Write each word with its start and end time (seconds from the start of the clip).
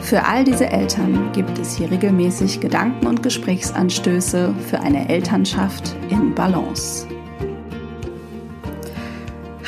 Für 0.00 0.24
all 0.24 0.44
diese 0.44 0.66
Eltern 0.70 1.32
gibt 1.32 1.58
es 1.58 1.76
hier 1.76 1.90
regelmäßig 1.90 2.60
Gedanken 2.60 3.06
und 3.06 3.22
Gesprächsanstöße 3.22 4.54
für 4.54 4.80
eine 4.80 5.08
Elternschaft 5.08 5.94
in 6.08 6.34
Balance. 6.34 7.06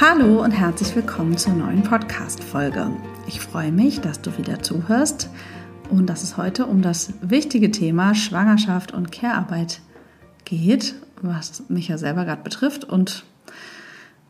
Hallo 0.01 0.43
und 0.43 0.52
herzlich 0.52 0.97
willkommen 0.97 1.37
zur 1.37 1.52
neuen 1.55 1.83
Podcast-Folge. 1.83 2.91
Ich 3.27 3.41
freue 3.41 3.71
mich, 3.71 4.01
dass 4.01 4.23
du 4.23 4.38
wieder 4.38 4.62
zuhörst 4.62 5.29
und 5.91 6.07
dass 6.07 6.23
es 6.23 6.38
heute 6.38 6.65
um 6.66 6.80
das 6.80 7.12
wichtige 7.21 7.71
Thema 7.71 8.15
Schwangerschaft 8.15 8.93
und 8.93 9.12
Care-Arbeit 9.12 9.83
geht, 10.47 10.95
was 11.21 11.65
mich 11.69 11.88
ja 11.88 11.99
selber 11.99 12.24
gerade 12.24 12.43
betrifft 12.43 12.85
und 12.85 13.24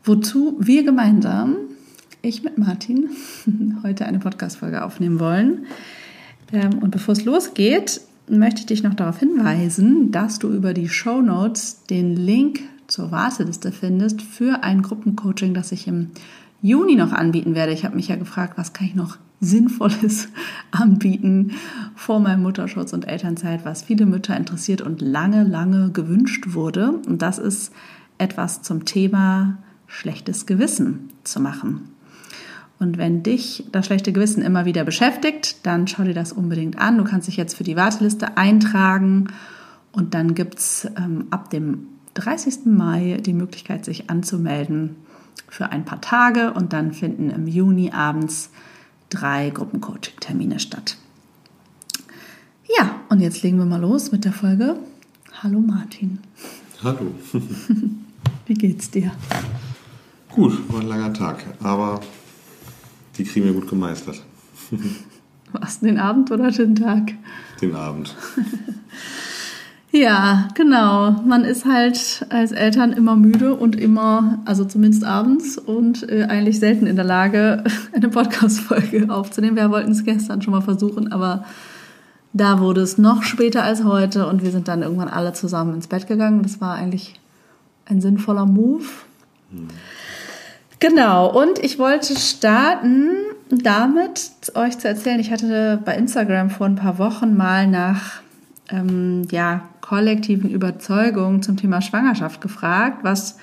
wozu 0.03 0.57
wir 0.59 0.83
gemeinsam 0.83 1.55
ich 2.21 2.43
mit 2.43 2.57
Martin 2.57 3.09
heute 3.83 4.05
eine 4.05 4.19
Podcast-Folge 4.19 4.83
aufnehmen 4.83 5.19
wollen. 5.19 5.65
Ähm, 6.51 6.79
und 6.79 6.91
bevor 6.91 7.13
es 7.13 7.25
losgeht, 7.25 8.01
möchte 8.29 8.61
ich 8.61 8.65
dich 8.67 8.83
noch 8.83 8.93
darauf 8.93 9.19
hinweisen, 9.19 10.11
dass 10.11 10.39
du 10.39 10.49
über 10.49 10.73
die 10.73 10.89
Show 10.89 11.21
Notes 11.21 11.83
den 11.89 12.15
Link 12.15 12.61
zur 12.87 13.11
Warteliste 13.11 13.71
findest 13.71 14.21
für 14.21 14.63
ein 14.63 14.81
Gruppencoaching, 14.81 15.53
das 15.53 15.71
ich 15.71 15.87
im 15.87 16.11
Juni 16.61 16.95
noch 16.95 17.11
anbieten 17.11 17.55
werde. 17.55 17.73
Ich 17.73 17.85
habe 17.85 17.95
mich 17.95 18.09
ja 18.09 18.15
gefragt, 18.15 18.57
was 18.57 18.73
kann 18.73 18.87
ich 18.87 18.95
noch 18.95 19.17
Sinnvolles 19.39 20.29
anbieten 20.71 21.53
vor 21.95 22.19
meinem 22.19 22.43
Mutterschutz 22.43 22.93
und 22.93 23.07
Elternzeit, 23.07 23.65
was 23.65 23.81
viele 23.81 24.05
Mütter 24.05 24.37
interessiert 24.37 24.81
und 24.81 25.01
lange, 25.01 25.43
lange 25.43 25.91
gewünscht 25.91 26.53
wurde. 26.53 26.91
Und 27.07 27.23
das 27.23 27.39
ist 27.39 27.71
etwas 28.19 28.61
zum 28.61 28.85
Thema 28.85 29.57
schlechtes 29.87 30.45
Gewissen 30.45 31.09
zu 31.23 31.39
machen. 31.39 31.89
Und 32.81 32.97
wenn 32.97 33.21
dich 33.21 33.63
das 33.71 33.85
schlechte 33.85 34.11
Gewissen 34.11 34.41
immer 34.41 34.65
wieder 34.65 34.83
beschäftigt, 34.83 35.57
dann 35.67 35.87
schau 35.87 36.01
dir 36.01 36.15
das 36.15 36.33
unbedingt 36.33 36.79
an. 36.79 36.97
Du 36.97 37.03
kannst 37.03 37.27
dich 37.27 37.37
jetzt 37.37 37.53
für 37.53 37.63
die 37.63 37.75
Warteliste 37.75 38.37
eintragen 38.37 39.27
und 39.91 40.15
dann 40.15 40.33
gibt 40.33 40.57
es 40.57 40.89
ähm, 40.97 41.27
ab 41.29 41.51
dem 41.51 41.85
30. 42.15 42.65
Mai 42.65 43.19
die 43.23 43.33
Möglichkeit, 43.33 43.85
sich 43.85 44.09
anzumelden 44.09 44.95
für 45.47 45.69
ein 45.69 45.85
paar 45.85 46.01
Tage 46.01 46.53
und 46.53 46.73
dann 46.73 46.91
finden 46.91 47.29
im 47.29 47.45
Juni 47.45 47.91
abends 47.91 48.49
drei 49.11 49.51
Gruppencoaching-Termine 49.51 50.59
statt. 50.59 50.97
Ja, 52.79 52.95
und 53.09 53.19
jetzt 53.19 53.43
legen 53.43 53.59
wir 53.59 53.65
mal 53.65 53.79
los 53.79 54.11
mit 54.11 54.25
der 54.25 54.33
Folge. 54.33 54.75
Hallo 55.43 55.59
Martin. 55.59 56.17
Hallo. 56.83 57.13
Wie 58.47 58.55
geht's 58.55 58.89
dir? 58.89 59.11
Gut, 60.29 60.67
war 60.73 60.81
ein 60.81 60.87
langer 60.87 61.13
Tag, 61.13 61.45
aber 61.61 62.01
die 63.17 63.23
kriegen 63.23 63.45
wir 63.45 63.53
gut 63.53 63.69
gemeistert. 63.69 64.21
Was, 65.51 65.79
den 65.79 65.99
Abend 65.99 66.31
oder 66.31 66.49
den 66.51 66.75
Tag? 66.75 67.13
Den 67.61 67.75
Abend. 67.75 68.15
ja, 69.91 70.47
genau. 70.55 71.11
Man 71.25 71.43
ist 71.43 71.65
halt 71.65 72.25
als 72.29 72.51
Eltern 72.53 72.93
immer 72.93 73.15
müde 73.15 73.55
und 73.55 73.75
immer, 73.75 74.39
also 74.45 74.63
zumindest 74.63 75.03
abends 75.03 75.57
und 75.57 76.09
äh, 76.09 76.23
eigentlich 76.29 76.59
selten 76.59 76.87
in 76.87 76.95
der 76.95 77.05
Lage, 77.05 77.63
eine 77.93 78.09
Podcast-Folge 78.09 79.07
aufzunehmen. 79.09 79.57
Wir 79.57 79.71
wollten 79.71 79.91
es 79.91 80.05
gestern 80.05 80.41
schon 80.41 80.53
mal 80.53 80.61
versuchen, 80.61 81.11
aber 81.11 81.43
da 82.33 82.61
wurde 82.61 82.81
es 82.81 82.97
noch 82.97 83.23
später 83.23 83.63
als 83.63 83.83
heute 83.83 84.27
und 84.27 84.43
wir 84.43 84.51
sind 84.51 84.69
dann 84.69 84.83
irgendwann 84.83 85.09
alle 85.09 85.33
zusammen 85.33 85.75
ins 85.75 85.87
Bett 85.87 86.07
gegangen. 86.07 86.43
Das 86.43 86.61
war 86.61 86.75
eigentlich 86.75 87.19
ein 87.85 87.99
sinnvoller 87.99 88.45
Move. 88.45 88.85
Hm. 89.51 89.67
Genau, 90.81 91.29
und 91.29 91.59
ich 91.59 91.77
wollte 91.77 92.17
starten 92.17 93.11
damit, 93.51 94.31
euch 94.55 94.79
zu 94.79 94.87
erzählen, 94.87 95.19
ich 95.19 95.31
hatte 95.31 95.79
bei 95.85 95.95
Instagram 95.95 96.49
vor 96.49 96.65
ein 96.65 96.75
paar 96.75 96.97
Wochen 96.97 97.37
mal 97.37 97.67
nach 97.67 98.23
ähm, 98.71 99.27
ja, 99.29 99.69
kollektiven 99.81 100.49
Überzeugungen 100.49 101.43
zum 101.43 101.55
Thema 101.55 101.83
Schwangerschaft 101.83 102.41
gefragt, 102.41 103.03
was 103.03 103.37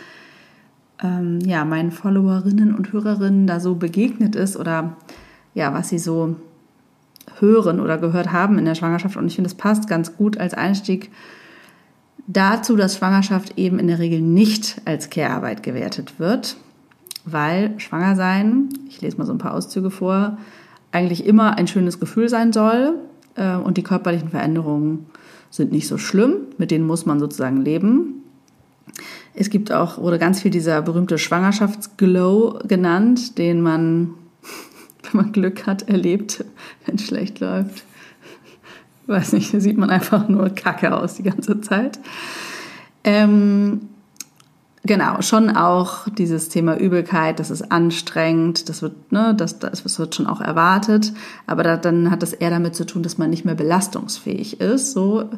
ähm, 1.00 1.38
ja, 1.44 1.64
meinen 1.64 1.92
Followerinnen 1.92 2.74
und 2.74 2.92
Hörerinnen 2.92 3.46
da 3.46 3.60
so 3.60 3.76
begegnet 3.76 4.34
ist 4.34 4.56
oder 4.56 4.96
ja, 5.54 5.72
was 5.72 5.90
sie 5.90 6.00
so 6.00 6.34
hören 7.38 7.78
oder 7.78 7.98
gehört 7.98 8.32
haben 8.32 8.58
in 8.58 8.64
der 8.64 8.74
Schwangerschaft. 8.74 9.16
Und 9.16 9.28
ich 9.28 9.36
finde, 9.36 9.46
es 9.46 9.54
passt 9.54 9.86
ganz 9.86 10.16
gut 10.16 10.38
als 10.38 10.54
Einstieg 10.54 11.12
dazu, 12.26 12.74
dass 12.74 12.96
Schwangerschaft 12.96 13.56
eben 13.56 13.78
in 13.78 13.86
der 13.86 14.00
Regel 14.00 14.22
nicht 14.22 14.80
als 14.86 15.08
Care-Arbeit 15.08 15.62
gewertet 15.62 16.18
wird 16.18 16.56
weil 17.32 17.78
schwanger 17.78 18.16
sein, 18.16 18.68
ich 18.88 19.00
lese 19.00 19.18
mal 19.18 19.26
so 19.26 19.32
ein 19.32 19.38
paar 19.38 19.54
Auszüge 19.54 19.90
vor, 19.90 20.38
eigentlich 20.92 21.26
immer 21.26 21.56
ein 21.56 21.68
schönes 21.68 22.00
Gefühl 22.00 22.28
sein 22.28 22.52
soll 22.52 22.94
äh, 23.34 23.56
und 23.56 23.76
die 23.76 23.82
körperlichen 23.82 24.30
Veränderungen 24.30 25.06
sind 25.50 25.72
nicht 25.72 25.88
so 25.88 25.98
schlimm, 25.98 26.36
mit 26.58 26.70
denen 26.70 26.86
muss 26.86 27.06
man 27.06 27.20
sozusagen 27.20 27.62
leben. 27.62 28.22
Es 29.34 29.50
gibt 29.50 29.72
auch, 29.72 29.98
wurde 29.98 30.18
ganz 30.18 30.42
viel 30.42 30.50
dieser 30.50 30.82
berühmte 30.82 31.18
Schwangerschaftsglow 31.18 32.60
genannt, 32.66 33.38
den 33.38 33.60
man, 33.60 34.14
wenn 35.02 35.22
man 35.22 35.32
Glück 35.32 35.66
hat, 35.66 35.88
erlebt, 35.88 36.44
wenn 36.84 36.96
es 36.96 37.06
schlecht 37.06 37.40
läuft. 37.40 37.84
Weiß 39.06 39.32
nicht, 39.32 39.54
da 39.54 39.60
sieht 39.60 39.78
man 39.78 39.90
einfach 39.90 40.28
nur 40.28 40.50
kacke 40.50 40.94
aus 40.94 41.14
die 41.14 41.22
ganze 41.22 41.60
Zeit. 41.62 41.98
Ähm, 43.04 43.88
Genau, 44.88 45.20
schon 45.20 45.50
auch 45.50 46.08
dieses 46.08 46.48
Thema 46.48 46.78
Übelkeit, 46.78 47.38
das 47.40 47.50
ist 47.50 47.70
anstrengend, 47.70 48.70
das 48.70 48.80
wird, 48.80 49.12
ne, 49.12 49.34
das, 49.36 49.58
das 49.58 49.98
wird 49.98 50.14
schon 50.14 50.26
auch 50.26 50.40
erwartet, 50.40 51.12
aber 51.46 51.62
da, 51.62 51.76
dann 51.76 52.10
hat 52.10 52.22
das 52.22 52.32
eher 52.32 52.48
damit 52.48 52.74
zu 52.74 52.86
tun, 52.86 53.02
dass 53.02 53.18
man 53.18 53.28
nicht 53.28 53.44
mehr 53.44 53.54
belastungsfähig 53.54 54.62
ist, 54.62 54.92
so 54.92 55.28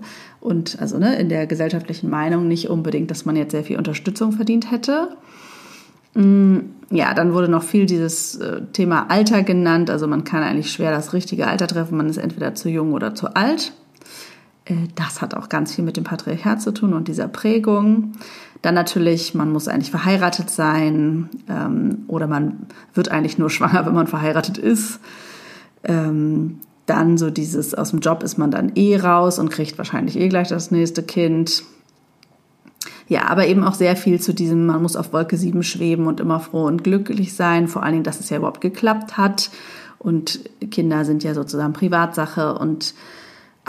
und 0.40 0.80
also 0.80 0.98
ne, 0.98 1.18
in 1.18 1.28
der 1.28 1.48
gesellschaftlichen 1.48 2.08
Meinung 2.08 2.46
nicht 2.46 2.70
unbedingt, 2.70 3.10
dass 3.10 3.24
man 3.24 3.34
jetzt 3.34 3.50
sehr 3.50 3.64
viel 3.64 3.76
Unterstützung 3.76 4.30
verdient 4.30 4.70
hätte. 4.70 5.16
Mm, 6.14 6.58
ja, 6.90 7.12
dann 7.12 7.32
wurde 7.34 7.48
noch 7.48 7.64
viel 7.64 7.86
dieses 7.86 8.36
äh, 8.36 8.62
Thema 8.72 9.10
Alter 9.10 9.42
genannt, 9.42 9.90
also 9.90 10.06
man 10.06 10.22
kann 10.22 10.44
eigentlich 10.44 10.70
schwer 10.70 10.92
das 10.92 11.12
richtige 11.12 11.48
Alter 11.48 11.66
treffen, 11.66 11.96
man 11.96 12.08
ist 12.08 12.18
entweder 12.18 12.54
zu 12.54 12.68
jung 12.68 12.92
oder 12.92 13.16
zu 13.16 13.34
alt. 13.34 13.72
Äh, 14.64 14.88
das 14.94 15.20
hat 15.20 15.34
auch 15.34 15.48
ganz 15.48 15.74
viel 15.74 15.84
mit 15.84 15.96
dem 15.96 16.04
Patriarchat 16.04 16.62
zu 16.62 16.72
tun 16.72 16.94
und 16.94 17.08
dieser 17.08 17.28
Prägung. 17.28 18.12
Dann 18.62 18.74
natürlich, 18.74 19.34
man 19.34 19.52
muss 19.52 19.68
eigentlich 19.68 19.90
verheiratet 19.90 20.50
sein 20.50 21.30
ähm, 21.48 22.04
oder 22.08 22.26
man 22.26 22.66
wird 22.94 23.10
eigentlich 23.10 23.38
nur 23.38 23.50
schwanger, 23.50 23.86
wenn 23.86 23.94
man 23.94 24.06
verheiratet 24.06 24.58
ist. 24.58 25.00
Ähm, 25.84 26.60
dann 26.86 27.18
so 27.18 27.30
dieses, 27.30 27.74
aus 27.74 27.90
dem 27.90 28.00
Job 28.00 28.22
ist 28.22 28.36
man 28.36 28.50
dann 28.50 28.72
eh 28.74 28.96
raus 28.96 29.38
und 29.38 29.50
kriegt 29.50 29.78
wahrscheinlich 29.78 30.18
eh 30.18 30.28
gleich 30.28 30.48
das 30.48 30.70
nächste 30.70 31.02
Kind. 31.02 31.62
Ja, 33.06 33.28
aber 33.28 33.46
eben 33.46 33.64
auch 33.64 33.74
sehr 33.74 33.96
viel 33.96 34.20
zu 34.20 34.32
diesem, 34.32 34.66
man 34.66 34.82
muss 34.82 34.96
auf 34.96 35.12
Wolke 35.12 35.36
7 35.36 35.62
schweben 35.62 36.06
und 36.06 36.20
immer 36.20 36.40
froh 36.40 36.64
und 36.64 36.84
glücklich 36.84 37.34
sein. 37.34 37.68
Vor 37.68 37.82
allen 37.82 37.92
Dingen, 37.92 38.04
dass 38.04 38.20
es 38.20 38.30
ja 38.30 38.36
überhaupt 38.36 38.60
geklappt 38.60 39.16
hat. 39.16 39.50
Und 39.98 40.40
Kinder 40.70 41.04
sind 41.04 41.22
ja 41.22 41.34
sozusagen 41.34 41.72
Privatsache 41.72 42.54
und 42.54 42.94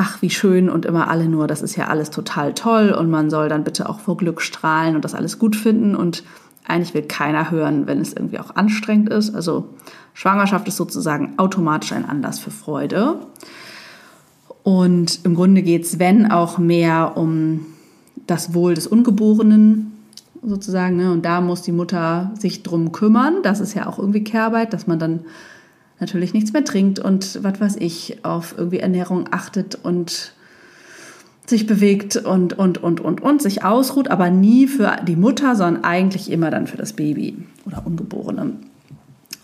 ach, 0.01 0.19
wie 0.23 0.31
schön 0.31 0.67
und 0.67 0.87
immer 0.87 1.09
alle 1.09 1.29
nur, 1.29 1.45
das 1.45 1.61
ist 1.61 1.75
ja 1.75 1.87
alles 1.87 2.09
total 2.09 2.55
toll 2.55 2.89
und 2.91 3.11
man 3.11 3.29
soll 3.29 3.49
dann 3.49 3.63
bitte 3.63 3.87
auch 3.87 3.99
vor 3.99 4.17
Glück 4.17 4.41
strahlen 4.41 4.95
und 4.95 5.05
das 5.05 5.13
alles 5.13 5.37
gut 5.37 5.55
finden 5.55 5.95
und 5.95 6.23
eigentlich 6.67 6.95
will 6.95 7.03
keiner 7.03 7.51
hören, 7.51 7.85
wenn 7.85 8.01
es 8.01 8.13
irgendwie 8.13 8.39
auch 8.39 8.55
anstrengend 8.55 9.09
ist. 9.09 9.35
Also 9.35 9.69
Schwangerschaft 10.15 10.67
ist 10.67 10.77
sozusagen 10.77 11.33
automatisch 11.37 11.91
ein 11.91 12.09
Anlass 12.09 12.39
für 12.39 12.49
Freude. 12.49 13.17
Und 14.63 15.19
im 15.23 15.35
Grunde 15.35 15.61
geht 15.61 15.83
es, 15.83 15.99
wenn 15.99 16.31
auch 16.31 16.57
mehr 16.57 17.13
um 17.15 17.65
das 18.25 18.55
Wohl 18.55 18.73
des 18.73 18.87
Ungeborenen 18.87 19.91
sozusagen. 20.41 20.97
Ne? 20.97 21.11
Und 21.11 21.25
da 21.25 21.41
muss 21.41 21.61
die 21.61 21.71
Mutter 21.71 22.31
sich 22.39 22.63
drum 22.63 22.91
kümmern. 22.91 23.37
Das 23.43 23.59
ist 23.59 23.75
ja 23.75 23.87
auch 23.87 23.99
irgendwie 23.99 24.23
Kehrarbeit, 24.23 24.73
dass 24.73 24.87
man 24.87 24.97
dann 24.97 25.21
natürlich 26.01 26.33
nichts 26.33 26.51
mehr 26.51 26.65
trinkt 26.65 26.99
und 26.99 27.41
was 27.43 27.61
weiß 27.61 27.75
ich, 27.77 28.25
auf 28.25 28.55
irgendwie 28.57 28.79
Ernährung 28.79 29.29
achtet 29.31 29.75
und 29.75 30.33
sich 31.45 31.67
bewegt 31.67 32.17
und, 32.17 32.57
und, 32.57 32.79
und, 32.79 32.99
und, 32.99 33.21
und, 33.21 33.41
sich 33.41 33.63
ausruht, 33.63 34.09
aber 34.09 34.29
nie 34.29 34.67
für 34.67 34.97
die 35.07 35.15
Mutter, 35.15 35.55
sondern 35.55 35.83
eigentlich 35.83 36.31
immer 36.31 36.49
dann 36.49 36.67
für 36.67 36.77
das 36.77 36.93
Baby 36.93 37.37
oder 37.65 37.85
Ungeborene. 37.85 38.53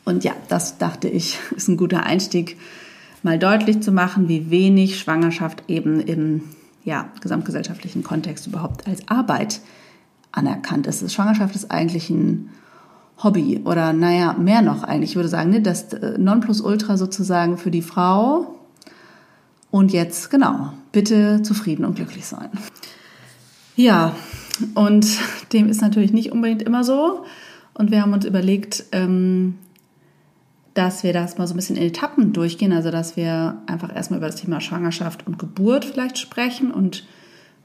Und 0.04 0.24
ja, 0.24 0.34
das 0.48 0.78
dachte 0.78 1.08
ich, 1.08 1.38
ist 1.56 1.68
ein 1.68 1.78
guter 1.78 2.04
Einstieg, 2.04 2.58
mal 3.24 3.38
deutlich 3.40 3.82
zu 3.82 3.92
machen, 3.92 4.28
wie 4.28 4.50
wenig 4.50 5.00
Schwangerschaft 5.00 5.64
eben 5.68 6.00
im 6.00 6.42
ja, 6.84 7.10
gesamtgesellschaftlichen 7.22 8.04
Kontext 8.04 8.48
überhaupt 8.48 8.88
als 8.88 9.08
Arbeit 9.08 9.60
anerkannt 10.32 10.88
ist. 10.88 11.12
Schwangerschaft 11.14 11.56
ist 11.56 11.72
eigentlich 11.72 12.10
ein 12.10 12.50
Hobby 13.24 13.62
oder 13.66 13.94
naja, 13.94 14.34
mehr 14.34 14.62
noch 14.62 14.84
eigentlich. 14.84 15.12
Ich 15.12 15.16
würde 15.16 15.30
sagen, 15.30 15.50
ne, 15.50 15.62
das 15.62 15.94
äh, 15.94 16.18
Nonplusultra 16.18 16.98
sozusagen 16.98 17.58
für 17.58 17.72
die 17.72 17.82
Frau. 17.82 18.56
Und 19.72 19.92
jetzt, 19.92 20.30
genau, 20.30 20.72
bitte 20.92 21.42
zufrieden 21.42 21.84
und 21.84 21.96
glücklich 21.96 22.26
sein. 22.26 22.50
Ja, 23.76 24.16
und 24.76 25.06
dem 25.54 25.68
ist 25.70 25.82
natürlich 25.82 26.14
nicht 26.14 26.32
unbedingt 26.32 26.62
immer 26.62 26.84
so. 26.84 27.26
Und 27.74 27.92
wir 27.92 28.02
haben 28.02 28.14
uns 28.14 28.26
überlegt, 28.26 28.86
ähm, 28.92 29.56
dass 30.74 31.04
wir 31.04 31.12
das 31.12 31.38
mal 31.38 31.48
so 31.48 31.54
ein 31.54 31.58
bisschen 31.58 31.76
in 31.76 31.88
Etappen 31.88 32.34
durchgehen. 32.34 32.72
Also, 32.72 32.92
dass 32.92 33.18
wir 33.18 33.62
einfach 33.66 33.96
erstmal 33.96 34.20
über 34.20 34.28
das 34.28 34.36
Thema 34.36 34.62
Schwangerschaft 34.62 35.26
und 35.26 35.40
Geburt 35.40 35.86
vielleicht 35.86 36.20
sprechen 36.20 36.72
und 36.72 37.06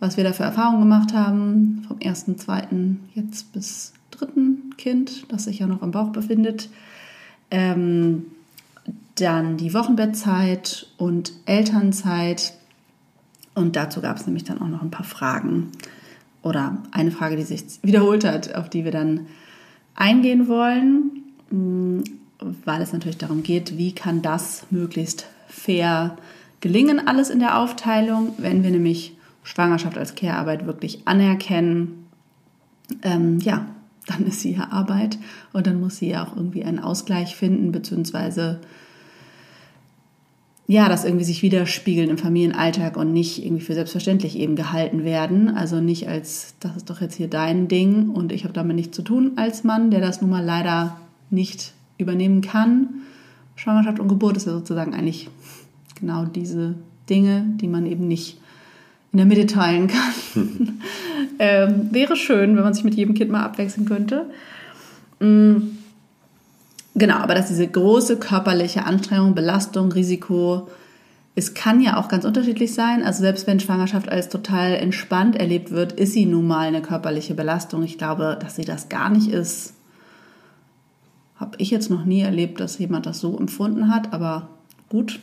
was 0.01 0.17
wir 0.17 0.25
da 0.25 0.33
für 0.33 0.43
Erfahrungen 0.43 0.81
gemacht 0.81 1.13
haben, 1.13 1.85
vom 1.87 2.01
ersten, 2.01 2.37
zweiten, 2.37 3.09
jetzt 3.15 3.53
bis 3.53 3.93
dritten 4.23 4.75
Kind, 4.77 5.31
das 5.31 5.45
sich 5.45 5.59
ja 5.59 5.67
noch 5.67 5.83
im 5.83 5.91
Bauch 5.91 6.11
befindet. 6.11 6.69
Ähm, 7.51 8.27
dann 9.17 9.57
die 9.57 9.75
Wochenbettzeit 9.75 10.87
und 10.97 11.33
Elternzeit. 11.45 12.55
Und 13.55 13.77
dazu 13.77 14.01
gab 14.01 14.17
es 14.17 14.27
nämlich 14.27 14.45
dann 14.45 14.61
auch 14.61 14.69
noch 14.69 14.83
ein 14.83 14.91
paar 14.91 15.05
Fragen 15.05 15.71
oder 16.43 16.79
eine 16.91 17.11
Frage, 17.11 17.37
die 17.37 17.43
sich 17.43 17.65
wiederholt 17.83 18.25
hat, 18.25 18.55
auf 18.55 18.69
die 18.71 18.85
wir 18.85 18.91
dann 18.91 19.27
eingehen 19.95 20.49
wollen, 20.49 21.23
mm, 21.51 22.01
weil 22.65 22.83
es 22.83 22.93
natürlich 22.93 23.19
darum 23.19 23.43
geht, 23.43 23.77
wie 23.77 23.95
kann 23.95 24.23
das 24.23 24.67
möglichst 24.71 25.27
fair 25.47 26.17
gelingen, 26.61 27.07
alles 27.07 27.31
in 27.31 27.39
der 27.39 27.59
Aufteilung, 27.59 28.35
wenn 28.39 28.63
wir 28.63 28.71
nämlich 28.71 29.17
Schwangerschaft 29.45 29.99
als 29.99 30.15
Care-Arbeit 30.15 30.67
wirklich 30.67 31.07
anerkennen. 31.07 32.07
Ähm, 33.03 33.39
ja, 33.41 33.67
dann 34.07 34.27
ist 34.27 34.41
sie 34.41 34.55
ja 34.55 34.71
Arbeit 34.71 35.19
und 35.53 35.67
dann 35.67 35.81
muss 35.81 35.99
sie 35.99 36.09
ja 36.09 36.25
auch 36.25 36.37
irgendwie 36.37 36.65
einen 36.65 36.81
Ausgleich 36.81 37.37
finden, 37.37 37.73
beziehungsweise 37.73 38.61
ja, 40.69 40.89
das 40.89 41.05
irgendwie 41.05 41.25
sich 41.25 41.43
widerspiegeln 41.43 42.09
im 42.09 42.19
Familienalltag 42.19 42.97
und 42.97 43.13
nicht 43.13 43.45
irgendwie 43.45 43.63
für 43.63 43.75
selbstverständlich 43.75 44.39
eben 44.39 44.57
gehalten 44.57 45.05
werden. 45.05 45.49
Also 45.49 45.81
nicht 45.81 46.09
als, 46.09 46.55
das 46.61 46.77
ist 46.77 46.89
doch 46.89 47.01
jetzt 47.01 47.17
hier 47.17 47.29
dein 47.29 47.69
Ding 47.69 48.11
und 48.11 48.33
ich 48.33 48.45
habe 48.45 48.55
damit 48.55 48.77
nichts 48.77 48.97
zu 48.97 49.03
tun 49.03 49.33
als 49.37 49.65
Mann, 49.65 49.91
der 49.91 50.01
das 50.01 50.23
nun 50.23 50.31
mal 50.31 50.45
leider 50.45 50.97
nicht 51.31 51.75
übernehmen 51.99 52.41
kann. 52.41 52.89
Schwangerschaft 53.55 54.01
und 54.01 54.09
Geburt 54.09 54.37
ist 54.37 54.47
ja 54.47 54.53
sozusagen 54.53 54.95
eigentlich 54.95 55.29
genau 56.01 56.25
diese 56.25 56.77
Dinge, 57.11 57.45
die 57.61 57.69
man 57.69 57.85
eben 57.85 58.09
nicht 58.09 58.39
in 59.13 59.19
der 59.19 59.27
Mitte 59.27 59.47
teilen 59.47 59.89
kann. 59.89 60.81
ähm, 61.39 61.89
wäre 61.91 62.17
schön, 62.17 62.57
wenn 62.57 62.65
man 62.65 62.75
sich 62.75 62.85
mit 62.85 62.95
jedem 62.95 63.15
Kind 63.15 63.31
mal 63.31 63.45
abwechseln 63.45 63.87
könnte. 63.87 64.27
Mhm. 65.21 65.79
Genau, 66.95 67.17
aber 67.17 67.35
dass 67.35 67.49
diese 67.49 67.67
große 67.67 68.19
körperliche 68.19 68.85
Anstrengung, 68.85 69.35
Belastung, 69.35 69.93
Risiko, 69.93 70.69
es 71.35 71.55
kann 71.55 71.81
ja 71.81 71.97
auch 71.97 72.09
ganz 72.09 72.25
unterschiedlich 72.25 72.75
sein. 72.75 73.03
Also 73.03 73.21
selbst 73.21 73.47
wenn 73.47 73.61
Schwangerschaft 73.61 74.11
als 74.11 74.29
total 74.29 74.75
entspannt 74.75 75.37
erlebt 75.37 75.71
wird, 75.71 75.93
ist 75.93 76.13
sie 76.13 76.27
nun 76.27 76.47
mal 76.47 76.69
eine 76.69 76.83
körperliche 76.83 77.35
Belastung. 77.35 77.83
Ich 77.83 77.97
glaube, 77.97 78.37
dass 78.39 78.57
sie 78.57 78.65
das 78.65 78.91
gar 78.91 79.09
nicht 79.09 79.29
ist, 79.29 79.75
habe 81.37 81.57
ich 81.59 81.71
jetzt 81.71 81.91
noch 81.91 82.05
nie 82.05 82.21
erlebt, 82.21 82.61
dass 82.61 82.79
jemand 82.79 83.07
das 83.07 83.21
so 83.21 83.39
empfunden 83.39 83.93
hat. 83.93 84.13
Aber 84.13 84.49
gut, 84.91 85.21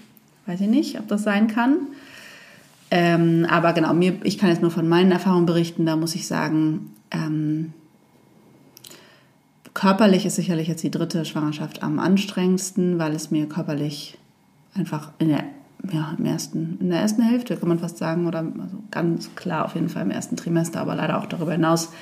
weiß 0.48 0.62
ich 0.62 0.68
nicht, 0.68 1.00
ob 1.00 1.08
das 1.08 1.24
sein 1.24 1.48
kann. 1.48 1.88
Ähm, 2.92 3.46
aber 3.50 3.74
genau, 3.74 3.94
mir, 3.94 4.20
ich 4.24 4.38
kann 4.38 4.50
jetzt 4.50 4.62
nur 4.62 4.72
von 4.72 4.88
meinen 4.88 5.12
Erfahrungen 5.12 5.46
berichten. 5.46 5.86
Da 5.86 5.96
muss 5.96 6.16
ich 6.16 6.28
sagen, 6.28 6.92
ähm, 7.12 7.74
Körperlich 9.80 10.26
ist 10.26 10.36
sicherlich 10.36 10.68
jetzt 10.68 10.84
die 10.84 10.92
dritte 10.92 11.24
Schwangerschaft 11.24 11.84
am 11.84 12.00
anstrengendsten, 12.00 13.00
weil 13.00 13.14
es 13.16 13.32
mir 13.32 13.48
körperlich 13.48 14.18
einfach 14.74 15.12
in 15.20 15.30
der, 15.30 15.46
ja, 15.90 16.16
im 16.18 16.26
ersten, 16.26 16.78
in 16.82 16.90
der 16.90 17.00
ersten 17.00 17.22
Hälfte, 17.22 17.56
kann 17.56 17.70
man 17.70 17.80
fast 17.80 17.98
sagen, 17.98 18.28
oder 18.28 18.40
also 18.40 18.84
ganz 18.92 19.34
klar 19.36 19.64
auf 19.64 19.76
jeden 19.76 19.88
Fall 19.88 20.02
im 20.02 20.12
ersten 20.12 20.36
Trimester, 20.36 20.82
aber 20.82 20.96
leider 20.96 21.18
auch 21.18 21.28
darüber 21.28 21.54
hinaus 21.54 21.94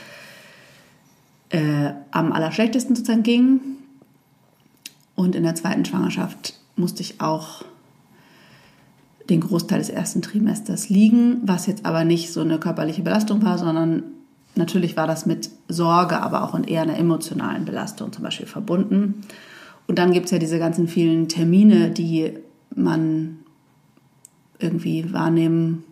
äh, 1.49 1.91
am 2.09 2.31
allerschlechtesten 2.31 2.95
sozusagen 2.95 3.21
ging. 3.21 3.59
Und 5.15 5.35
in 5.35 5.43
der 5.43 5.53
zweiten 5.53 5.85
Schwangerschaft 5.85 6.55
musste 6.77 7.03
ich 7.03 7.21
auch 7.21 7.63
den 9.29 9.41
Großteil 9.41 9.79
des 9.79 9.89
ersten 9.89 10.21
Trimesters 10.21 10.89
liegen, 10.89 11.41
was 11.43 11.67
jetzt 11.67 11.85
aber 11.85 12.03
nicht 12.05 12.31
so 12.31 12.41
eine 12.41 12.59
körperliche 12.59 13.01
Belastung 13.01 13.43
war, 13.43 13.57
sondern 13.57 14.03
Natürlich 14.57 14.97
war 14.97 15.07
das 15.07 15.25
mit 15.25 15.49
Sorge, 15.67 16.19
aber 16.19 16.43
auch 16.43 16.55
in 16.55 16.63
eher 16.63 16.81
einer 16.81 16.97
emotionalen 16.97 17.63
Belastung 17.63 18.11
zum 18.11 18.23
Beispiel 18.23 18.47
verbunden. 18.47 19.21
Und 19.87 19.99
dann 19.99 20.11
gibt 20.11 20.25
es 20.25 20.31
ja 20.31 20.39
diese 20.39 20.59
ganzen 20.59 20.87
vielen 20.87 21.29
Termine, 21.29 21.91
die 21.91 22.33
man 22.75 23.37
irgendwie 24.59 25.13
wahrnehmen 25.13 25.83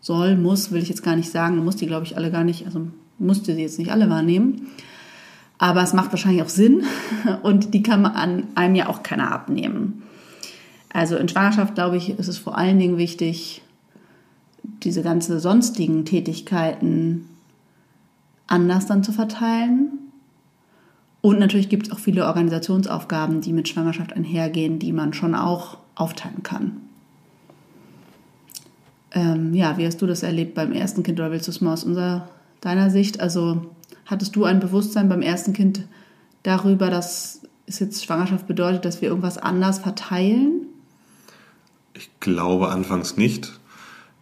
soll, 0.00 0.36
muss, 0.36 0.72
will 0.72 0.82
ich 0.82 0.88
jetzt 0.88 1.04
gar 1.04 1.14
nicht 1.14 1.30
sagen, 1.30 1.62
muss 1.62 1.76
die, 1.76 1.86
glaube 1.86 2.06
ich, 2.06 2.16
alle 2.16 2.30
gar 2.30 2.42
nicht, 2.42 2.66
also 2.66 2.88
musste 3.18 3.54
sie 3.54 3.62
jetzt 3.62 3.78
nicht 3.78 3.92
alle 3.92 4.10
wahrnehmen. 4.10 4.68
Aber 5.58 5.82
es 5.82 5.92
macht 5.92 6.10
wahrscheinlich 6.10 6.42
auch 6.42 6.48
Sinn 6.48 6.84
und 7.42 7.74
die 7.74 7.82
kann 7.82 8.02
man 8.02 8.12
an 8.12 8.44
einem 8.54 8.74
ja 8.74 8.88
auch 8.88 9.02
keiner 9.02 9.30
abnehmen. 9.30 10.02
Also 10.92 11.16
in 11.16 11.28
Schwangerschaft, 11.28 11.74
glaube 11.74 11.96
ich, 11.96 12.10
ist 12.18 12.28
es 12.28 12.38
vor 12.38 12.58
allen 12.58 12.78
Dingen 12.78 12.98
wichtig, 12.98 13.62
diese 14.62 15.02
ganzen 15.02 15.40
sonstigen 15.40 16.04
Tätigkeiten 16.04 17.28
anders 18.46 18.86
dann 18.86 19.02
zu 19.02 19.12
verteilen. 19.12 19.98
Und 21.22 21.38
natürlich 21.38 21.68
gibt 21.68 21.86
es 21.86 21.92
auch 21.92 21.98
viele 21.98 22.26
Organisationsaufgaben, 22.26 23.40
die 23.40 23.52
mit 23.52 23.68
Schwangerschaft 23.68 24.12
einhergehen, 24.12 24.78
die 24.78 24.92
man 24.92 25.14
schon 25.14 25.34
auch 25.34 25.78
aufteilen 25.94 26.42
kann. 26.42 26.76
Ähm, 29.12 29.54
ja, 29.54 29.78
wie 29.78 29.86
hast 29.86 30.02
du 30.02 30.06
das 30.06 30.22
erlebt 30.22 30.54
beim 30.54 30.72
ersten 30.72 31.02
Kind 31.02 31.20
oder 31.20 31.30
willst 31.30 31.46
du 31.46 31.52
es 31.52 31.60
mal 31.60 31.72
aus 31.72 31.84
unserer, 31.84 32.28
deiner 32.60 32.90
Sicht? 32.90 33.20
Also 33.20 33.70
hattest 34.06 34.36
du 34.36 34.44
ein 34.44 34.60
Bewusstsein 34.60 35.08
beim 35.08 35.22
ersten 35.22 35.52
Kind 35.52 35.86
darüber, 36.42 36.90
dass 36.90 37.42
es 37.66 37.78
jetzt 37.78 38.04
Schwangerschaft 38.04 38.46
bedeutet, 38.46 38.84
dass 38.84 39.00
wir 39.00 39.08
irgendwas 39.08 39.38
anders 39.38 39.78
verteilen? 39.78 40.66
Ich 42.02 42.10
glaube 42.18 42.70
anfangs 42.70 43.16
nicht. 43.16 43.60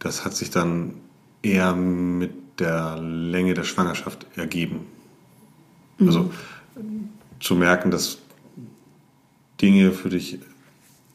Das 0.00 0.26
hat 0.26 0.34
sich 0.34 0.50
dann 0.50 0.96
eher 1.40 1.74
mit 1.74 2.60
der 2.60 2.98
Länge 2.98 3.54
der 3.54 3.64
Schwangerschaft 3.64 4.26
ergeben. 4.36 4.80
Mhm. 5.96 6.06
Also 6.06 6.30
zu 7.40 7.54
merken, 7.54 7.90
dass 7.90 8.18
Dinge 9.62 9.92
für 9.92 10.10
dich 10.10 10.40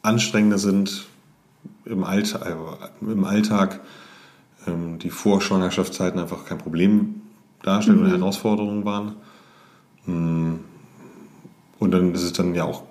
anstrengender 0.01 0.57
sind 0.57 1.05
im, 1.86 2.03
Alltag, 2.03 2.48
äh, 2.48 3.12
im 3.12 3.24
Alltag 3.25 3.81
ähm, 4.65 4.98
die 4.98 5.12
Vorschwangerschaftszeiten 5.12 6.19
einfach 6.19 6.45
kein 6.45 6.57
Problem 6.57 7.22
darstellen 7.62 8.00
mhm. 8.00 8.05
oder 8.05 8.17
Herausforderungen 8.17 8.86
waren. 8.86 9.15
Mm. 10.07 10.55
Und 11.77 11.91
dann 11.91 12.15
ist 12.15 12.24
es 12.24 12.34
dann 12.34 12.55
ja 12.55 12.63
auch 12.63 12.81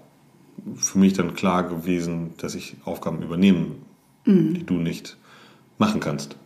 für 0.77 0.99
mich 0.99 1.13
dann 1.13 1.35
klar 1.35 1.69
gewesen, 1.69 2.33
dass 2.39 2.55
ich 2.55 2.77
Aufgaben 2.85 3.23
übernehmen, 3.23 3.83
mhm. 4.25 4.55
die 4.55 4.65
du 4.65 4.75
nicht 4.75 5.17
machen 5.79 6.01
kannst. 6.01 6.37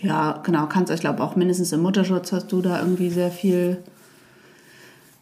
Ja, 0.00 0.40
genau, 0.44 0.66
kannst. 0.66 0.92
Ich 0.92 1.00
glaube 1.00 1.22
auch 1.22 1.34
mindestens 1.34 1.72
im 1.72 1.80
Mutterschutz 1.80 2.32
hast 2.32 2.52
du 2.52 2.62
da 2.62 2.80
irgendwie 2.80 3.10
sehr 3.10 3.30
viel 3.30 3.82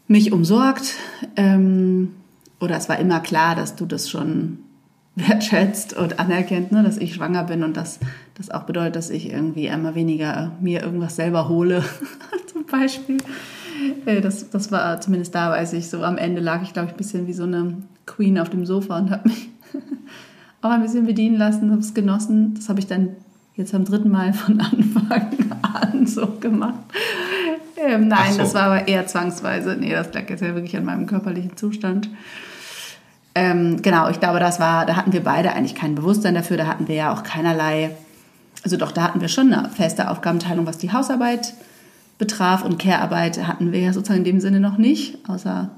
mich 0.06 0.32
umsorgt. 0.32 0.94
Ähm, 1.36 2.14
oder 2.60 2.76
es 2.76 2.88
war 2.88 2.98
immer 2.98 3.20
klar, 3.20 3.54
dass 3.54 3.76
du 3.76 3.86
das 3.86 4.10
schon 4.10 4.58
wertschätzt 5.14 5.94
und 5.94 6.20
anerkennt, 6.20 6.72
ne, 6.72 6.82
dass 6.82 6.98
ich 6.98 7.14
schwanger 7.14 7.44
bin 7.44 7.64
und 7.64 7.76
dass 7.76 8.00
das 8.34 8.50
auch 8.50 8.64
bedeutet, 8.64 8.96
dass 8.96 9.08
ich 9.08 9.32
irgendwie 9.32 9.70
einmal 9.70 9.94
weniger 9.94 10.52
mir 10.60 10.82
irgendwas 10.82 11.16
selber 11.16 11.48
hole, 11.48 11.82
zum 12.52 12.66
Beispiel. 12.66 13.18
Äh, 14.06 14.20
das, 14.20 14.50
das 14.50 14.70
war 14.70 15.00
zumindest 15.00 15.34
da, 15.34 15.50
weiß 15.50 15.72
ich, 15.72 15.88
so 15.88 16.02
am 16.02 16.16
Ende 16.16 16.40
lag 16.40 16.62
ich, 16.62 16.72
glaube 16.72 16.86
ich, 16.86 16.94
ein 16.94 16.96
bisschen 16.96 17.26
wie 17.26 17.32
so 17.32 17.42
eine 17.42 17.78
Queen 18.06 18.38
auf 18.38 18.48
dem 18.50 18.64
Sofa 18.64 18.96
und 18.98 19.10
habe 19.10 19.28
mich 19.28 19.48
auch 20.62 20.70
ein 20.70 20.82
bisschen 20.82 21.06
bedienen 21.06 21.36
lassen, 21.36 21.70
habe 21.70 21.80
es 21.80 21.92
genossen. 21.92 22.54
Das 22.54 22.68
habe 22.68 22.78
ich 22.78 22.86
dann 22.86 23.10
jetzt 23.56 23.74
am 23.74 23.84
dritten 23.84 24.10
Mal 24.10 24.32
von 24.32 24.60
Anfang 24.60 25.50
an 25.62 26.06
so 26.06 26.26
gemacht. 26.38 26.78
Ähm, 27.76 28.08
nein, 28.08 28.32
so. 28.32 28.38
das 28.38 28.54
war 28.54 28.62
aber 28.62 28.88
eher 28.88 29.06
zwangsweise. 29.06 29.76
Nee, 29.78 29.90
das 29.90 30.12
lag 30.14 30.28
jetzt 30.30 30.42
ja 30.42 30.54
wirklich 30.54 30.76
an 30.76 30.84
meinem 30.84 31.06
körperlichen 31.06 31.56
Zustand. 31.56 32.08
Ähm, 33.34 33.82
genau, 33.82 34.08
ich 34.08 34.18
glaube, 34.18 34.40
das 34.40 34.60
war, 34.60 34.86
da 34.86 34.96
hatten 34.96 35.12
wir 35.12 35.22
beide 35.22 35.52
eigentlich 35.52 35.74
kein 35.74 35.94
Bewusstsein 35.94 36.34
dafür. 36.34 36.56
Da 36.56 36.66
hatten 36.66 36.88
wir 36.88 36.94
ja 36.94 37.12
auch 37.12 37.22
keinerlei, 37.22 37.90
also 38.64 38.76
doch, 38.76 38.92
da 38.92 39.02
hatten 39.02 39.20
wir 39.20 39.28
schon 39.28 39.52
eine 39.52 39.68
feste 39.68 40.10
Aufgabenteilung, 40.10 40.66
was 40.66 40.78
die 40.78 40.92
Hausarbeit 40.92 41.52
betraf 42.18 42.64
und 42.64 42.78
Care-Arbeit 42.78 43.46
hatten 43.46 43.72
wir 43.72 43.80
ja 43.80 43.92
sozusagen 43.92 44.20
in 44.20 44.24
dem 44.24 44.40
Sinne 44.40 44.60
noch 44.60 44.78
nicht, 44.78 45.18
außer 45.28 45.70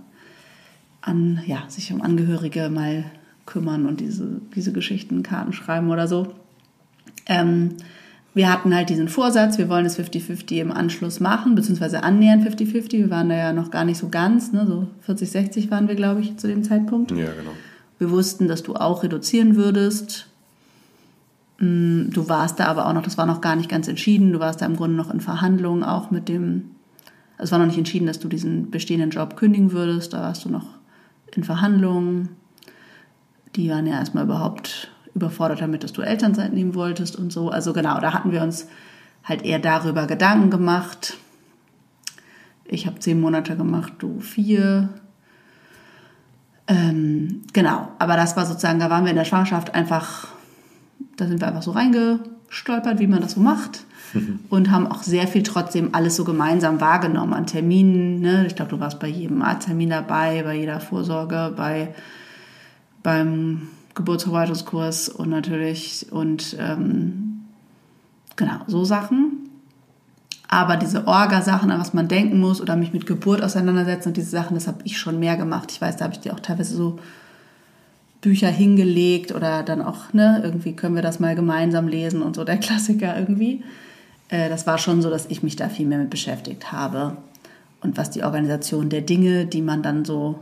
an, 1.01 1.43
ja, 1.47 1.65
sich 1.69 1.93
um 1.93 2.03
Angehörige 2.03 2.69
mal 2.69 3.05
kümmern 3.47 3.87
und 3.87 4.01
diese, 4.01 4.41
diese 4.55 4.73
Geschichten, 4.73 5.23
Karten 5.23 5.53
schreiben 5.53 5.91
oder 5.91 6.07
so. 6.07 6.35
Ähm, 7.27 7.77
wir 8.35 8.53
hatten 8.53 8.75
halt 8.75 8.91
diesen 8.91 9.09
Vorsatz, 9.09 9.59
wir 9.59 9.69
wollen 9.69 9.87
es 9.87 9.99
50-50 9.99 10.61
im 10.61 10.71
Anschluss 10.71 11.19
machen, 11.19 11.55
beziehungsweise 11.55 12.03
annähernd 12.03 12.47
50-50. 12.47 12.93
Wir 12.93 13.11
waren 13.11 13.31
da 13.31 13.37
ja 13.37 13.53
noch 13.53 13.71
gar 13.71 13.85
nicht 13.85 13.99
so 13.99 14.11
ganz, 14.11 14.53
ne? 14.53 14.67
so 14.67 15.13
40-60 15.13 15.71
waren 15.71 15.89
wir, 15.89 15.95
glaube 15.95 16.21
ich, 16.21 16.37
zu 16.37 16.47
dem 16.47 16.63
Zeitpunkt. 16.63 17.11
Ja, 17.11 17.17
genau. 17.17 17.51
Wir 17.99 18.11
wussten, 18.11 18.47
dass 18.47 18.63
du 18.63 18.77
auch 18.77 19.03
reduzieren 19.03 19.57
würdest. 19.57 20.28
Mm, 21.59 22.11
du 22.11 22.29
warst 22.29 22.61
da 22.61 22.67
aber 22.67 22.87
auch 22.87 22.93
noch, 22.93 23.03
das 23.03 23.19
war 23.19 23.27
noch 23.27 23.41
gar 23.41 23.57
nicht 23.57 23.69
ganz 23.69 23.89
entschieden. 23.89 24.33
Du 24.33 24.41
warst 24.41 24.61
da 24.61 24.67
im 24.67 24.77
Grunde 24.77 24.97
noch 24.97 25.13
in 25.13 25.21
Verhandlungen 25.21 25.85
auch 25.85 26.11
mit 26.11 26.29
dem, 26.29 26.71
also 27.37 27.45
es 27.45 27.53
war 27.53 27.59
noch 27.59 27.67
nicht 27.67 27.79
entschieden, 27.79 28.07
dass 28.07 28.19
du 28.21 28.29
diesen 28.29 28.71
bestehenden 28.71 29.11
Job 29.11 29.37
kündigen 29.37 29.73
würdest. 29.73 30.13
Da 30.13 30.23
warst 30.23 30.45
du 30.45 30.49
noch 30.49 30.67
in 31.35 31.45
Verhandlungen. 31.45 32.31
Die 33.57 33.71
waren 33.71 33.87
ja 33.87 33.99
erstmal 33.99 34.25
überhaupt 34.25 34.91
überfordert 35.15 35.61
damit, 35.61 35.83
dass 35.83 35.93
du 35.93 36.03
Elternzeit 36.03 36.53
nehmen 36.53 36.75
wolltest 36.75 37.17
und 37.17 37.33
so. 37.33 37.51
Also 37.51 37.73
genau, 37.73 38.01
da 38.01 38.13
hatten 38.13 38.31
wir 38.31 38.43
uns 38.43 38.69
halt 39.25 39.43
eher 39.45 39.59
darüber 39.59 40.07
Gedanken 40.07 40.51
gemacht. 40.51 41.17
Ich 42.65 42.87
habe 42.87 42.99
zehn 42.99 43.21
Monate 43.21 43.57
gemacht, 43.57 43.95
du 43.99 44.21
vier. 44.21 44.91
Ähm, 46.67 47.43
genau, 47.53 47.89
aber 47.99 48.17
das 48.17 48.37
war 48.37 48.45
sozusagen, 48.45 48.79
da 48.79 48.91
waren 48.91 49.05
wir 49.05 49.11
in 49.11 49.17
der 49.17 49.25
Schwangerschaft 49.25 49.75
einfach, 49.75 50.29
da 51.19 51.27
sind 51.27 51.41
wir 51.41 51.49
einfach 51.49 51.63
so 51.63 51.73
reingestolpert, 51.73 52.99
wie 52.99 53.07
man 53.07 53.21
das 53.21 53.33
so 53.33 53.41
macht. 53.41 53.85
Und 54.49 54.71
haben 54.71 54.87
auch 54.87 55.03
sehr 55.03 55.29
viel 55.29 55.43
trotzdem 55.43 55.91
alles 55.93 56.17
so 56.17 56.25
gemeinsam 56.25 56.81
wahrgenommen 56.81 57.35
an 57.35 57.47
Terminen. 57.47 58.21
Ne? 58.21 58.47
Ich 58.47 58.57
glaube, 58.57 58.71
du 58.71 58.81
warst 58.81 58.99
bei 59.01 59.09
jedem 59.09 59.43
Arzttermin 59.43 59.91
dabei, 59.91 60.43
bei 60.43 60.55
jeder 60.55 60.81
Vorsorge, 60.81 61.53
bei, 61.55 61.95
beim 63.03 63.69
Geburtsverwaltungskurs 63.95 65.11
und 65.11 65.29
natürlich 65.29 66.07
und 66.11 66.57
ähm, 66.59 67.43
genau 68.37 68.61
so 68.67 68.85
Sachen. 68.85 69.51
Aber 70.49 70.79
diese 70.79 71.07
Orga-Sachen, 71.07 71.71
an 71.71 71.79
was 71.79 71.93
man 71.93 72.09
denken 72.09 72.41
muss 72.41 72.63
oder 72.63 72.77
mich 72.77 72.95
mit 72.95 73.05
Geburt 73.05 73.43
auseinandersetzen 73.43 74.09
und 74.09 74.17
diese 74.17 74.31
Sachen, 74.31 74.55
das 74.55 74.67
habe 74.67 74.79
ich 74.85 74.97
schon 74.97 75.19
mehr 75.19 75.37
gemacht. 75.37 75.71
Ich 75.71 75.81
weiß, 75.83 75.99
da 75.99 76.07
habe 76.07 76.15
ich 76.15 76.21
dir 76.21 76.33
auch 76.33 76.41
teilweise 76.41 76.75
so 76.75 76.99
Bücher 78.21 78.49
hingelegt 78.49 79.33
oder 79.33 79.63
dann 79.63 79.81
auch, 79.81 80.13
ne, 80.13 80.41
irgendwie 80.43 80.75
können 80.75 80.95
wir 80.95 81.03
das 81.03 81.21
mal 81.21 81.35
gemeinsam 81.35 81.89
lesen 81.89 82.23
und 82.23 82.37
so, 82.37 82.45
der 82.45 82.57
Klassiker 82.59 83.19
irgendwie. 83.19 83.63
Äh, 84.29 84.49
das 84.49 84.67
war 84.67 84.79
schon 84.79 85.03
so, 85.03 85.11
dass 85.11 85.27
ich 85.27 85.43
mich 85.43 85.57
da 85.57 85.69
viel 85.69 85.87
mehr 85.87 85.99
mit 85.99 86.11
beschäftigt 86.11 86.73
habe. 86.73 87.17
Und 87.81 87.97
was 87.97 88.11
die 88.11 88.25
Organisation 88.25 88.89
der 88.89 89.03
Dinge, 89.03 89.47
die 89.47 89.63
man 89.63 89.83
dann 89.83 90.05
so 90.05 90.41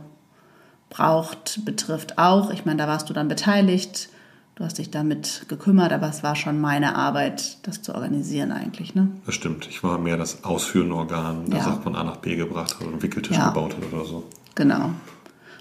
braucht, 0.89 1.65
betrifft 1.65 2.17
auch. 2.17 2.49
Ich 2.51 2.65
meine, 2.65 2.77
da 2.77 2.87
warst 2.87 3.09
du 3.09 3.13
dann 3.13 3.27
beteiligt, 3.27 4.09
du 4.55 4.63
hast 4.63 4.79
dich 4.79 4.89
damit 4.89 5.45
gekümmert, 5.47 5.91
aber 5.91 6.09
es 6.09 6.23
war 6.23 6.35
schon 6.35 6.59
meine 6.59 6.95
Arbeit, 6.95 7.59
das 7.67 7.83
zu 7.83 7.93
organisieren 7.93 8.51
eigentlich. 8.51 8.95
Ne? 8.95 9.09
Das 9.25 9.35
stimmt. 9.35 9.67
Ich 9.67 9.83
war 9.83 9.99
mehr 9.99 10.17
das 10.17 10.43
ausführende 10.43 10.95
Organ, 10.95 11.49
das 11.49 11.65
ja. 11.65 11.73
auch 11.73 11.81
von 11.83 11.95
A 11.95 12.03
nach 12.03 12.17
B 12.17 12.35
gebracht 12.35 12.73
hat 12.75 12.81
und 12.81 12.93
einen 12.93 13.03
Wickeltisch 13.03 13.37
ja. 13.37 13.49
gebaut 13.49 13.75
hat 13.75 13.93
oder 13.93 14.05
so. 14.05 14.23
Genau. 14.55 14.89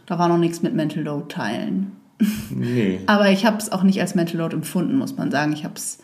Da 0.06 0.18
war 0.18 0.28
noch 0.28 0.38
nichts 0.38 0.62
mit 0.62 0.75
Mental 0.75 1.02
Load 1.02 1.26
teilen. 1.28 1.92
Nee. 2.50 3.00
aber 3.06 3.30
ich 3.30 3.44
habe 3.44 3.58
es 3.58 3.70
auch 3.70 3.82
nicht 3.82 4.00
als 4.00 4.14
Mental 4.14 4.38
Load 4.38 4.56
empfunden, 4.56 4.96
muss 4.96 5.16
man 5.16 5.30
sagen. 5.30 5.52
Ich 5.52 5.64
habe 5.64 5.75
es 5.75 5.99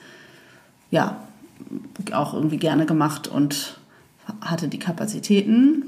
ja 0.90 1.16
auch 2.12 2.34
irgendwie 2.34 2.58
gerne 2.58 2.86
gemacht 2.86 3.28
und 3.28 3.80
hatte 4.40 4.68
die 4.68 4.78
Kapazitäten. 4.78 5.84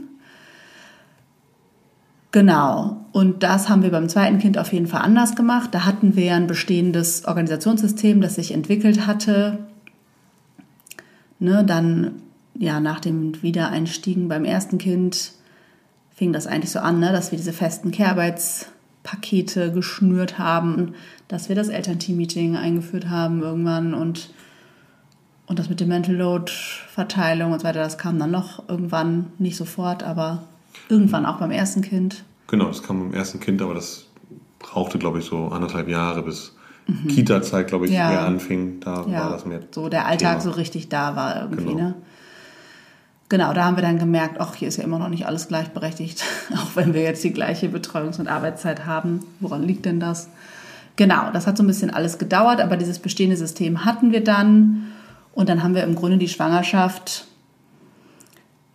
Genau. 2.33 3.05
Und 3.13 3.45
das 3.45 3.69
haben 3.69 3.83
wir 3.83 3.91
beim 3.91 4.09
zweiten 4.09 4.39
Kind 4.39 4.59
auf 4.59 4.73
jeden 4.73 4.89
Fall 4.89 5.03
anders 5.03 5.37
gemacht. 5.37 5.71
Da 5.73 5.85
hatten 5.85 6.17
wir 6.17 6.35
ein 6.35 6.49
bestehendes 6.49 7.27
Organisationssystem, 7.27 8.21
das 8.21 8.35
sich 8.35 8.53
entwickelt 8.53 9.07
hatte. 9.07 9.61
Ne, 11.39 11.65
dann, 11.65 12.23
ja, 12.59 12.81
nach 12.81 12.99
dem 12.99 13.41
Wiedereinstiegen 13.43 14.29
beim 14.29 14.45
ersten 14.45 14.79
Kind 14.79 15.33
fing 16.15 16.33
das 16.33 16.47
eigentlich 16.47 16.71
so 16.71 16.81
an, 16.81 16.99
ne, 16.99 17.13
dass 17.13 17.31
wir 17.31 17.37
diese 17.37 17.53
festen 17.53 17.93
Care-Arbeitspakete 19.05 19.73
geschnürt 19.73 20.39
haben, 20.39 20.95
dass 21.29 21.49
wir 21.49 21.57
das 21.57 21.69
Elternteam-Meeting 21.69 22.57
eingeführt 22.57 23.09
haben 23.09 23.43
irgendwann 23.43 23.95
und, 23.95 24.31
und 25.47 25.59
das 25.59 25.69
mit 25.69 25.81
der 25.81 25.87
Mental 25.87 26.15
Load-Verteilung 26.15 27.53
und 27.53 27.61
so 27.61 27.67
weiter, 27.67 27.81
das 27.81 27.99
kam 27.99 28.19
dann 28.19 28.31
noch 28.31 28.69
irgendwann, 28.69 29.33
nicht 29.39 29.57
sofort, 29.57 30.03
aber 30.03 30.45
Irgendwann 30.89 31.25
auch 31.25 31.39
beim 31.39 31.53
ersten 31.53 31.83
Kind. 31.83 32.25
Genau, 32.49 32.67
das 32.67 32.83
kam 32.83 32.99
beim 32.99 33.15
ersten 33.15 33.41
Kind, 33.41 33.63
aber 33.63 33.75
das 33.75 34.07
brauchte, 34.59 34.99
glaube 34.99 35.21
ich, 35.21 35.25
so 35.25 35.49
anderthalb 35.49 35.89
Jahre, 35.89 36.23
bis 36.23 36.57
mhm. 36.87 37.09
Kita-Zeit, 37.09 37.69
glaube 37.69 37.87
ich, 37.87 37.93
ja. 37.93 38.11
eher 38.11 38.23
anfing. 38.23 38.81
Da 38.81 39.07
ja. 39.07 39.21
war 39.21 39.31
das 39.31 39.47
mehr. 39.47 39.61
So 39.71 39.89
der 39.89 40.07
Alltag 40.07 40.41
Thema. 40.41 40.41
so 40.41 40.51
richtig 40.51 40.89
da 40.89 41.15
war 41.15 41.43
irgendwie, 41.43 41.65
genau. 41.65 41.79
ne? 41.79 41.95
Genau, 43.29 43.53
da 43.55 43.65
haben 43.65 43.77
wir 43.77 43.83
dann 43.83 43.99
gemerkt, 43.99 44.37
ach, 44.39 44.55
hier 44.55 44.69
ist 44.69 44.77
ja 44.77 44.85
immer 44.85 44.99
noch 44.99 45.09
nicht 45.09 45.27
alles 45.27 45.49
gleichberechtigt, 45.49 46.23
auch 46.55 46.77
wenn 46.77 46.95
wir 46.95 47.03
jetzt 47.03 47.25
die 47.25 47.33
gleiche 47.33 47.69
Betreuungs- 47.69 48.21
und 48.21 48.29
Arbeitszeit 48.29 48.87
haben. 48.87 49.21
Woran 49.41 49.63
liegt 49.63 49.87
denn 49.87 50.01
das? 50.01 50.29
Genau, 50.97 51.31
das 51.33 51.47
hat 51.47 51.57
so 51.57 51.65
ein 51.65 51.67
bisschen 51.67 51.91
alles 51.91 52.19
gedauert, 52.19 52.61
aber 52.61 52.77
dieses 52.77 52.99
bestehende 52.99 53.37
System 53.37 53.85
hatten 53.85 54.13
wir 54.13 54.23
dann. 54.23 54.93
Und 55.33 55.49
dann 55.49 55.65
haben 55.65 55.75
wir 55.75 55.83
im 55.83 55.97
Grunde 55.97 56.19
die 56.19 56.29
Schwangerschaft 56.29 57.27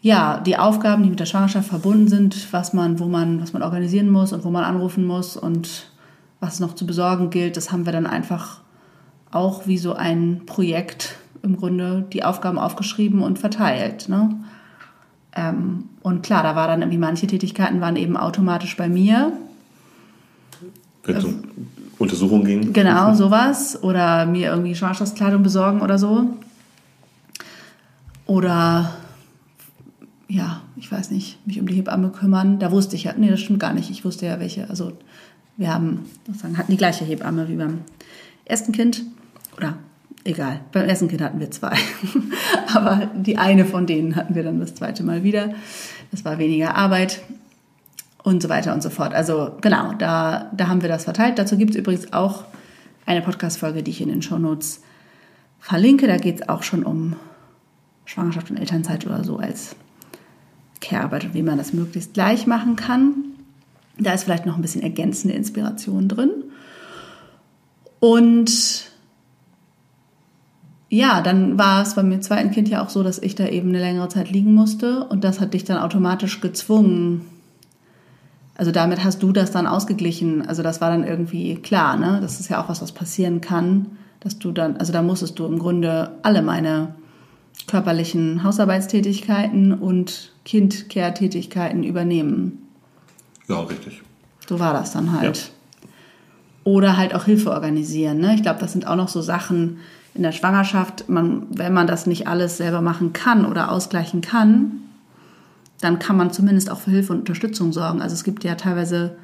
ja, 0.02 0.40
die 0.40 0.58
Aufgaben, 0.58 1.04
die 1.04 1.10
mit 1.10 1.20
der 1.20 1.26
Schwangerschaft 1.26 1.68
verbunden 1.68 2.08
sind, 2.08 2.54
was 2.54 2.74
man, 2.74 3.00
wo 3.00 3.06
man, 3.06 3.42
was 3.42 3.54
man 3.54 3.64
organisieren 3.64 4.10
muss 4.10 4.32
und 4.32 4.44
wo 4.46 4.50
man 4.50 4.64
anrufen 4.64 5.06
muss 5.06 5.36
und 5.36 5.92
was 6.40 6.60
noch 6.60 6.74
zu 6.74 6.86
besorgen 6.86 7.30
gilt, 7.30 7.58
das 7.58 7.72
haben 7.72 7.86
wir 7.86 7.92
dann 7.92 8.08
einfach 8.08 8.62
auch 9.32 9.68
wie 9.68 9.78
so 9.78 9.94
ein 9.94 10.44
Projekt 10.46 11.18
im 11.42 11.58
Grunde 11.58 12.06
die 12.14 12.24
Aufgaben 12.24 12.60
aufgeschrieben 12.60 13.22
und 13.22 13.40
verteilt. 13.40 14.10
Ne? 14.10 14.36
Ähm, 15.36 15.86
und 16.02 16.24
klar, 16.24 16.44
da 16.44 16.56
war 16.56 16.68
dann 16.68 16.82
irgendwie 16.82 16.98
manche 16.98 17.28
Tätigkeiten 17.28 17.82
waren 17.82 17.96
eben 17.96 18.18
automatisch 18.18 18.76
bei 18.76 18.90
mir. 18.90 19.34
Wenn 21.04 21.16
es 21.16 21.24
um 21.24 21.44
Untersuchungen 21.98 22.46
ging. 22.46 22.74
Genau, 22.74 23.14
sowas. 23.16 23.82
Oder 23.84 24.26
mir 24.26 24.50
irgendwie 24.50 24.76
Schwangerschaftskleidung 24.76 25.44
besorgen 25.44 25.82
oder 25.82 25.98
so. 25.98 26.34
Oder 28.26 28.94
ja, 30.28 30.62
ich 30.76 30.92
weiß 30.92 31.12
nicht, 31.12 31.46
mich 31.46 31.60
um 31.60 31.68
die 31.68 31.76
Hebamme 31.76 32.10
kümmern. 32.10 32.60
Da 32.60 32.72
wusste 32.72 32.96
ich 32.96 33.06
ja, 33.06 33.14
nee, 33.18 33.30
das 33.30 33.40
stimmt 33.40 33.60
gar 33.60 33.74
nicht. 33.74 33.90
Ich 33.90 34.06
wusste 34.06 34.26
ja 34.28 34.40
welche. 34.40 34.70
Also 34.70 34.94
wir 35.58 35.74
haben, 35.74 36.06
sozusagen, 36.26 36.58
hatten 36.58 36.72
die 36.72 36.78
gleiche 36.78 37.04
Hebamme 37.04 37.50
wie 37.50 37.56
beim 37.56 37.80
ersten 38.46 38.72
Kind. 38.72 39.04
Oder 39.58 39.78
egal, 40.24 40.62
beim 40.72 40.88
ersten 40.88 41.08
Kind 41.08 41.22
hatten 41.22 41.40
wir 41.40 41.52
zwei. 41.52 41.76
Aber 42.74 43.10
die 43.16 43.38
eine 43.38 43.66
von 43.66 43.86
denen 43.86 44.16
hatten 44.16 44.36
wir 44.36 44.44
dann 44.44 44.60
das 44.60 44.76
zweite 44.76 45.04
Mal 45.04 45.24
wieder. 45.24 45.54
Das 46.12 46.26
war 46.26 46.38
weniger 46.38 46.76
Arbeit 46.76 47.22
und 48.24 48.42
so 48.42 48.50
weiter 48.50 48.74
und 48.74 48.84
so 48.84 48.90
fort. 48.90 49.14
Also 49.14 49.52
genau, 49.62 49.94
da, 49.94 50.52
da 50.56 50.68
haben 50.68 50.82
wir 50.82 50.90
das 50.90 51.06
verteilt. 51.06 51.40
Dazu 51.40 51.58
gibt 51.58 51.72
es 51.72 51.78
übrigens 51.78 52.14
auch 52.14 52.46
eine 53.06 53.22
Podcast-Folge, 53.22 53.84
die 53.84 53.92
ich 53.92 54.02
in 54.02 54.10
den 54.10 54.22
Shownotes 54.22 54.82
verlinke. 55.60 56.08
Da 56.08 56.18
geht 56.18 56.42
es 56.42 56.50
auch 56.50 56.64
schon 56.64 56.84
um 56.84 57.16
Schwangerschaft 58.06 58.52
und 58.52 58.58
Elternzeit 58.58 59.06
oder 59.06 59.24
so 59.24 59.38
als 59.38 59.76
Care-Arbeit 60.82 61.26
und 61.26 61.34
wie 61.34 61.44
man 61.44 61.58
das 61.58 61.74
möglichst 61.74 62.14
gleich 62.14 62.48
machen 62.48 62.76
kann. 62.76 63.14
Da 63.98 64.14
ist 64.14 64.24
vielleicht 64.24 64.46
noch 64.46 64.56
ein 64.56 64.62
bisschen 64.62 64.82
ergänzende 64.82 65.36
Inspiration 65.36 66.08
drin. 66.08 66.32
Und 68.00 68.89
ja, 70.90 71.22
dann 71.22 71.58
war 71.58 71.84
es 71.84 71.94
beim 71.94 72.22
zweiten 72.22 72.52
Kind 72.52 72.68
ja 72.68 72.84
auch 72.84 72.90
so, 72.90 73.04
dass 73.04 73.20
ich 73.20 73.36
da 73.36 73.48
eben 73.48 73.70
eine 73.70 73.80
längere 73.80 74.10
Zeit 74.10 74.32
liegen 74.32 74.54
musste 74.54 75.06
und 75.06 75.24
das 75.24 75.40
hat 75.40 75.54
dich 75.54 75.64
dann 75.64 75.78
automatisch 75.78 76.42
gezwungen. 76.42 77.26
Also 78.56 78.72
damit 78.72 79.04
hast 79.04 79.24
du 79.24 79.32
das 79.32 79.52
dann 79.52 79.68
ausgeglichen. 79.68 80.46
Also 80.48 80.64
das 80.64 80.82
war 80.82 80.90
dann 80.90 81.06
irgendwie 81.06 81.56
klar, 81.56 81.96
ne? 81.96 82.20
Das 82.22 82.40
ist 82.40 82.50
ja 82.50 82.62
auch 82.62 82.70
was, 82.70 82.82
was 82.82 82.92
passieren 82.92 83.40
kann, 83.40 83.86
dass 84.20 84.40
du 84.40 84.52
dann, 84.52 84.78
also 84.78 84.92
da 84.92 85.02
musstest 85.02 85.38
du 85.40 85.46
im 85.46 85.60
Grunde 85.60 86.12
alle 86.24 86.42
meine 86.42 86.96
körperlichen 87.68 88.44
Hausarbeitstätigkeiten 88.44 89.74
und 89.74 90.34
Kind-Care-Tätigkeiten 90.44 91.84
übernehmen. 91.84 92.68
Ja, 93.48 93.62
richtig. 93.62 94.02
So 94.48 94.60
war 94.60 94.74
das 94.74 94.92
dann 94.92 95.12
halt. 95.12 95.38
Ja. 95.38 95.90
Oder 96.64 96.98
halt 96.98 97.14
auch 97.14 97.26
Hilfe 97.26 97.52
organisieren. 97.52 98.20
Ne? 98.20 98.36
Ich 98.36 98.42
glaube, 98.42 98.60
das 98.60 98.72
sind 98.72 98.88
auch 98.88 98.96
noch 98.96 99.08
so 99.08 99.22
Sachen 99.22 99.78
in 100.20 100.24
der 100.24 100.34
Schwangerschaft. 100.34 101.08
Man, 101.08 101.48
wenn 101.50 101.74
man 101.74 101.88
das 101.88 102.06
nicht 102.06 102.28
alles 102.28 102.58
selber 102.58 102.82
machen 102.82 103.14
kann 103.14 103.46
oder 103.46 103.72
ausgleichen 103.72 104.20
kann, 104.20 104.82
dann 105.80 105.98
kann 105.98 106.18
man 106.18 106.34
zumindest 106.34 106.70
auch 106.70 106.80
für 106.80 106.92
Hilfe 106.92 107.14
und 107.14 107.20
Unterstützung 107.20 107.72
sorgen. 107.72 108.02
Also 108.02 108.16
es 108.16 108.26
gibt 108.26 108.44
ja 108.44 108.56
teilweise 108.56 109.16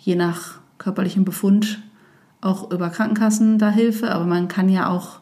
je 0.00 0.16
nach 0.16 0.58
körperlichem 0.78 1.24
Befund 1.24 1.80
auch 2.40 2.72
über 2.72 2.90
Krankenkassen 2.90 3.58
da 3.58 3.70
Hilfe, 3.70 4.10
aber 4.10 4.24
man 4.24 4.48
kann 4.48 4.68
ja 4.68 4.90
auch 4.90 5.20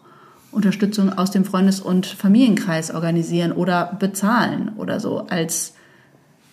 Unterstützung 0.53 1.13
aus 1.13 1.31
dem 1.31 1.45
Freundes- 1.45 1.81
und 1.81 2.07
Familienkreis 2.07 2.91
organisieren 2.91 3.53
oder 3.53 3.97
bezahlen 3.99 4.73
oder 4.79 5.01
so 5.01 5.27
als 5.29 5.75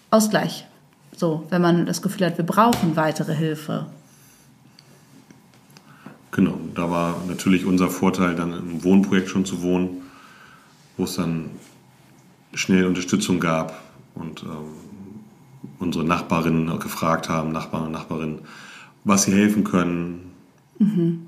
Ausgleich. 0.10 0.68
So, 1.16 1.46
wenn 1.50 1.62
man 1.62 1.86
das 1.86 2.02
Gefühl 2.02 2.28
hat, 2.28 2.38
wir 2.38 2.46
brauchen 2.46 2.98
weitere 2.98 3.34
Hilfe. 3.34 3.86
Genau, 6.32 6.58
da 6.76 6.90
war 6.90 7.18
natürlich 7.28 7.66
unser 7.66 7.90
Vorteil, 7.90 8.36
dann 8.36 8.54
im 8.54 8.84
Wohnprojekt 8.84 9.30
schon 9.30 9.46
zu 9.46 9.62
wohnen, 9.62 10.02
wo 10.98 11.04
es 11.04 11.16
dann 11.16 11.52
schnell 12.54 12.86
Unterstützung 12.86 13.40
gab 13.40 13.82
und 14.16 14.44
ähm, 14.44 14.72
unsere 15.80 16.06
Nachbarinnen 16.06 16.80
gefragt 16.80 17.28
haben, 17.28 17.52
Nachbarn 17.52 17.88
und 17.88 17.92
Nachbarinnen, 17.92 18.40
was 19.04 19.24
sie 19.24 19.34
helfen 19.34 19.64
können. 19.64 20.32
Mhm. 20.80 21.28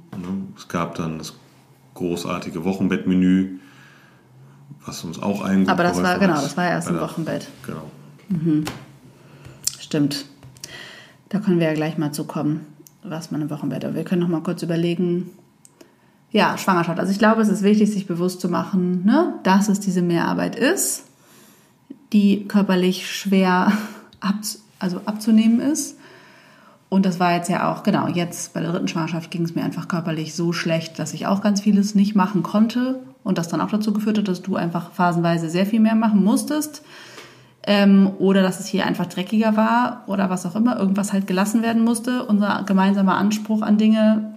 Es 0.55 0.67
gab 0.67 0.95
dann 0.95 1.17
das 1.17 1.33
großartige 1.95 2.63
Wochenbettmenü, 2.63 3.60
was 4.86 5.03
uns 5.03 5.22
auch 5.22 5.41
eingebaut 5.41 5.74
Aber 5.74 5.83
das 5.83 6.01
war, 6.01 6.19
genau, 6.19 6.36
das 6.36 6.55
war 6.57 6.67
erst 6.67 6.88
ein 6.88 7.00
Wochenbett. 7.00 7.48
Genau. 7.65 7.91
Mhm. 8.29 8.65
Stimmt. 9.79 10.25
Da 11.29 11.39
können 11.39 11.60
wir 11.60 11.67
ja 11.67 11.74
gleich 11.74 11.98
mal 11.98 12.12
zukommen, 12.12 12.65
was 13.03 13.31
man 13.31 13.41
im 13.41 13.50
Wochenbett. 13.50 13.86
Aber 13.86 13.95
wir 13.95 14.03
können 14.03 14.22
noch 14.22 14.27
mal 14.27 14.41
kurz 14.41 14.63
überlegen. 14.63 15.29
Ja, 16.31 16.57
Schwangerschaft. 16.57 17.00
Also 17.00 17.12
ich 17.12 17.19
glaube, 17.19 17.41
es 17.41 17.50
ist 17.50 17.63
wichtig, 17.63 17.91
sich 17.91 18.07
bewusst 18.07 18.41
zu 18.41 18.50
machen, 18.50 19.05
ne, 19.05 19.36
dass 19.43 19.69
es 19.69 19.79
diese 19.79 20.01
Mehrarbeit 20.01 20.55
ist, 20.55 21.03
die 22.12 22.48
körperlich 22.48 23.10
schwer 23.10 23.72
ab, 24.19 24.36
also 24.79 25.01
abzunehmen 25.05 25.60
ist. 25.60 25.98
Und 26.89 27.05
das 27.05 27.19
war 27.19 27.33
jetzt 27.33 27.50
ja 27.50 27.72
auch, 27.72 27.83
genau, 27.83 28.07
jetzt 28.07 28.53
bei 28.53 28.62
der 28.62 28.72
dritten 28.72 28.88
Schwangerschaft 28.88 29.31
ging 29.31 29.43
es 29.43 29.55
mir 29.55 29.63
einfach 29.63 29.88
körperlich 29.88 30.36
so 30.36 30.53
schlecht, 30.53 31.00
dass 31.00 31.13
ich 31.13 31.25
auch 31.25 31.41
ganz 31.41 31.62
vieles 31.62 31.95
nicht 31.95 32.15
machen 32.15 32.43
konnte. 32.43 33.00
Und 33.24 33.38
das 33.38 33.48
dann 33.48 33.62
auch 33.62 33.69
dazu 33.69 33.93
geführt 33.93 34.17
hat, 34.17 34.27
dass 34.27 34.41
du 34.41 34.55
einfach 34.55 34.91
phasenweise 34.91 35.50
sehr 35.50 35.65
viel 35.65 35.79
mehr 35.79 35.95
machen 35.95 36.24
musstest 36.24 36.83
ähm, 37.65 38.12
oder 38.20 38.41
dass 38.41 38.60
es 38.60 38.67
hier 38.67 38.86
einfach 38.86 39.05
dreckiger 39.05 39.55
war 39.55 40.03
oder 40.08 40.29
was 40.29 40.46
auch 40.46 40.55
immer, 40.55 40.77
irgendwas 40.77 41.13
halt 41.13 41.27
gelassen 41.27 41.63
werden 41.63 41.84
musste, 41.84 42.25
unser 42.25 42.63
gemeinsamer 42.65 43.15
Anspruch 43.15 43.62
an 43.62 43.77
Dinge 43.77 44.34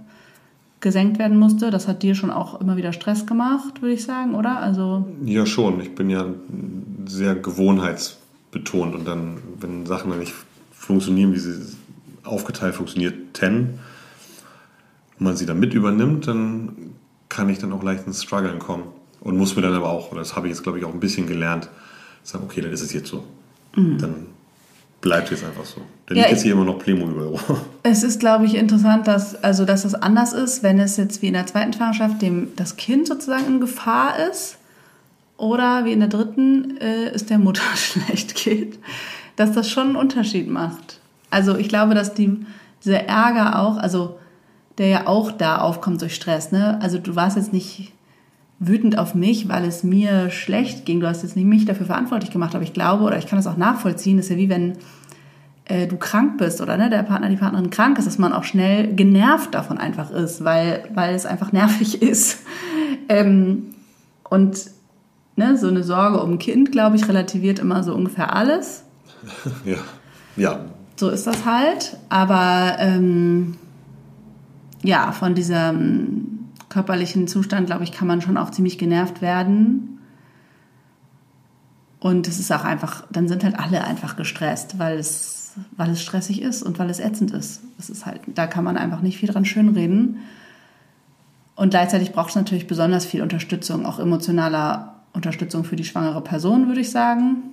gesenkt 0.81 1.19
werden 1.19 1.39
musste. 1.39 1.71
Das 1.71 1.89
hat 1.89 2.03
dir 2.03 2.15
schon 2.15 2.31
auch 2.31 2.61
immer 2.61 2.77
wieder 2.77 2.93
Stress 2.93 3.27
gemacht, 3.27 3.83
würde 3.83 3.95
ich 3.95 4.05
sagen, 4.05 4.35
oder? 4.35 4.61
Also 4.61 5.07
ja, 5.25 5.47
schon. 5.47 5.81
Ich 5.81 5.95
bin 5.95 6.11
ja 6.11 6.27
sehr 7.07 7.35
gewohnheitsbetont 7.35 8.95
und 8.95 9.07
dann, 9.07 9.39
wenn 9.59 9.87
Sachen 9.87 10.11
dann 10.11 10.21
nicht 10.21 10.35
funktionieren, 10.73 11.33
wie 11.33 11.39
sie 11.39 11.77
aufgeteilt 12.23 12.75
funktionierten, 12.75 13.81
und 15.19 15.25
man 15.25 15.37
sie 15.37 15.47
dann 15.47 15.59
mit 15.59 15.75
übernimmt, 15.75 16.29
dann 16.29 16.93
kann 17.29 17.49
ich 17.49 17.59
dann 17.59 17.73
auch 17.73 17.83
leicht 17.83 18.07
ins 18.07 18.23
Struggeln 18.23 18.59
kommen 18.59 18.85
und 19.21 19.37
muss 19.37 19.57
mir 19.57 19.63
dann 19.63 19.75
aber 19.75 19.89
auch, 19.89 20.15
das 20.15 20.37
habe 20.37 20.47
ich 20.47 20.53
jetzt 20.53 20.63
glaube 20.63 20.79
ich 20.79 20.85
auch 20.85 20.93
ein 20.93 21.01
bisschen 21.01 21.27
gelernt, 21.27 21.69
sagen, 22.29 22.45
okay, 22.45 22.61
dann 22.61 22.73
ist 22.73 22.83
es 22.83 22.93
jetzt 22.93 23.09
so. 23.09 23.25
Mhm. 23.75 23.99
Dann 23.99 24.27
bleibt 25.01 25.31
es 25.31 25.45
einfach 25.45 25.65
so. 25.65 25.81
Dann 26.07 26.17
ja, 26.17 26.25
liegt 26.25 26.33
jetzt 26.33 26.43
hier 26.43 26.53
immer 26.53 26.65
noch 26.65 26.79
Playmobil 26.79 27.23
rum. 27.23 27.41
Es 27.83 28.03
ist, 28.03 28.19
glaube 28.19 28.47
ich, 28.47 28.57
interessant, 28.57 29.07
dass, 29.07 29.43
also, 29.45 29.65
dass 29.65 29.83
das 29.83 29.95
anders 29.95 30.33
ist, 30.33 30.63
wenn 30.63 30.81
es 30.81 30.97
jetzt 30.97 31.23
wie 31.23 31.29
in 31.29 31.35
der 31.35 31.47
zweiten 31.47 31.73
Schwangerschaft 31.73 32.21
dem 32.21 32.49
das 32.57 32.77
Kind 32.77 33.07
sozusagen 33.07 33.47
in 33.47 33.61
Gefahr 33.61 34.29
ist 34.29 34.57
oder 35.37 35.85
wie 35.85 35.93
in 35.93 36.01
der 36.01 36.09
dritten 36.09 36.79
äh, 36.79 37.11
es 37.11 37.27
der 37.27 37.39
Mutter 37.39 37.63
schlecht 37.77 38.35
geht, 38.35 38.79
dass 39.37 39.53
das 39.53 39.71
schon 39.71 39.89
einen 39.89 39.97
Unterschied 39.97 40.49
macht. 40.49 41.01
Also 41.31 41.57
ich 41.57 41.69
glaube, 41.69 41.95
dass 41.95 42.15
die, 42.15 42.45
dieser 42.85 43.05
Ärger 43.05 43.61
auch, 43.61 43.77
also 43.77 44.19
der 44.79 44.89
ja 44.89 45.07
auch 45.07 45.31
da 45.31 45.59
aufkommt 45.59 46.03
durch 46.03 46.15
Stress, 46.15 46.53
ne? 46.53 46.79
Also 46.83 46.99
du 46.99 47.15
warst 47.15 47.37
jetzt 47.37 47.53
nicht 47.53 47.93
wütend 48.59 48.99
auf 48.99 49.15
mich, 49.15 49.49
weil 49.49 49.65
es 49.65 49.83
mir 49.83 50.31
schlecht 50.31 50.87
ging. 50.87 51.01
Du 51.01 51.07
hast 51.07 51.23
jetzt 51.23 51.37
nicht 51.37 51.47
mich 51.47 51.65
dafür 51.65 51.87
verantwortlich 51.87 52.31
gemacht, 52.31 52.55
aber 52.55 52.65
ich 52.65 52.73
glaube, 52.73 53.05
oder 53.05 53.19
ich 53.19 53.27
kann 53.27 53.39
das 53.39 53.47
auch 53.47 53.57
nachvollziehen, 53.57 54.19
ist 54.19 54.31
ja 54.31 54.37
wie 54.37 54.49
wenn 54.49 54.79
äh, 55.67 55.87
du 55.87 55.97
krank 55.97 56.39
bist 56.39 56.61
oder 56.61 56.77
ne, 56.77 56.89
der 56.89 57.03
Partner, 57.03 57.29
die 57.29 57.37
Partnerin 57.37 57.71
krank 57.71 57.99
ist, 57.99 58.07
dass 58.07 58.19
man 58.19 58.33
auch 58.33 58.45
schnell 58.45 58.95
genervt 58.95 59.55
davon 59.55 59.79
einfach 59.79 60.11
ist, 60.11 60.45
weil, 60.45 60.89
weil 60.95 61.15
es 61.15 61.27
einfach 61.27 61.53
nervig 61.53 62.01
ist. 62.01 62.41
Ähm, 63.09 63.75
und 64.29 64.71
ne, 65.37 65.57
so 65.59 65.69
eine 65.69 65.83
Sorge 65.83 66.23
um 66.23 66.33
ein 66.33 66.39
Kind, 66.39 66.73
glaube 66.73 66.97
ich, 66.97 67.09
relativiert 67.09 67.59
immer 67.59 67.83
so 67.83 67.95
ungefähr 67.95 68.35
alles. 68.35 68.85
Ja, 69.65 69.79
ja. 70.37 70.61
So 70.97 71.11
ist 71.11 71.27
das 71.27 71.45
halt. 71.45 71.97
Aber 72.09 72.77
ähm, 72.79 73.57
ja, 74.83 75.11
von 75.11 75.35
dieser 75.35 75.75
körperlichen 76.69 77.29
Zustand, 77.29 77.67
glaube 77.67 77.85
ich, 77.85 77.93
kann 77.93 78.09
man 78.09 78.21
schon 78.21 78.37
auch 78.37 78.51
ziemlich 78.51 78.79
genervt 78.79 79.23
werden. 79.23 79.99
Und 82.01 82.29
es 82.29 82.39
ist 82.39 82.53
auch 82.53 82.65
einfach, 82.65 83.05
dann 83.11 83.29
sind 83.29 83.45
halt 83.45 83.59
alle 83.59 83.85
einfach 83.85 84.17
gestresst, 84.17 84.79
weil 84.79 84.99
es, 84.99 85.55
weil 85.77 85.91
es 85.91 86.03
stressig 86.03 86.43
ist 86.43 86.63
und 86.63 86.79
weil 86.79 86.91
es 86.91 87.01
ätzend 87.01 87.31
ist. 87.31 87.63
Das 87.77 87.91
ist 87.91 88.07
halt, 88.07 88.21
da 88.27 88.47
kann 88.47 88.65
man 88.65 88.77
einfach 88.77 89.01
nicht 89.01 89.19
viel 89.19 89.29
dran 89.29 89.45
schönreden. 89.45 90.19
Und 91.55 91.71
gleichzeitig 91.71 92.13
braucht 92.13 92.31
es 92.31 92.37
natürlich 92.37 92.67
besonders 92.67 93.07
viel 93.07 93.23
Unterstützung, 93.23 93.87
auch 93.87 93.99
emotionaler 93.99 94.97
Unterstützung 95.15 95.65
für 95.65 95.77
die 95.77 95.85
schwangere 95.85 96.21
Person, 96.21 96.69
würde 96.69 96.83
ich 96.83 96.91
sagen. 96.91 97.45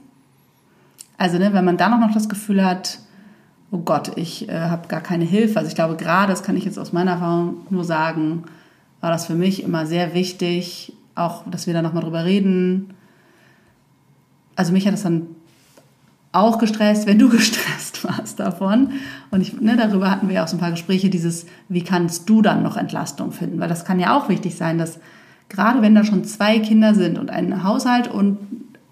Also, 1.18 1.38
ne, 1.38 1.54
wenn 1.54 1.64
man 1.64 1.78
dann 1.78 1.94
auch 1.94 2.00
noch 2.00 2.14
das 2.14 2.28
Gefühl 2.28 2.66
hat, 2.66 3.00
oh 3.74 3.80
Gott, 3.80 4.18
ich 4.18 4.50
äh, 4.50 4.60
habe 4.70 4.88
gar 4.88 5.02
keine 5.02 5.26
Hilfe. 5.26 5.58
Also 5.58 5.68
ich 5.68 5.76
glaube, 5.76 5.96
gerade, 5.96 6.32
das 6.32 6.44
kann 6.44 6.56
ich 6.56 6.64
jetzt 6.64 6.78
aus 6.78 6.94
meiner 6.94 7.12
Erfahrung 7.14 7.66
nur 7.72 7.84
sagen, 7.84 8.44
war 9.04 9.12
das 9.12 9.26
für 9.26 9.36
mich 9.36 9.62
immer 9.62 9.86
sehr 9.86 10.14
wichtig, 10.14 10.94
auch, 11.14 11.44
dass 11.52 11.68
wir 11.68 11.74
da 11.74 11.82
nochmal 11.82 12.04
drüber 12.04 12.24
reden. 12.24 12.94
Also 14.56 14.72
mich 14.72 14.88
hat 14.88 14.94
das 14.94 15.04
dann 15.04 15.24
auch 16.32 16.58
gestresst, 16.58 17.06
wenn 17.06 17.20
du 17.20 17.28
gestresst 17.38 18.06
warst 18.06 18.40
davon. 18.40 18.92
Und 19.30 19.42
ich, 19.42 19.60
ne, 19.60 19.76
darüber 19.76 20.10
hatten 20.10 20.30
wir 20.30 20.42
auch 20.42 20.48
so 20.48 20.56
ein 20.56 20.62
paar 20.62 20.72
Gespräche, 20.72 21.10
dieses, 21.10 21.48
wie 21.68 21.84
kannst 21.84 22.30
du 22.30 22.42
dann 22.42 22.64
noch 22.64 22.78
Entlastung 22.78 23.34
finden? 23.34 23.60
Weil 23.60 23.68
das 23.68 23.84
kann 23.84 24.00
ja 24.00 24.18
auch 24.18 24.30
wichtig 24.30 24.56
sein, 24.56 24.78
dass 24.78 25.02
gerade 25.50 25.82
wenn 25.82 25.96
da 25.96 26.06
schon 26.06 26.24
zwei 26.24 26.60
Kinder 26.60 26.96
sind 26.96 27.20
und 27.20 27.30
ein 27.30 27.62
Haushalt 27.62 28.08
und 28.08 28.38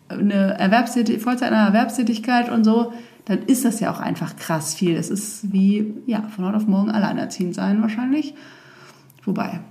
eine 0.10 0.60
Erwerbstätigkeit, 0.60 1.24
Vollzeit 1.24 1.54
einer 1.54 1.67
Erwerbstätigkeit 1.67 2.50
und 2.50 2.65
so, 2.65 2.91
dann 3.24 3.43
ist 3.43 3.63
das 3.63 3.80
ja 3.80 3.89
auch 3.93 4.02
einfach 4.02 4.36
krass 4.36 4.74
viel. 4.74 4.97
Es 4.97 5.10
ist 5.10 5.54
wie, 5.54 5.93
ja, 6.06 6.24
von 6.36 6.43
heute 6.43 6.58
auf 6.58 6.67
morgen 6.67 6.91
alleinerziehend 6.91 7.56
sein 7.56 7.82
wahrscheinlich. 7.82 8.34
Wobei, 9.24 9.62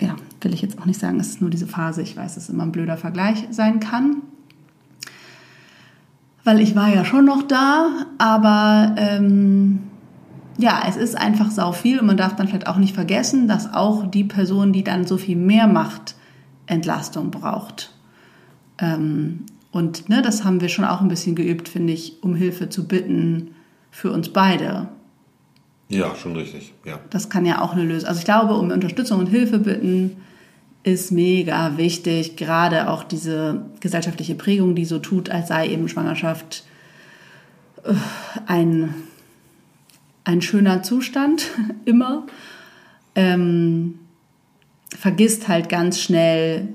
ja, 0.00 0.16
will 0.40 0.54
ich 0.54 0.62
jetzt 0.62 0.78
auch 0.78 0.86
nicht 0.86 1.00
sagen, 1.00 1.18
es 1.20 1.28
ist 1.28 1.40
nur 1.40 1.50
diese 1.50 1.66
Phase. 1.66 2.02
Ich 2.02 2.16
weiß, 2.16 2.34
dass 2.34 2.44
es 2.44 2.48
immer 2.50 2.64
ein 2.64 2.72
blöder 2.72 2.96
Vergleich 2.96 3.46
sein 3.50 3.80
kann. 3.80 4.22
Weil 6.44 6.60
ich 6.60 6.76
war 6.76 6.88
ja 6.88 7.04
schon 7.04 7.24
noch 7.24 7.42
da, 7.42 8.06
aber 8.18 8.94
ähm, 8.98 9.80
ja, 10.58 10.82
es 10.88 10.96
ist 10.96 11.16
einfach 11.16 11.50
sau 11.50 11.72
viel 11.72 11.98
und 11.98 12.06
man 12.06 12.16
darf 12.16 12.36
dann 12.36 12.46
vielleicht 12.46 12.68
auch 12.68 12.76
nicht 12.76 12.94
vergessen, 12.94 13.48
dass 13.48 13.72
auch 13.74 14.06
die 14.06 14.24
Person, 14.24 14.72
die 14.72 14.84
dann 14.84 15.06
so 15.06 15.16
viel 15.16 15.36
mehr 15.36 15.66
macht, 15.66 16.14
Entlastung 16.66 17.30
braucht. 17.30 17.92
Ähm, 18.78 19.46
und 19.72 20.08
ne, 20.08 20.22
das 20.22 20.44
haben 20.44 20.60
wir 20.60 20.68
schon 20.68 20.84
auch 20.84 21.00
ein 21.00 21.08
bisschen 21.08 21.34
geübt, 21.34 21.68
finde 21.68 21.92
ich, 21.92 22.22
um 22.22 22.34
Hilfe 22.34 22.68
zu 22.68 22.86
bitten 22.86 23.54
für 23.90 24.12
uns 24.12 24.28
beide. 24.28 24.88
Ja, 25.88 26.14
schon 26.16 26.34
richtig, 26.36 26.74
ja. 26.84 26.98
Das 27.10 27.28
kann 27.28 27.46
ja 27.46 27.60
auch 27.60 27.72
eine 27.72 27.84
Lösung. 27.84 28.08
Also 28.08 28.18
ich 28.18 28.24
glaube, 28.24 28.54
um 28.54 28.70
Unterstützung 28.70 29.20
und 29.20 29.26
Hilfe 29.26 29.58
bitten, 29.58 30.16
ist 30.82 31.10
mega 31.10 31.76
wichtig. 31.76 32.36
Gerade 32.36 32.88
auch 32.90 33.04
diese 33.04 33.66
gesellschaftliche 33.80 34.34
Prägung, 34.34 34.74
die 34.74 34.84
so 34.84 34.98
tut, 34.98 35.30
als 35.30 35.48
sei 35.48 35.68
eben 35.68 35.88
Schwangerschaft 35.88 36.64
äh, 37.84 37.94
ein, 38.46 38.94
ein 40.24 40.42
schöner 40.42 40.82
Zustand 40.82 41.50
immer. 41.84 42.26
Ähm, 43.14 43.98
vergisst 44.96 45.48
halt 45.48 45.68
ganz 45.68 46.00
schnell, 46.00 46.68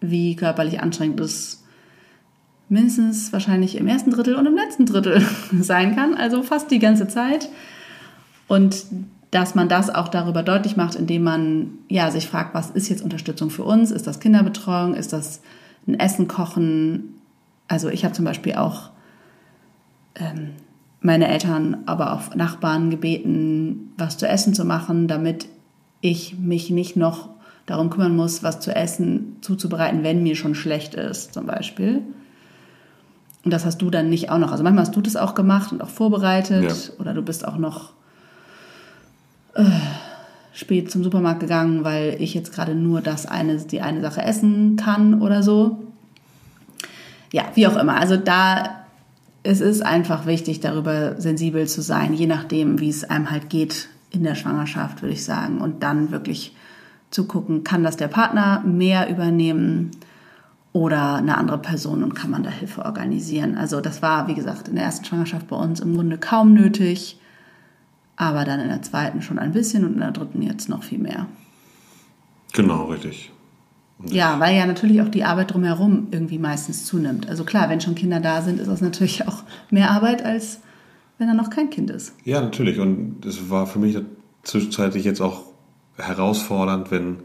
wie 0.00 0.36
körperlich 0.36 0.80
anstrengend 0.80 1.20
es 1.20 1.64
mindestens 2.68 3.32
wahrscheinlich 3.32 3.76
im 3.76 3.86
ersten 3.86 4.10
Drittel 4.10 4.34
und 4.36 4.46
im 4.46 4.56
letzten 4.56 4.86
Drittel 4.86 5.24
sein 5.60 5.96
kann. 5.96 6.14
Also 6.14 6.42
fast 6.42 6.70
die 6.70 6.78
ganze 6.78 7.08
Zeit. 7.08 7.48
Und 8.48 8.84
dass 9.30 9.54
man 9.54 9.68
das 9.68 9.90
auch 9.90 10.08
darüber 10.08 10.42
deutlich 10.42 10.76
macht, 10.76 10.94
indem 10.94 11.24
man 11.24 11.70
ja, 11.88 12.10
sich 12.10 12.28
fragt, 12.28 12.54
was 12.54 12.70
ist 12.70 12.88
jetzt 12.88 13.02
Unterstützung 13.02 13.50
für 13.50 13.64
uns? 13.64 13.90
Ist 13.90 14.06
das 14.06 14.20
Kinderbetreuung? 14.20 14.94
Ist 14.94 15.12
das 15.12 15.40
ein 15.88 15.98
Essen 15.98 16.28
kochen? 16.28 17.20
Also 17.66 17.88
ich 17.88 18.04
habe 18.04 18.14
zum 18.14 18.24
Beispiel 18.24 18.54
auch 18.54 18.90
ähm, 20.14 20.50
meine 21.00 21.28
Eltern, 21.28 21.78
aber 21.86 22.12
auch 22.12 22.34
Nachbarn 22.34 22.90
gebeten, 22.90 23.92
was 23.98 24.16
zu 24.16 24.28
essen 24.28 24.54
zu 24.54 24.64
machen, 24.64 25.08
damit 25.08 25.48
ich 26.00 26.38
mich 26.38 26.70
nicht 26.70 26.96
noch 26.96 27.30
darum 27.66 27.90
kümmern 27.90 28.14
muss, 28.14 28.42
was 28.42 28.60
zu 28.60 28.74
essen 28.74 29.36
zuzubereiten, 29.40 30.02
wenn 30.02 30.22
mir 30.22 30.36
schon 30.36 30.54
schlecht 30.54 30.94
ist, 30.94 31.34
zum 31.34 31.46
Beispiel. 31.46 32.02
Und 33.44 33.50
das 33.52 33.66
hast 33.66 33.78
du 33.78 33.90
dann 33.90 34.08
nicht 34.08 34.30
auch 34.30 34.38
noch. 34.38 34.52
Also 34.52 34.62
manchmal 34.62 34.84
hast 34.84 34.94
du 34.94 35.00
das 35.00 35.16
auch 35.16 35.34
gemacht 35.34 35.72
und 35.72 35.82
auch 35.82 35.88
vorbereitet 35.88 36.64
ja. 36.64 37.00
oder 37.00 37.14
du 37.14 37.22
bist 37.22 37.46
auch 37.46 37.58
noch 37.58 37.92
äh, 39.54 39.64
spät 40.52 40.90
zum 40.90 41.02
Supermarkt 41.02 41.40
gegangen, 41.40 41.84
weil 41.84 42.16
ich 42.20 42.34
jetzt 42.34 42.52
gerade 42.52 42.74
nur 42.74 43.00
das 43.00 43.26
eine, 43.26 43.56
die 43.56 43.80
eine 43.80 44.00
Sache 44.00 44.22
essen 44.22 44.76
kann 44.76 45.20
oder 45.20 45.42
so. 45.42 45.82
Ja, 47.32 47.44
wie 47.54 47.66
auch 47.66 47.76
immer. 47.76 47.96
Also 47.96 48.16
da, 48.16 48.84
es 49.42 49.60
ist 49.60 49.84
einfach 49.84 50.26
wichtig, 50.26 50.60
darüber 50.60 51.20
sensibel 51.20 51.66
zu 51.66 51.82
sein, 51.82 52.14
je 52.14 52.26
nachdem, 52.26 52.78
wie 52.80 52.88
es 52.88 53.04
einem 53.04 53.30
halt 53.30 53.50
geht 53.50 53.88
in 54.10 54.22
der 54.22 54.36
Schwangerschaft, 54.36 55.02
würde 55.02 55.14
ich 55.14 55.24
sagen. 55.24 55.60
Und 55.60 55.82
dann 55.82 56.12
wirklich 56.12 56.54
zu 57.10 57.26
gucken, 57.26 57.64
kann 57.64 57.82
das 57.82 57.96
der 57.96 58.08
Partner 58.08 58.62
mehr 58.64 59.10
übernehmen 59.10 59.90
oder 60.72 61.14
eine 61.14 61.36
andere 61.38 61.58
Person 61.58 62.02
und 62.02 62.14
kann 62.14 62.30
man 62.30 62.42
da 62.42 62.50
Hilfe 62.50 62.84
organisieren. 62.84 63.56
Also 63.56 63.80
das 63.80 64.02
war, 64.02 64.28
wie 64.28 64.34
gesagt, 64.34 64.68
in 64.68 64.74
der 64.74 64.84
ersten 64.84 65.04
Schwangerschaft 65.04 65.48
bei 65.48 65.56
uns 65.56 65.80
im 65.80 65.94
Grunde 65.94 66.18
kaum 66.18 66.52
nötig, 66.54 67.18
aber 68.16 68.44
dann 68.44 68.60
in 68.60 68.68
der 68.68 68.82
zweiten 68.82 69.22
schon 69.22 69.38
ein 69.38 69.52
bisschen 69.52 69.84
und 69.84 69.94
in 69.94 70.00
der 70.00 70.12
dritten 70.12 70.42
jetzt 70.42 70.68
noch 70.68 70.82
viel 70.82 70.98
mehr. 70.98 71.26
Genau, 72.52 72.84
richtig. 72.84 73.32
Ja, 74.06 74.38
weil 74.40 74.56
ja 74.56 74.66
natürlich 74.66 75.00
auch 75.00 75.08
die 75.08 75.24
Arbeit 75.24 75.54
drumherum 75.54 76.08
irgendwie 76.10 76.38
meistens 76.38 76.84
zunimmt. 76.84 77.28
Also 77.28 77.44
klar, 77.44 77.68
wenn 77.68 77.80
schon 77.80 77.94
Kinder 77.94 78.20
da 78.20 78.42
sind, 78.42 78.60
ist 78.60 78.68
das 78.68 78.80
natürlich 78.80 79.26
auch 79.26 79.44
mehr 79.70 79.90
Arbeit, 79.90 80.24
als 80.24 80.60
wenn 81.18 81.28
da 81.28 81.34
noch 81.34 81.50
kein 81.50 81.70
Kind 81.70 81.90
ist. 81.90 82.14
Ja, 82.24 82.40
natürlich. 82.40 82.80
Und 82.80 83.24
es 83.24 83.50
war 83.50 83.66
für 83.66 83.78
mich 83.78 83.96
zwischenzeitlich 84.42 85.04
jetzt 85.04 85.20
auch 85.20 85.44
herausfordernd, 85.96 86.90
wenn, 86.90 87.16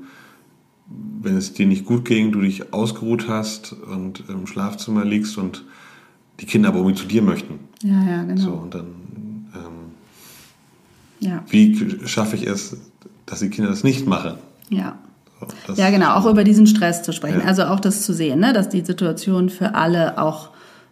wenn 1.21 1.35
es 1.35 1.53
dir 1.53 1.65
nicht 1.65 1.85
gut 1.85 2.05
ging, 2.05 2.31
du 2.31 2.41
dich 2.41 2.71
ausgeruht 2.71 3.27
hast 3.27 3.73
und 3.73 4.23
im 4.29 4.47
Schlafzimmer 4.47 5.03
liegst 5.03 5.37
und 5.37 5.65
die 6.39 6.45
Kinder 6.45 6.69
aber 6.69 6.77
irgendwie 6.77 6.97
zu 6.97 7.07
dir 7.07 7.21
möchten. 7.21 7.59
Ja, 7.81 8.03
ja, 8.05 8.23
genau. 8.23 8.41
So, 8.41 8.51
und 8.51 8.73
dann, 8.73 8.85
ja. 11.19 11.43
wie 11.49 11.99
schaffe 12.05 12.35
ich 12.35 12.47
es, 12.47 12.77
dass 13.25 13.39
die 13.39 13.49
Kinder 13.49 13.69
das 13.69 13.83
nicht 13.83 14.07
machen? 14.07 14.35
Ja. 14.69 14.97
So, 15.67 15.73
ja, 15.73 15.89
genau, 15.89 16.15
auch 16.15 16.25
über 16.25 16.43
diesen 16.43 16.67
Stress 16.67 17.01
zu 17.03 17.13
sprechen. 17.13 17.39
Ja. 17.39 17.45
Also 17.45 17.63
auch 17.63 17.79
das 17.79 18.03
zu 18.03 18.13
sehen, 18.13 18.39
ne, 18.39 18.51
dass 18.51 18.69
die 18.69 18.81
Situation 18.81 19.49
für 19.49 19.75
alle 19.75 20.21
auch 20.21 20.49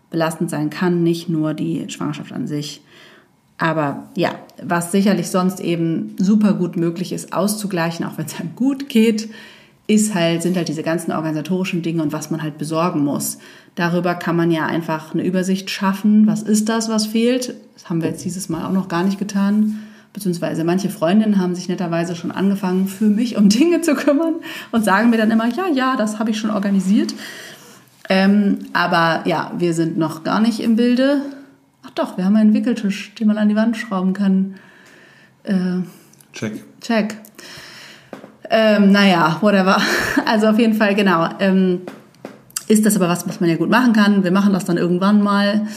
belastend 0.10 0.50
sein 0.50 0.70
kann, 0.70 1.04
nicht 1.04 1.28
nur 1.28 1.54
die 1.54 1.90
Schwangerschaft 1.90 2.32
an 2.32 2.48
sich. 2.48 2.82
Aber 3.58 4.04
ja, 4.16 4.36
was 4.63 4.92
sicherlich 4.92 5.30
sonst 5.30 5.60
eben 5.60 6.16
super 6.18 6.54
gut 6.54 6.78
möglich 6.78 7.12
ist, 7.12 7.34
auszugleichen, 7.34 8.06
auch 8.06 8.18
wenn 8.18 8.26
es 8.26 8.40
einem 8.40 8.56
gut 8.56 8.88
geht, 8.88 9.30
ist 9.88 10.13
halt, 10.13 10.44
sind 10.44 10.58
halt 10.58 10.68
diese 10.68 10.84
ganzen 10.84 11.12
organisatorischen 11.12 11.82
Dinge 11.82 12.04
und 12.04 12.12
was 12.12 12.30
man 12.30 12.44
halt 12.44 12.58
besorgen 12.58 13.04
muss. 13.04 13.40
Darüber 13.76 14.16
kann 14.16 14.36
man 14.36 14.52
ja 14.52 14.66
einfach 14.66 15.13
eine 15.13 15.26
Übersicht 15.26 15.70
schaffen. 15.70 16.28
Was 16.28 16.44
ist 16.44 16.70
das, 16.70 16.90
was 16.90 17.08
fehlt? 17.08 17.56
Das 17.74 17.90
haben 17.90 18.02
wir 18.02 18.10
jetzt 18.10 18.26
dieses 18.26 18.50
Mal 18.50 18.66
auch 18.66 18.74
noch 18.74 18.90
gar 18.90 19.04
nicht 19.04 19.18
getan. 19.18 19.87
Beziehungsweise 20.17 20.63
manche 20.63 20.89
Freundinnen 20.89 21.38
haben 21.38 21.53
sich 21.53 21.69
netterweise 21.69 22.15
schon 22.15 22.32
angefangen, 22.32 22.88
für 22.88 23.06
mich 23.06 23.38
um 23.38 23.49
Dinge 23.49 23.82
zu 23.82 23.93
kümmern 23.93 24.38
und 24.71 24.84
sagen 24.84 25.12
mir 25.12 25.17
dann 25.17 25.30
immer, 25.30 25.47
ja, 25.47 25.67
ja, 25.67 25.95
das 25.95 26.17
habe 26.17 26.32
ich 26.32 26.39
schon 26.39 26.49
organisiert. 26.49 27.13
Ähm, 28.10 28.58
aber 28.73 29.27
ja, 29.27 29.51
wir 29.60 29.75
sind 29.75 29.95
noch 29.95 30.23
gar 30.23 30.39
nicht 30.39 30.60
im 30.60 30.75
Bilde. 30.75 31.21
Ach 31.86 31.91
doch, 31.91 32.17
wir 32.17 32.25
haben 32.25 32.36
einen 32.36 32.56
Wickeltisch, 32.56 33.13
den 33.13 33.27
man 33.27 33.38
an 33.38 33.47
die 33.47 33.56
Wand 33.56 33.77
schrauben 33.77 34.13
kann. 34.13 34.56
Äh, 35.43 35.84
check. 36.34 36.63
Check. 36.82 37.17
Ähm, 38.49 38.91
naja, 38.91 39.38
whatever. 39.41 39.80
Also 40.25 40.47
auf 40.47 40.58
jeden 40.58 40.73
Fall, 40.73 40.95
genau. 40.95 41.30
Ähm, 41.38 41.82
ist 42.67 42.88
das 42.88 42.95
aber 42.95 43.08
was, 43.08 43.27
was 43.27 43.39
man 43.39 43.51
ja 43.51 43.56
gut 43.56 43.69
machen 43.69 43.93
kann. 43.93 44.23
Wir 44.23 44.32
machen 44.32 44.51
das 44.51 44.65
dann 44.65 44.77
irgendwann 44.77 45.21
mal, 45.21 45.67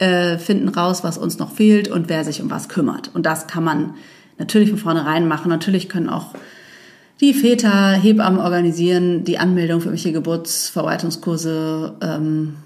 äh, 0.00 0.38
finden 0.38 0.68
raus, 0.68 1.04
was 1.04 1.18
uns 1.18 1.38
noch 1.38 1.52
fehlt 1.52 1.88
und 1.88 2.08
wer 2.08 2.24
sich 2.24 2.40
um 2.42 2.50
was 2.50 2.68
kümmert. 2.68 3.10
Und 3.14 3.26
das 3.26 3.46
kann 3.46 3.62
man 3.62 3.94
natürlich 4.38 4.70
von 4.70 4.78
vornherein 4.78 5.28
machen. 5.28 5.50
Natürlich 5.50 5.88
können 5.88 6.08
auch 6.08 6.34
die 7.20 7.34
Väter 7.34 7.92
Hebammen 7.92 8.40
organisieren, 8.40 9.24
die 9.24 9.38
Anmeldung 9.38 9.80
für 9.80 9.88
irgendwelche 9.88 10.12
Geburtsverwaltungskurse 10.12 11.96
ähm, 12.00 12.56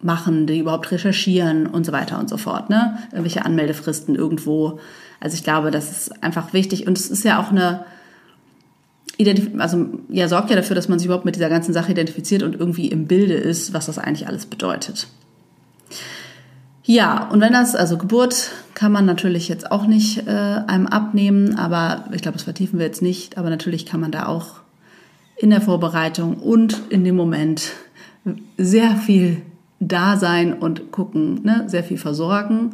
machen, 0.00 0.46
die 0.46 0.58
überhaupt 0.58 0.90
recherchieren 0.90 1.66
und 1.66 1.84
so 1.84 1.92
weiter 1.92 2.18
und 2.18 2.30
so 2.30 2.38
fort. 2.38 2.70
Ne? 2.70 2.98
Irgendwelche 3.10 3.44
Anmeldefristen 3.44 4.14
irgendwo. 4.14 4.80
Also 5.20 5.36
ich 5.36 5.44
glaube, 5.44 5.70
das 5.70 5.90
ist 5.90 6.24
einfach 6.24 6.54
wichtig 6.54 6.86
und 6.86 6.98
es 6.98 7.10
ist 7.10 7.22
ja 7.22 7.38
auch 7.38 7.50
eine 7.50 7.84
Identif 9.18 9.50
also 9.58 9.86
ja 10.08 10.26
sorgt 10.26 10.48
ja 10.48 10.56
dafür, 10.56 10.74
dass 10.74 10.88
man 10.88 10.98
sich 10.98 11.04
überhaupt 11.04 11.26
mit 11.26 11.36
dieser 11.36 11.50
ganzen 11.50 11.74
Sache 11.74 11.92
identifiziert 11.92 12.42
und 12.42 12.58
irgendwie 12.58 12.88
im 12.88 13.06
Bilde 13.06 13.34
ist, 13.34 13.74
was 13.74 13.86
das 13.86 13.98
eigentlich 13.98 14.26
alles 14.26 14.46
bedeutet. 14.46 15.06
Ja, 16.84 17.28
und 17.28 17.40
wenn 17.40 17.52
das, 17.52 17.76
also 17.76 17.96
Geburt 17.96 18.50
kann 18.74 18.90
man 18.90 19.06
natürlich 19.06 19.48
jetzt 19.48 19.70
auch 19.70 19.86
nicht 19.86 20.26
äh, 20.26 20.30
einem 20.30 20.86
abnehmen, 20.86 21.56
aber 21.56 22.06
ich 22.12 22.22
glaube, 22.22 22.36
das 22.36 22.42
vertiefen 22.42 22.78
wir 22.78 22.86
jetzt 22.86 23.02
nicht, 23.02 23.38
aber 23.38 23.50
natürlich 23.50 23.86
kann 23.86 24.00
man 24.00 24.10
da 24.10 24.26
auch 24.26 24.62
in 25.36 25.50
der 25.50 25.60
Vorbereitung 25.60 26.36
und 26.38 26.80
in 26.90 27.04
dem 27.04 27.16
Moment 27.16 27.72
sehr 28.56 28.96
viel 28.96 29.42
da 29.78 30.16
sein 30.16 30.54
und 30.54 30.92
gucken, 30.92 31.42
ne? 31.42 31.64
sehr 31.66 31.84
viel 31.84 31.98
versorgen. 31.98 32.72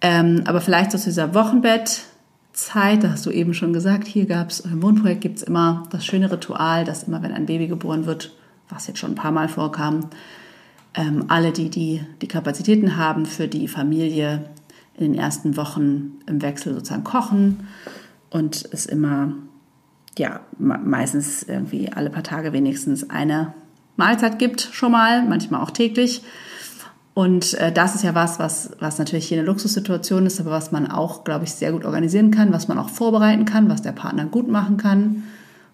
Ähm, 0.00 0.42
aber 0.46 0.60
vielleicht 0.60 0.92
zu 0.92 0.98
dieser 0.98 1.34
Wochenbettzeit, 1.34 3.02
da 3.02 3.10
hast 3.10 3.26
du 3.26 3.30
eben 3.30 3.54
schon 3.54 3.72
gesagt, 3.72 4.06
hier 4.06 4.26
gab 4.26 4.50
es, 4.50 4.60
im 4.60 4.82
Wohnprojekt 4.82 5.20
gibt 5.20 5.38
es 5.38 5.42
immer 5.42 5.84
das 5.90 6.04
schöne 6.04 6.30
Ritual, 6.30 6.84
dass 6.84 7.04
immer, 7.04 7.22
wenn 7.22 7.32
ein 7.32 7.46
Baby 7.46 7.68
geboren 7.68 8.06
wird, 8.06 8.32
was 8.68 8.86
jetzt 8.86 8.98
schon 8.98 9.12
ein 9.12 9.16
paar 9.16 9.32
Mal 9.32 9.48
vorkam, 9.48 10.10
ähm, 10.94 11.24
alle, 11.28 11.52
die, 11.52 11.70
die 11.70 12.00
die 12.22 12.28
Kapazitäten 12.28 12.96
haben, 12.96 13.26
für 13.26 13.48
die 13.48 13.68
Familie 13.68 14.48
in 14.96 15.12
den 15.12 15.14
ersten 15.14 15.56
Wochen 15.56 16.12
im 16.26 16.40
Wechsel 16.42 16.74
sozusagen 16.74 17.04
kochen 17.04 17.66
und 18.30 18.68
es 18.72 18.86
immer, 18.86 19.32
ja, 20.18 20.40
meistens 20.58 21.42
irgendwie 21.42 21.92
alle 21.92 22.10
paar 22.10 22.22
Tage 22.22 22.52
wenigstens 22.52 23.10
eine 23.10 23.54
Mahlzeit 23.96 24.38
gibt 24.38 24.60
schon 24.60 24.92
mal, 24.92 25.26
manchmal 25.26 25.60
auch 25.60 25.70
täglich. 25.70 26.22
Und 27.14 27.54
äh, 27.54 27.70
das 27.70 27.94
ist 27.94 28.02
ja 28.02 28.16
was, 28.16 28.40
was, 28.40 28.72
was 28.80 28.98
natürlich 28.98 29.28
hier 29.28 29.38
eine 29.38 29.46
Luxussituation 29.46 30.26
ist, 30.26 30.40
aber 30.40 30.50
was 30.50 30.72
man 30.72 30.90
auch, 30.90 31.22
glaube 31.22 31.44
ich, 31.44 31.52
sehr 31.52 31.70
gut 31.70 31.84
organisieren 31.84 32.32
kann, 32.32 32.52
was 32.52 32.66
man 32.66 32.76
auch 32.78 32.88
vorbereiten 32.88 33.44
kann, 33.44 33.68
was 33.68 33.82
der 33.82 33.92
Partner 33.92 34.26
gut 34.26 34.48
machen 34.48 34.76
kann. 34.76 35.22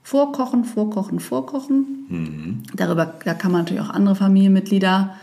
Vorkochen, 0.02 0.64
vorkochen, 0.64 1.20
vorkochen. 1.20 2.06
Mhm. 2.08 2.62
Darüber, 2.74 3.14
da 3.24 3.34
kann 3.34 3.52
man 3.52 3.62
natürlich 3.62 3.82
auch 3.82 3.90
andere 3.90 4.16
Familienmitglieder 4.16 5.14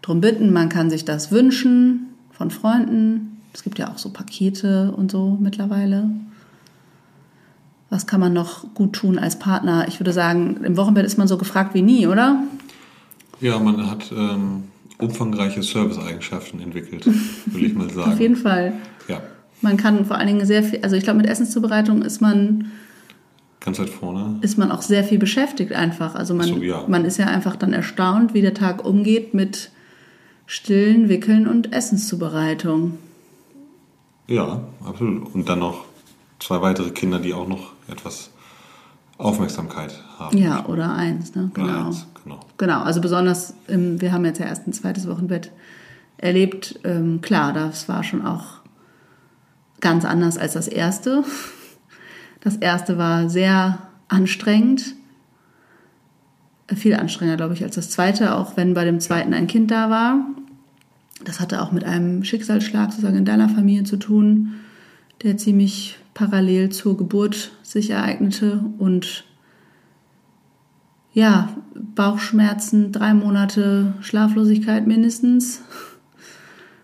drum 0.00 0.20
bitten. 0.20 0.52
Man 0.52 0.68
kann 0.68 0.90
sich 0.90 1.04
das 1.04 1.30
wünschen 1.30 2.08
von 2.32 2.50
Freunden. 2.50 3.40
Es 3.52 3.62
gibt 3.62 3.78
ja 3.78 3.90
auch 3.90 3.98
so 3.98 4.10
Pakete 4.10 4.92
und 4.96 5.10
so 5.10 5.38
mittlerweile. 5.40 6.10
Was 7.90 8.06
kann 8.06 8.20
man 8.20 8.32
noch 8.32 8.72
gut 8.74 8.94
tun 8.94 9.18
als 9.18 9.38
Partner? 9.38 9.86
Ich 9.86 10.00
würde 10.00 10.12
sagen, 10.12 10.64
im 10.64 10.76
Wochenbett 10.78 11.04
ist 11.04 11.18
man 11.18 11.28
so 11.28 11.36
gefragt 11.36 11.74
wie 11.74 11.82
nie, 11.82 12.06
oder? 12.06 12.42
Ja, 13.40 13.58
man 13.58 13.90
hat 13.90 14.10
ähm, 14.16 14.64
umfangreiche 14.98 15.62
Service-Eigenschaften 15.62 16.60
entwickelt, 16.60 17.04
würde 17.04 17.66
ich 17.66 17.74
mal 17.74 17.90
sagen. 17.94 18.12
Auf 18.12 18.20
jeden 18.20 18.36
Fall. 18.36 18.72
Ja. 19.08 19.20
Man 19.60 19.76
kann 19.76 20.06
vor 20.06 20.16
allen 20.16 20.28
Dingen 20.28 20.46
sehr 20.46 20.62
viel, 20.62 20.80
also 20.82 20.96
ich 20.96 21.04
glaube, 21.04 21.18
mit 21.18 21.26
Essenszubereitung 21.26 22.02
ist 22.02 22.20
man 22.20 22.72
ganz 23.64 23.78
weit 23.78 23.90
vorne. 23.90 24.38
Ist 24.40 24.58
man 24.58 24.70
auch 24.70 24.82
sehr 24.82 25.04
viel 25.04 25.18
beschäftigt 25.18 25.72
einfach. 25.72 26.14
Also 26.14 26.34
man, 26.34 26.46
so, 26.46 26.56
ja. 26.56 26.84
man 26.88 27.04
ist 27.04 27.18
ja 27.18 27.26
einfach 27.26 27.56
dann 27.56 27.72
erstaunt, 27.72 28.34
wie 28.34 28.42
der 28.42 28.54
Tag 28.54 28.84
umgeht 28.84 29.34
mit 29.34 29.70
Stillen, 30.46 31.08
Wickeln 31.08 31.46
und 31.46 31.72
Essenszubereitung. 31.72 32.98
Ja, 34.26 34.60
absolut. 34.84 35.34
Und 35.34 35.48
dann 35.48 35.60
noch 35.60 35.84
zwei 36.40 36.60
weitere 36.60 36.90
Kinder, 36.90 37.18
die 37.18 37.34
auch 37.34 37.48
noch 37.48 37.72
etwas 37.88 38.30
Aufmerksamkeit 39.18 39.94
haben. 40.18 40.36
Ja, 40.36 40.66
oder 40.66 40.94
eins, 40.94 41.34
ne? 41.34 41.50
Genau. 41.54 41.66
Oder 41.66 41.86
eins, 41.86 42.06
genau. 42.22 42.40
Genau, 42.58 42.82
also 42.82 43.00
besonders, 43.00 43.54
wir 43.68 44.12
haben 44.12 44.24
jetzt 44.24 44.40
ja 44.40 44.46
erst 44.46 44.66
ein 44.66 44.72
zweites 44.72 45.08
Wochenbett 45.08 45.52
erlebt. 46.18 46.80
Ähm, 46.84 47.20
klar, 47.20 47.52
das 47.52 47.88
war 47.88 48.02
schon 48.02 48.24
auch 48.26 48.60
ganz 49.80 50.04
anders 50.04 50.38
als 50.38 50.54
das 50.54 50.68
erste. 50.68 51.24
Das 52.42 52.56
erste 52.56 52.98
war 52.98 53.30
sehr 53.30 53.78
anstrengend. 54.08 54.94
Viel 56.74 56.94
anstrengender, 56.94 57.36
glaube 57.36 57.54
ich, 57.54 57.62
als 57.62 57.76
das 57.76 57.90
zweite, 57.90 58.34
auch 58.34 58.56
wenn 58.56 58.74
bei 58.74 58.84
dem 58.84 59.00
zweiten 59.00 59.32
ein 59.32 59.46
Kind 59.46 59.70
da 59.70 59.90
war. 59.90 60.26
Das 61.24 61.40
hatte 61.40 61.62
auch 61.62 61.72
mit 61.72 61.84
einem 61.84 62.24
Schicksalsschlag 62.24 62.90
sozusagen 62.90 63.18
in 63.18 63.24
deiner 63.24 63.48
Familie 63.48 63.84
zu 63.84 63.96
tun, 63.96 64.54
der 65.22 65.36
ziemlich 65.36 65.98
parallel 66.14 66.70
zur 66.70 66.96
Geburt 66.96 67.52
sich 67.62 67.90
ereignete 67.90 68.64
und 68.78 69.24
ja, 71.14 71.50
Bauchschmerzen, 71.94 72.90
drei 72.90 73.14
Monate 73.14 73.94
Schlaflosigkeit 74.00 74.86
mindestens. 74.86 75.60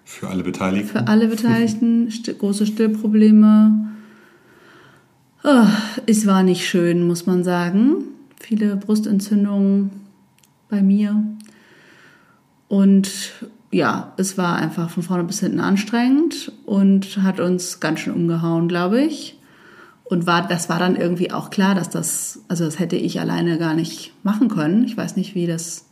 Für 0.04 0.28
alle 0.28 0.42
Beteiligten. 0.42 0.88
Für 0.88 1.08
alle 1.08 1.28
Beteiligten, 1.28 2.12
große 2.38 2.66
Stillprobleme. 2.66 3.88
Oh, 5.44 5.66
es 6.06 6.26
war 6.26 6.42
nicht 6.42 6.66
schön, 6.66 7.06
muss 7.06 7.26
man 7.26 7.44
sagen. 7.44 8.04
Viele 8.40 8.76
Brustentzündungen 8.76 9.90
bei 10.68 10.82
mir. 10.82 11.22
Und 12.66 13.10
ja, 13.70 14.12
es 14.16 14.36
war 14.36 14.56
einfach 14.56 14.90
von 14.90 15.02
vorne 15.02 15.24
bis 15.24 15.40
hinten 15.40 15.60
anstrengend 15.60 16.52
und 16.66 17.22
hat 17.22 17.38
uns 17.38 17.80
ganz 17.80 18.00
schön 18.00 18.14
umgehauen, 18.14 18.68
glaube 18.68 19.00
ich. 19.00 19.38
Und 20.04 20.26
war, 20.26 20.48
das 20.48 20.68
war 20.68 20.78
dann 20.78 20.96
irgendwie 20.96 21.32
auch 21.32 21.50
klar, 21.50 21.74
dass 21.74 21.90
das, 21.90 22.42
also 22.48 22.64
das 22.64 22.78
hätte 22.78 22.96
ich 22.96 23.20
alleine 23.20 23.58
gar 23.58 23.74
nicht 23.74 24.14
machen 24.24 24.48
können. 24.48 24.84
Ich 24.84 24.96
weiß 24.96 25.16
nicht, 25.16 25.34
wie 25.34 25.46
das, 25.46 25.86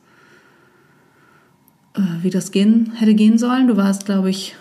äh, 1.95 2.01
wie 2.23 2.31
das 2.31 2.51
gehen, 2.51 2.93
hätte 2.97 3.15
gehen 3.15 3.39
sollen. 3.39 3.69
Du 3.69 3.77
warst, 3.77 4.07
glaube 4.07 4.31
ich, 4.31 4.57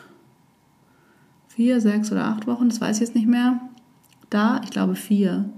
vier, 1.47 1.79
sechs 1.79 2.11
oder 2.11 2.25
acht 2.25 2.47
Wochen, 2.47 2.67
das 2.67 2.81
weiß 2.81 2.97
ich 2.97 3.01
jetzt 3.01 3.15
nicht 3.15 3.27
mehr. 3.27 3.61
Da, 4.29 4.61
ich 4.63 4.71
glaube 4.71 4.95
vier. 4.95 5.49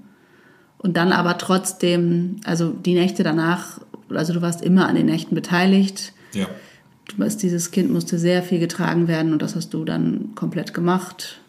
Und 0.77 0.95
dann 0.97 1.11
aber 1.11 1.37
trotzdem, 1.37 2.37
also 2.43 2.71
die 2.71 2.93
Nächte 2.93 3.23
danach, 3.23 3.79
also 4.09 4.33
du 4.33 4.41
warst 4.41 4.61
immer 4.61 4.87
an 4.87 4.95
den 4.95 5.07
Nächten 5.07 5.35
beteiligt. 5.35 6.13
Ja. 6.33 6.47
Du 7.05 7.19
weißt, 7.19 7.41
dieses 7.41 7.71
Kind 7.71 7.91
musste 7.91 8.19
sehr 8.19 8.43
viel 8.43 8.59
getragen 8.59 9.07
werden 9.07 9.33
und 9.33 9.41
das 9.41 9.55
hast 9.55 9.73
du 9.73 9.85
dann 9.85 10.35
komplett 10.35 10.73
gemacht. 10.73 11.39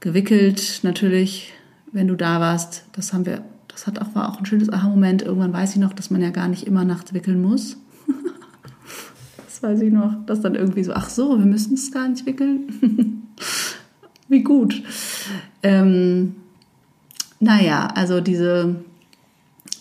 Gewickelt 0.00 0.80
natürlich, 0.82 1.52
wenn 1.92 2.08
du 2.08 2.16
da 2.16 2.40
warst. 2.40 2.84
Das 2.92 3.12
haben 3.12 3.24
wir, 3.24 3.44
das 3.68 3.86
hat 3.86 4.00
auch, 4.00 4.14
war 4.14 4.28
auch 4.28 4.38
ein 4.38 4.46
schönes 4.46 4.70
Aha-Moment. 4.70 5.22
Irgendwann 5.22 5.52
weiß 5.52 5.72
ich 5.72 5.80
noch, 5.80 5.92
dass 5.92 6.10
man 6.10 6.20
ja 6.20 6.30
gar 6.30 6.48
nicht 6.48 6.66
immer 6.66 6.84
nachts 6.84 7.14
wickeln 7.14 7.40
muss. 7.40 7.76
das 9.44 9.62
weiß 9.62 9.80
ich 9.80 9.92
noch. 9.92 10.26
Dass 10.26 10.40
dann 10.40 10.56
irgendwie 10.56 10.84
so, 10.84 10.92
ach 10.92 11.08
so, 11.08 11.38
wir 11.38 11.46
müssen 11.46 11.74
es 11.74 11.92
gar 11.92 12.08
nicht 12.08 12.26
wickeln. 12.26 13.22
Wie 14.32 14.42
gut. 14.42 14.82
Ähm, 15.62 16.36
naja, 17.38 17.88
also 17.94 18.22
diese, 18.22 18.76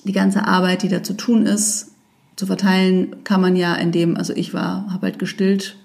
die 0.04 0.12
ganze 0.12 0.46
Arbeit, 0.46 0.84
die 0.84 0.90
da 0.90 1.02
zu 1.04 1.14
tun 1.14 1.46
ist, 1.46 1.92
zu 2.36 2.48
verteilen, 2.48 3.24
kann 3.24 3.40
man 3.40 3.56
ja 3.56 3.76
in 3.76 3.94
dem, 3.94 4.18
also 4.18 4.34
ich 4.34 4.54
war, 4.54 4.92
habe 4.92 5.06
halt 5.06 5.20
gestillt 5.20 5.78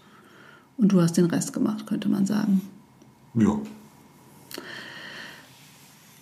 und 0.79 0.91
du 0.91 1.01
hast 1.01 1.17
den 1.17 1.27
Rest 1.27 1.53
gemacht, 1.53 1.87
könnte 1.87 2.09
man 2.09 2.27
sagen. 2.27 2.61
Ja. 3.35 3.57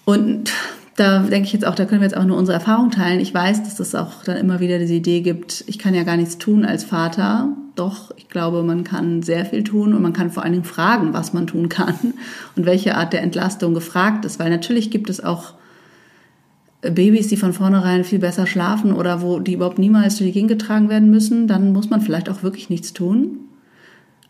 Und 0.04 0.52
da 0.96 1.20
denke 1.20 1.46
ich 1.46 1.54
jetzt 1.54 1.66
auch, 1.66 1.74
da 1.74 1.86
können 1.86 2.02
wir 2.02 2.08
jetzt 2.08 2.16
auch 2.18 2.26
nur 2.26 2.36
unsere 2.36 2.58
Erfahrung 2.58 2.90
teilen. 2.90 3.20
Ich 3.20 3.32
weiß, 3.32 3.62
dass 3.62 3.80
es 3.80 3.94
auch 3.94 4.22
dann 4.22 4.36
immer 4.36 4.60
wieder 4.60 4.78
diese 4.78 4.92
Idee 4.92 5.22
gibt, 5.22 5.64
ich 5.66 5.78
kann 5.78 5.94
ja 5.94 6.02
gar 6.02 6.18
nichts 6.18 6.36
tun 6.36 6.66
als 6.66 6.84
Vater. 6.84 7.56
Doch, 7.74 8.12
ich 8.16 8.28
glaube, 8.28 8.62
man 8.62 8.84
kann 8.84 9.22
sehr 9.22 9.44
viel 9.44 9.64
tun 9.64 9.94
und 9.94 10.02
man 10.02 10.12
kann 10.12 10.30
vor 10.30 10.44
allen 10.44 10.52
Dingen 10.52 10.64
fragen, 10.64 11.12
was 11.12 11.32
man 11.32 11.46
tun 11.46 11.68
kann 11.68 12.14
und 12.56 12.66
welche 12.66 12.96
Art 12.96 13.12
der 13.12 13.22
Entlastung 13.22 13.74
gefragt 13.74 14.24
ist. 14.24 14.38
Weil 14.38 14.50
natürlich 14.50 14.90
gibt 14.90 15.10
es 15.10 15.22
auch 15.22 15.54
Babys, 16.82 17.28
die 17.28 17.36
von 17.36 17.52
vornherein 17.52 18.04
viel 18.04 18.18
besser 18.18 18.46
schlafen 18.46 18.92
oder 18.92 19.22
wo 19.22 19.40
die 19.40 19.54
überhaupt 19.54 19.78
niemals 19.78 20.16
durch 20.16 20.28
die 20.28 20.34
Gegend 20.34 20.50
getragen 20.50 20.88
werden 20.88 21.10
müssen. 21.10 21.48
Dann 21.48 21.72
muss 21.72 21.90
man 21.90 22.00
vielleicht 22.00 22.28
auch 22.28 22.42
wirklich 22.42 22.70
nichts 22.70 22.92
tun. 22.92 23.38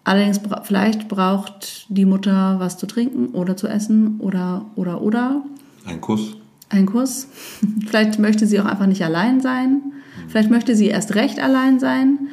Allerdings 0.04 0.40
vielleicht 0.64 1.08
braucht 1.08 1.86
die 1.88 2.04
Mutter 2.04 2.56
was 2.58 2.76
zu 2.76 2.86
trinken 2.86 3.28
oder 3.28 3.56
zu 3.56 3.66
essen 3.66 4.20
oder 4.20 4.66
oder 4.76 5.00
oder. 5.00 5.42
Ein 5.86 6.00
Kuss. 6.00 6.36
Ein 6.68 6.86
Kuss. 6.86 7.28
Vielleicht 7.86 8.18
möchte 8.18 8.46
sie 8.46 8.58
auch 8.58 8.64
einfach 8.64 8.86
nicht 8.86 9.04
allein 9.04 9.40
sein. 9.40 9.82
Vielleicht 10.28 10.50
möchte 10.50 10.74
sie 10.74 10.86
erst 10.86 11.14
recht 11.14 11.38
allein 11.38 11.78
sein. 11.78 12.28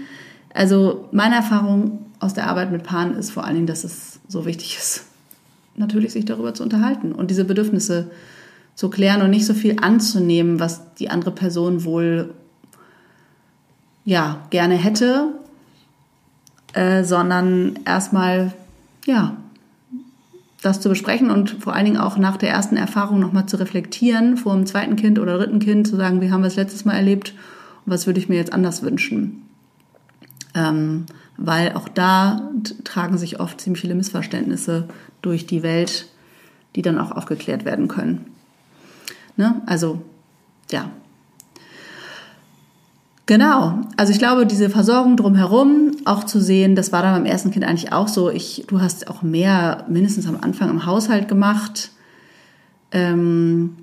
Also 0.54 1.08
meine 1.12 1.36
Erfahrung 1.36 2.06
aus 2.20 2.34
der 2.34 2.48
Arbeit 2.48 2.72
mit 2.72 2.84
Paaren 2.84 3.16
ist 3.16 3.32
vor 3.32 3.46
allen 3.46 3.56
Dingen, 3.56 3.68
dass 3.68 3.84
es 3.84 4.20
so 4.28 4.46
wichtig 4.46 4.78
ist, 4.78 5.06
natürlich 5.76 6.14
sich 6.14 6.26
darüber 6.26 6.54
zu 6.54 6.64
unterhalten 6.64 7.14
und 7.14 7.32
diese 7.32 7.46
Bedürfnisse 7.46 8.12
zu 8.76 8.90
klären 8.90 9.22
und 9.22 9.30
nicht 9.30 9.46
so 9.46 9.54
viel 9.54 9.78
anzunehmen, 9.82 10.60
was 10.60 10.94
die 10.96 11.10
andere 11.10 11.32
Person 11.32 11.84
wohl 11.84 12.34
ja 14.06 14.42
gerne 14.50 14.76
hätte, 14.76 15.28
äh, 16.74 17.04
sondern 17.04 17.80
erstmal 17.86 18.54
ja 19.06 19.36
das 20.62 20.80
zu 20.80 20.90
besprechen 20.90 21.32
und 21.32 21.50
vor 21.60 21.74
allen 21.74 21.86
Dingen 21.86 21.98
auch 21.98 22.18
nach 22.18 22.38
der 22.38 22.52
ersten 22.52 22.78
Erfahrung 22.78 23.20
nochmal 23.20 23.48
zu 23.48 23.58
reflektieren, 23.58 24.38
vor 24.38 24.54
dem 24.54 24.66
zweiten 24.68 24.96
Kind 24.96 25.18
oder 25.18 25.38
dritten 25.38 25.60
Kind 25.60 25.88
zu 25.88 25.96
sagen, 25.96 26.22
wie 26.22 26.32
haben 26.32 26.42
wir 26.42 26.48
es 26.48 26.56
letztes 26.56 26.86
Mal 26.86 26.94
erlebt 26.94 27.34
und 27.86 27.92
was 27.92 28.06
würde 28.06 28.20
ich 28.20 28.30
mir 28.30 28.36
jetzt 28.36 28.54
anders 28.54 28.84
wünschen. 28.84 29.42
Ähm, 30.54 31.06
weil 31.38 31.74
auch 31.74 31.88
da 31.88 32.52
tragen 32.84 33.18
sich 33.18 33.40
oft 33.40 33.62
ziemlich 33.62 33.82
viele 33.82 33.96
Missverständnisse 33.96 34.88
durch 35.22 35.48
die 35.48 35.64
Welt, 35.64 36.08
die 36.76 36.82
dann 36.82 37.00
auch 37.00 37.12
aufgeklärt 37.12 37.66
werden 37.66 37.88
können. 37.88 38.26
Ne? 39.38 39.62
Also, 39.66 40.02
ja, 40.72 40.92
Genau. 43.32 43.80
Also 43.96 44.12
ich 44.12 44.20
glaube, 44.20 44.46
diese 44.46 44.70
Versorgung 44.70 45.16
drumherum 45.16 45.92
auch 46.04 46.26
zu 46.26 46.42
sehen, 46.42 46.76
das 46.76 46.92
war 46.92 47.02
dann 47.02 47.14
beim 47.14 47.26
ersten 47.26 47.50
Kind 47.50 47.64
eigentlich 47.64 47.94
auch 47.94 48.10
so. 48.10 48.30
Ich, 48.30 48.66
du 48.68 48.82
hast 48.82 49.08
auch 49.08 49.22
mehr, 49.22 49.86
mindestens 49.88 50.28
am 50.28 50.40
Anfang 50.42 50.70
im 50.70 50.86
Haushalt 50.86 51.30
gemacht. 51.30 51.92
Ähm, 52.92 53.78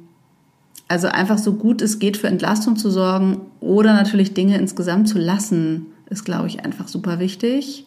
also 0.86 1.08
einfach 1.08 1.38
so 1.38 1.54
gut 1.54 1.80
es 1.80 1.98
geht 1.98 2.18
für 2.18 2.26
Entlastung 2.26 2.76
zu 2.76 2.90
sorgen 2.90 3.40
oder 3.60 3.94
natürlich 3.94 4.34
Dinge 4.34 4.58
insgesamt 4.58 5.08
zu 5.08 5.18
lassen, 5.18 5.86
ist, 6.10 6.24
glaube 6.24 6.48
ich, 6.48 6.64
einfach 6.64 6.88
super 6.88 7.18
wichtig. 7.18 7.86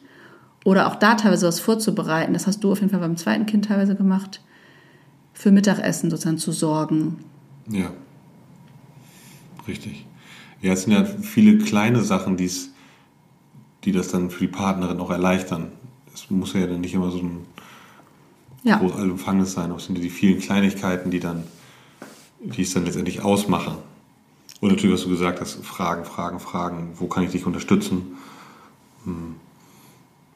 Oder 0.64 0.88
auch 0.88 0.96
da 0.96 1.16
teilweise 1.16 1.48
was 1.48 1.60
vorzubereiten. 1.60 2.34
Das 2.34 2.48
hast 2.48 2.64
du 2.64 2.72
auf 2.72 2.80
jeden 2.80 2.92
Fall 2.92 3.00
beim 3.00 3.18
zweiten 3.18 3.46
Kind 3.46 3.66
teilweise 3.66 3.96
gemacht. 3.96 4.42
Für 5.34 5.52
Mittagessen 5.52 6.10
sozusagen 6.10 6.38
zu 6.38 6.52
sorgen. 6.52 7.24
Ja. 7.68 7.92
Richtig. 9.68 10.06
Ja, 10.62 10.74
es 10.74 10.84
sind 10.84 10.94
ja 10.94 11.04
viele 11.06 11.58
kleine 11.58 12.04
Sachen, 12.04 12.38
die's, 12.38 12.72
die 13.84 13.92
das 13.92 14.10
dann 14.10 14.30
für 14.30 14.42
die 14.46 14.52
Partnerin 14.52 15.00
auch 15.00 15.10
erleichtern. 15.10 15.72
Es 16.14 16.30
muss 16.30 16.54
ja 16.54 16.68
dann 16.68 16.82
nicht 16.82 16.94
immer 16.94 17.10
so 17.10 17.20
ein 17.20 17.46
ja. 18.64 18.78
groß 18.78 18.94
allumfangendes 18.94 19.54
sein, 19.54 19.72
es 19.72 19.86
sind 19.86 19.98
ja 19.98 20.04
die 20.04 20.10
vielen 20.10 20.40
Kleinigkeiten, 20.40 21.10
die 21.10 21.20
dann, 21.20 21.44
die 22.40 22.62
es 22.62 22.74
dann 22.74 22.86
letztendlich 22.86 23.22
ausmachen. 23.22 23.78
Und 24.62 24.70
natürlich, 24.70 24.94
was 24.94 25.04
du 25.04 25.10
gesagt 25.10 25.42
hast, 25.42 25.66
Fragen, 25.66 26.06
Fragen, 26.06 26.40
Fragen, 26.40 26.92
wo 26.96 27.08
kann 27.08 27.24
ich 27.24 27.32
dich 27.32 27.46
unterstützen? 27.46 28.16
Hm. 29.04 29.36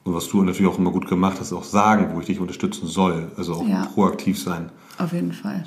Und 0.04 0.14
was 0.14 0.28
du 0.28 0.42
natürlich 0.44 0.72
auch 0.72 0.78
immer 0.78 0.92
gut 0.92 1.08
gemacht 1.08 1.38
hast, 1.40 1.54
auch 1.54 1.64
sagen, 1.64 2.10
wo 2.14 2.20
ich 2.20 2.26
dich 2.26 2.40
unterstützen 2.40 2.88
soll. 2.88 3.32
Also 3.38 3.54
auch 3.54 3.68
ja. 3.68 3.86
proaktiv 3.94 4.40
sein. 4.40 4.72
Auf 4.98 5.14
jeden 5.14 5.32
Fall. 5.32 5.64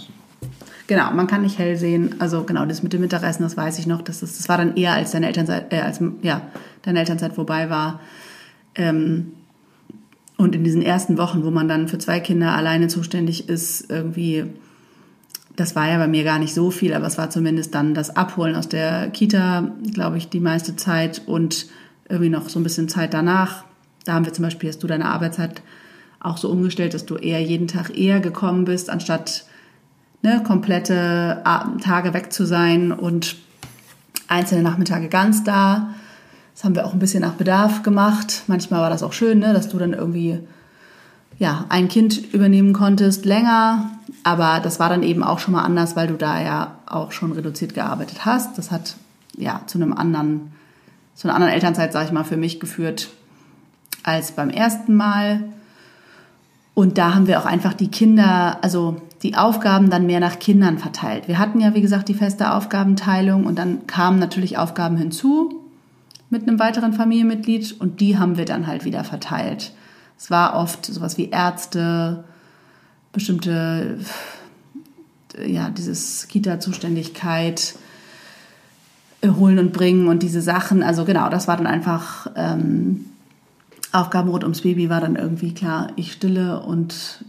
Genau, 0.86 1.10
man 1.12 1.26
kann 1.26 1.42
nicht 1.42 1.58
hell 1.58 1.76
sehen. 1.76 2.16
Also 2.18 2.44
genau, 2.44 2.64
das 2.64 2.82
mit 2.82 2.92
dem 2.92 3.00
Mittagessen, 3.00 3.42
das 3.42 3.56
weiß 3.56 3.78
ich 3.78 3.86
noch. 3.86 4.02
Das, 4.02 4.22
ist, 4.22 4.38
das 4.38 4.48
war 4.48 4.56
dann 4.56 4.76
eher, 4.76 4.92
als 4.92 5.12
deine 5.12 5.26
Elternzeit, 5.26 5.72
äh, 5.72 5.80
als 5.80 6.00
ja, 6.22 6.42
deine 6.82 7.00
Elternzeit 7.00 7.34
vorbei 7.34 7.68
war. 7.70 8.00
Ähm, 8.74 9.32
und 10.36 10.54
in 10.54 10.64
diesen 10.64 10.82
ersten 10.82 11.18
Wochen, 11.18 11.44
wo 11.44 11.50
man 11.50 11.68
dann 11.68 11.88
für 11.88 11.98
zwei 11.98 12.20
Kinder 12.20 12.54
alleine 12.54 12.88
zuständig 12.88 13.48
ist, 13.48 13.90
irgendwie, 13.90 14.44
das 15.58 15.74
war 15.74 15.88
ja 15.88 15.98
bei 15.98 16.06
mir 16.06 16.22
gar 16.22 16.38
nicht 16.38 16.54
so 16.54 16.70
viel, 16.70 16.94
aber 16.94 17.06
es 17.06 17.18
war 17.18 17.30
zumindest 17.30 17.74
dann 17.74 17.92
das 17.92 18.14
Abholen 18.14 18.54
aus 18.54 18.68
der 18.68 19.10
Kita, 19.10 19.72
glaube 19.92 20.16
ich, 20.16 20.28
die 20.28 20.38
meiste 20.38 20.76
Zeit 20.76 21.22
und 21.26 21.66
irgendwie 22.08 22.28
noch 22.28 22.48
so 22.48 22.60
ein 22.60 22.62
bisschen 22.62 22.88
Zeit 22.88 23.12
danach. 23.12 23.64
Da 24.04 24.14
haben 24.14 24.24
wir 24.24 24.32
zum 24.32 24.44
Beispiel, 24.44 24.68
hast 24.68 24.80
du 24.84 24.86
deine 24.86 25.06
Arbeitszeit 25.06 25.60
auch 26.20 26.36
so 26.36 26.48
umgestellt, 26.48 26.94
dass 26.94 27.06
du 27.06 27.16
eher 27.16 27.42
jeden 27.42 27.66
Tag 27.66 27.96
eher 27.96 28.20
gekommen 28.20 28.66
bist, 28.66 28.88
anstatt 28.88 29.46
ne, 30.22 30.44
komplette 30.46 31.42
Tage 31.82 32.14
weg 32.14 32.32
zu 32.32 32.46
sein 32.46 32.92
und 32.92 33.34
einzelne 34.28 34.62
Nachmittage 34.62 35.08
ganz 35.08 35.42
da. 35.42 35.92
Das 36.54 36.62
haben 36.62 36.76
wir 36.76 36.86
auch 36.86 36.92
ein 36.92 37.00
bisschen 37.00 37.22
nach 37.22 37.34
Bedarf 37.34 37.82
gemacht. 37.82 38.44
Manchmal 38.46 38.80
war 38.80 38.90
das 38.90 39.02
auch 39.02 39.12
schön, 39.12 39.40
ne, 39.40 39.52
dass 39.52 39.68
du 39.68 39.78
dann 39.78 39.92
irgendwie 39.92 40.38
ja, 41.40 41.66
ein 41.68 41.88
Kind 41.88 42.32
übernehmen 42.32 42.72
konntest 42.72 43.24
länger. 43.24 43.97
Aber 44.24 44.60
das 44.60 44.80
war 44.80 44.88
dann 44.88 45.02
eben 45.02 45.22
auch 45.22 45.38
schon 45.38 45.52
mal 45.52 45.62
anders, 45.62 45.96
weil 45.96 46.08
du 46.08 46.14
da 46.14 46.40
ja 46.40 46.76
auch 46.86 47.12
schon 47.12 47.32
reduziert 47.32 47.74
gearbeitet 47.74 48.24
hast. 48.24 48.58
Das 48.58 48.70
hat 48.70 48.96
ja 49.36 49.62
zu 49.66 49.78
einem 49.78 49.92
anderen, 49.92 50.52
zu 51.14 51.28
einer 51.28 51.34
anderen 51.34 51.54
Elternzeit, 51.54 51.92
sage 51.92 52.06
ich 52.06 52.12
mal, 52.12 52.24
für 52.24 52.36
mich 52.36 52.60
geführt 52.60 53.08
als 54.02 54.32
beim 54.32 54.50
ersten 54.50 54.94
Mal. 54.94 55.44
Und 56.74 56.98
da 56.98 57.14
haben 57.14 57.26
wir 57.26 57.40
auch 57.40 57.46
einfach 57.46 57.74
die 57.74 57.90
Kinder, 57.90 58.58
also 58.62 59.00
die 59.22 59.36
Aufgaben 59.36 59.90
dann 59.90 60.06
mehr 60.06 60.20
nach 60.20 60.38
Kindern 60.38 60.78
verteilt. 60.78 61.26
Wir 61.26 61.38
hatten 61.38 61.60
ja, 61.60 61.74
wie 61.74 61.80
gesagt, 61.80 62.08
die 62.08 62.14
feste 62.14 62.52
Aufgabenteilung 62.52 63.46
und 63.46 63.58
dann 63.58 63.86
kamen 63.86 64.18
natürlich 64.18 64.58
Aufgaben 64.58 64.96
hinzu 64.96 65.64
mit 66.30 66.46
einem 66.46 66.58
weiteren 66.58 66.92
Familienmitglied 66.92 67.80
und 67.80 68.00
die 68.00 68.18
haben 68.18 68.36
wir 68.36 68.44
dann 68.44 68.66
halt 68.66 68.84
wieder 68.84 69.02
verteilt. 69.02 69.72
Es 70.16 70.30
war 70.30 70.54
oft 70.54 70.86
sowas 70.86 71.16
wie 71.16 71.30
Ärzte, 71.30 72.24
bestimmte, 73.18 73.98
ja, 75.44 75.70
dieses 75.70 76.28
Kita-Zuständigkeit 76.28 77.74
holen 79.24 79.58
und 79.58 79.72
bringen 79.72 80.08
und 80.08 80.22
diese 80.22 80.40
Sachen. 80.40 80.82
Also 80.82 81.04
genau, 81.04 81.28
das 81.28 81.48
war 81.48 81.56
dann 81.56 81.66
einfach 81.66 82.30
ähm, 82.36 83.06
Aufgaben 83.92 84.28
rund 84.28 84.44
ums 84.44 84.62
Baby 84.62 84.88
war 84.90 85.00
dann 85.00 85.16
irgendwie 85.16 85.54
klar, 85.54 85.88
ich 85.96 86.12
stille 86.12 86.60
und 86.60 87.24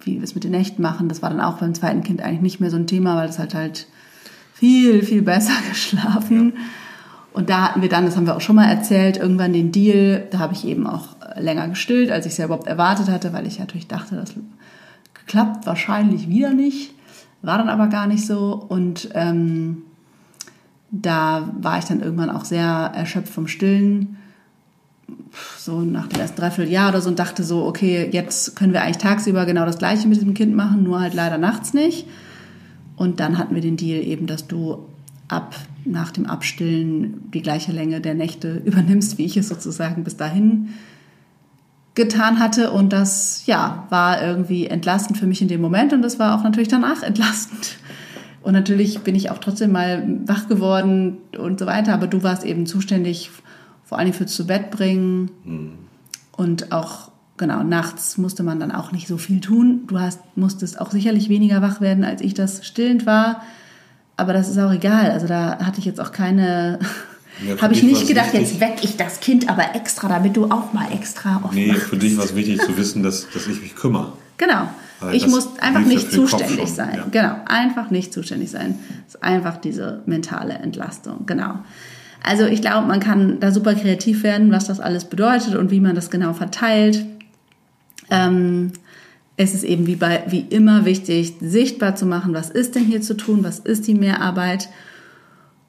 wie 0.00 0.16
wir 0.16 0.22
es 0.22 0.34
mit 0.34 0.44
den 0.44 0.50
Nächten 0.50 0.82
machen. 0.82 1.08
Das 1.08 1.22
war 1.22 1.30
dann 1.30 1.40
auch 1.40 1.58
beim 1.58 1.74
zweiten 1.74 2.02
Kind 2.02 2.22
eigentlich 2.22 2.42
nicht 2.42 2.60
mehr 2.60 2.70
so 2.70 2.76
ein 2.76 2.86
Thema, 2.86 3.16
weil 3.16 3.28
es 3.28 3.38
halt 3.38 3.54
halt 3.54 3.86
viel, 4.54 5.02
viel 5.02 5.22
besser 5.22 5.54
geschlafen. 5.68 6.54
Und 7.32 7.48
da 7.48 7.62
hatten 7.62 7.82
wir 7.82 7.88
dann, 7.88 8.04
das 8.04 8.16
haben 8.16 8.26
wir 8.26 8.36
auch 8.36 8.42
schon 8.42 8.56
mal 8.56 8.68
erzählt, 8.68 9.16
irgendwann 9.16 9.54
den 9.54 9.72
Deal, 9.72 10.28
da 10.30 10.38
habe 10.38 10.52
ich 10.52 10.66
eben 10.66 10.86
auch 10.86 11.16
länger 11.36 11.66
gestillt, 11.68 12.10
als 12.10 12.26
ich 12.26 12.32
es 12.32 12.38
ja 12.38 12.44
überhaupt 12.44 12.66
erwartet 12.66 13.08
hatte, 13.08 13.32
weil 13.32 13.46
ich 13.46 13.58
natürlich 13.58 13.88
dachte, 13.88 14.16
das 14.16 14.34
klappt 15.26 15.66
wahrscheinlich 15.66 16.28
wieder 16.28 16.52
nicht. 16.52 16.94
War 17.42 17.58
dann 17.58 17.68
aber 17.68 17.88
gar 17.88 18.06
nicht 18.06 18.26
so. 18.26 18.54
Und 18.54 19.08
ähm, 19.14 19.82
da 20.90 21.52
war 21.60 21.78
ich 21.78 21.86
dann 21.86 22.00
irgendwann 22.00 22.30
auch 22.30 22.44
sehr 22.44 22.66
erschöpft 22.94 23.32
vom 23.32 23.48
Stillen 23.48 24.16
so 25.58 25.80
nach 25.80 26.08
dem 26.08 26.20
ersten 26.20 26.40
Dreivierteljahr 26.40 26.90
oder 26.90 27.00
so 27.00 27.08
und 27.08 27.18
dachte 27.18 27.44
so, 27.44 27.64
okay, 27.64 28.08
jetzt 28.12 28.56
können 28.56 28.72
wir 28.72 28.82
eigentlich 28.82 28.98
tagsüber 28.98 29.46
genau 29.46 29.64
das 29.64 29.78
Gleiche 29.78 30.06
mit 30.08 30.18
diesem 30.18 30.34
Kind 30.34 30.54
machen, 30.54 30.82
nur 30.82 31.00
halt 31.00 31.14
leider 31.14 31.38
nachts 31.38 31.74
nicht. 31.74 32.06
Und 32.96 33.20
dann 33.20 33.38
hatten 33.38 33.54
wir 33.54 33.62
den 33.62 33.76
Deal 33.76 34.02
eben, 34.02 34.26
dass 34.26 34.46
du 34.46 34.86
ab 35.28 35.56
nach 35.84 36.12
dem 36.12 36.26
Abstillen 36.26 37.30
die 37.32 37.42
gleiche 37.42 37.72
Länge 37.72 38.00
der 38.00 38.14
Nächte 38.14 38.56
übernimmst, 38.64 39.18
wie 39.18 39.24
ich 39.24 39.36
es 39.36 39.48
sozusagen 39.48 40.04
bis 40.04 40.16
dahin 40.16 40.70
getan 41.94 42.38
hatte. 42.38 42.70
Und 42.70 42.92
das, 42.92 43.44
ja, 43.46 43.86
war 43.90 44.22
irgendwie 44.22 44.66
entlastend 44.66 45.18
für 45.18 45.26
mich 45.26 45.42
in 45.42 45.48
dem 45.48 45.60
Moment 45.60 45.92
und 45.92 46.02
das 46.02 46.18
war 46.18 46.38
auch 46.38 46.42
natürlich 46.42 46.68
danach 46.68 47.02
entlastend. 47.02 47.76
Und 48.42 48.54
natürlich 48.54 49.00
bin 49.00 49.14
ich 49.14 49.30
auch 49.30 49.38
trotzdem 49.38 49.72
mal 49.72 50.02
wach 50.26 50.48
geworden 50.48 51.18
und 51.38 51.60
so 51.60 51.66
weiter, 51.66 51.94
aber 51.94 52.08
du 52.08 52.22
warst 52.22 52.44
eben 52.44 52.66
zuständig 52.66 53.30
vor 53.84 53.98
allem 53.98 54.12
fürs 54.12 54.32
zu 54.32 54.46
Bett 54.46 54.70
bringen 54.70 55.30
mhm. 55.44 55.72
und 56.36 56.72
auch 56.72 57.12
genau 57.36 57.62
nachts 57.62 58.18
musste 58.18 58.42
man 58.42 58.58
dann 58.58 58.72
auch 58.72 58.90
nicht 58.90 59.06
so 59.06 59.16
viel 59.16 59.40
tun. 59.40 59.82
Du 59.86 60.00
hast 60.00 60.20
musstest 60.36 60.80
auch 60.80 60.90
sicherlich 60.90 61.28
weniger 61.28 61.62
wach 61.62 61.80
werden, 61.80 62.02
als 62.02 62.20
ich 62.20 62.34
das 62.34 62.66
stillend 62.66 63.06
war, 63.06 63.42
aber 64.16 64.32
das 64.32 64.48
ist 64.48 64.58
auch 64.58 64.72
egal. 64.72 65.12
Also 65.12 65.28
da 65.28 65.58
hatte 65.58 65.78
ich 65.78 65.84
jetzt 65.84 66.00
auch 66.00 66.10
keine 66.10 66.80
ja, 67.46 67.60
Habe 67.60 67.74
ich 67.74 67.82
nicht 67.82 68.06
gedacht, 68.06 68.32
wichtig. 68.32 68.52
jetzt 68.52 68.60
weck 68.60 68.84
ich 68.84 68.96
das 68.96 69.20
Kind 69.20 69.48
aber 69.48 69.74
extra, 69.74 70.08
damit 70.08 70.36
du 70.36 70.46
auch 70.46 70.72
mal 70.72 70.92
extra 70.92 71.36
aufwachst. 71.36 71.54
Nee, 71.54 71.74
für 71.74 71.96
dich 71.96 72.16
war 72.16 72.24
es 72.24 72.34
wichtig 72.34 72.60
zu 72.60 72.76
wissen, 72.76 73.02
dass, 73.02 73.28
dass 73.30 73.46
ich 73.46 73.60
mich 73.60 73.74
kümmere. 73.74 74.12
Genau. 74.38 74.68
Weil 75.00 75.14
ich 75.16 75.26
muss 75.26 75.58
einfach 75.58 75.84
nicht 75.84 76.12
zuständig 76.12 76.68
sein. 76.68 76.94
Ja. 76.96 77.06
Genau, 77.10 77.36
einfach 77.46 77.90
nicht 77.90 78.12
zuständig 78.12 78.50
sein. 78.50 78.78
Das 79.06 79.16
ist 79.16 79.22
einfach 79.22 79.56
diese 79.56 80.02
mentale 80.06 80.54
Entlastung. 80.54 81.26
Genau. 81.26 81.58
Also 82.22 82.44
ich 82.44 82.60
glaube, 82.60 82.86
man 82.86 83.00
kann 83.00 83.40
da 83.40 83.50
super 83.50 83.74
kreativ 83.74 84.22
werden, 84.22 84.52
was 84.52 84.66
das 84.66 84.78
alles 84.78 85.06
bedeutet 85.06 85.56
und 85.56 85.70
wie 85.70 85.80
man 85.80 85.94
das 85.94 86.10
genau 86.10 86.32
verteilt. 86.34 87.04
Ähm, 88.10 88.72
es 89.36 89.54
ist 89.54 89.64
eben 89.64 89.86
wie, 89.86 89.96
bei, 89.96 90.22
wie 90.28 90.40
immer 90.40 90.84
wichtig, 90.84 91.34
sichtbar 91.40 91.96
zu 91.96 92.06
machen, 92.06 92.34
was 92.34 92.50
ist 92.50 92.74
denn 92.74 92.84
hier 92.84 93.00
zu 93.00 93.16
tun, 93.16 93.42
was 93.42 93.58
ist 93.58 93.86
die 93.88 93.94
Mehrarbeit 93.94 94.68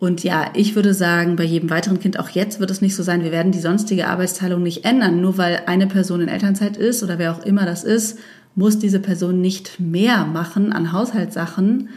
und 0.04 0.22
ja, 0.22 0.52
ich 0.54 0.76
würde 0.76 0.94
sagen, 0.94 1.38
bei 1.38 1.46
jedem 1.46 1.70
weiteren 1.70 1.98
Kind, 1.98 2.20
auch 2.20 2.28
jetzt 2.28 2.60
wird 2.60 2.70
es 2.70 2.82
nicht 2.82 2.94
so 2.94 3.04
sein, 3.04 3.24
wir 3.24 3.32
werden 3.32 3.54
die 3.54 3.62
sonstige 3.62 4.08
Arbeitsteilung 4.08 4.62
nicht 4.62 4.84
ändern. 4.84 5.22
Nur 5.22 5.38
weil 5.38 5.62
eine 5.66 5.88
Person 5.88 6.20
in 6.20 6.28
Elternzeit 6.28 6.76
ist 6.76 7.04
oder 7.04 7.20
wer 7.20 7.32
auch 7.32 7.46
immer 7.46 7.66
das 7.66 7.86
ist, 7.86 8.20
muss 8.54 8.78
diese 8.78 9.00
Person 9.00 9.40
nicht 9.40 9.80
mehr 9.80 10.26
machen 10.26 10.74
an 10.74 10.92
Haushaltssachen, 10.92 11.88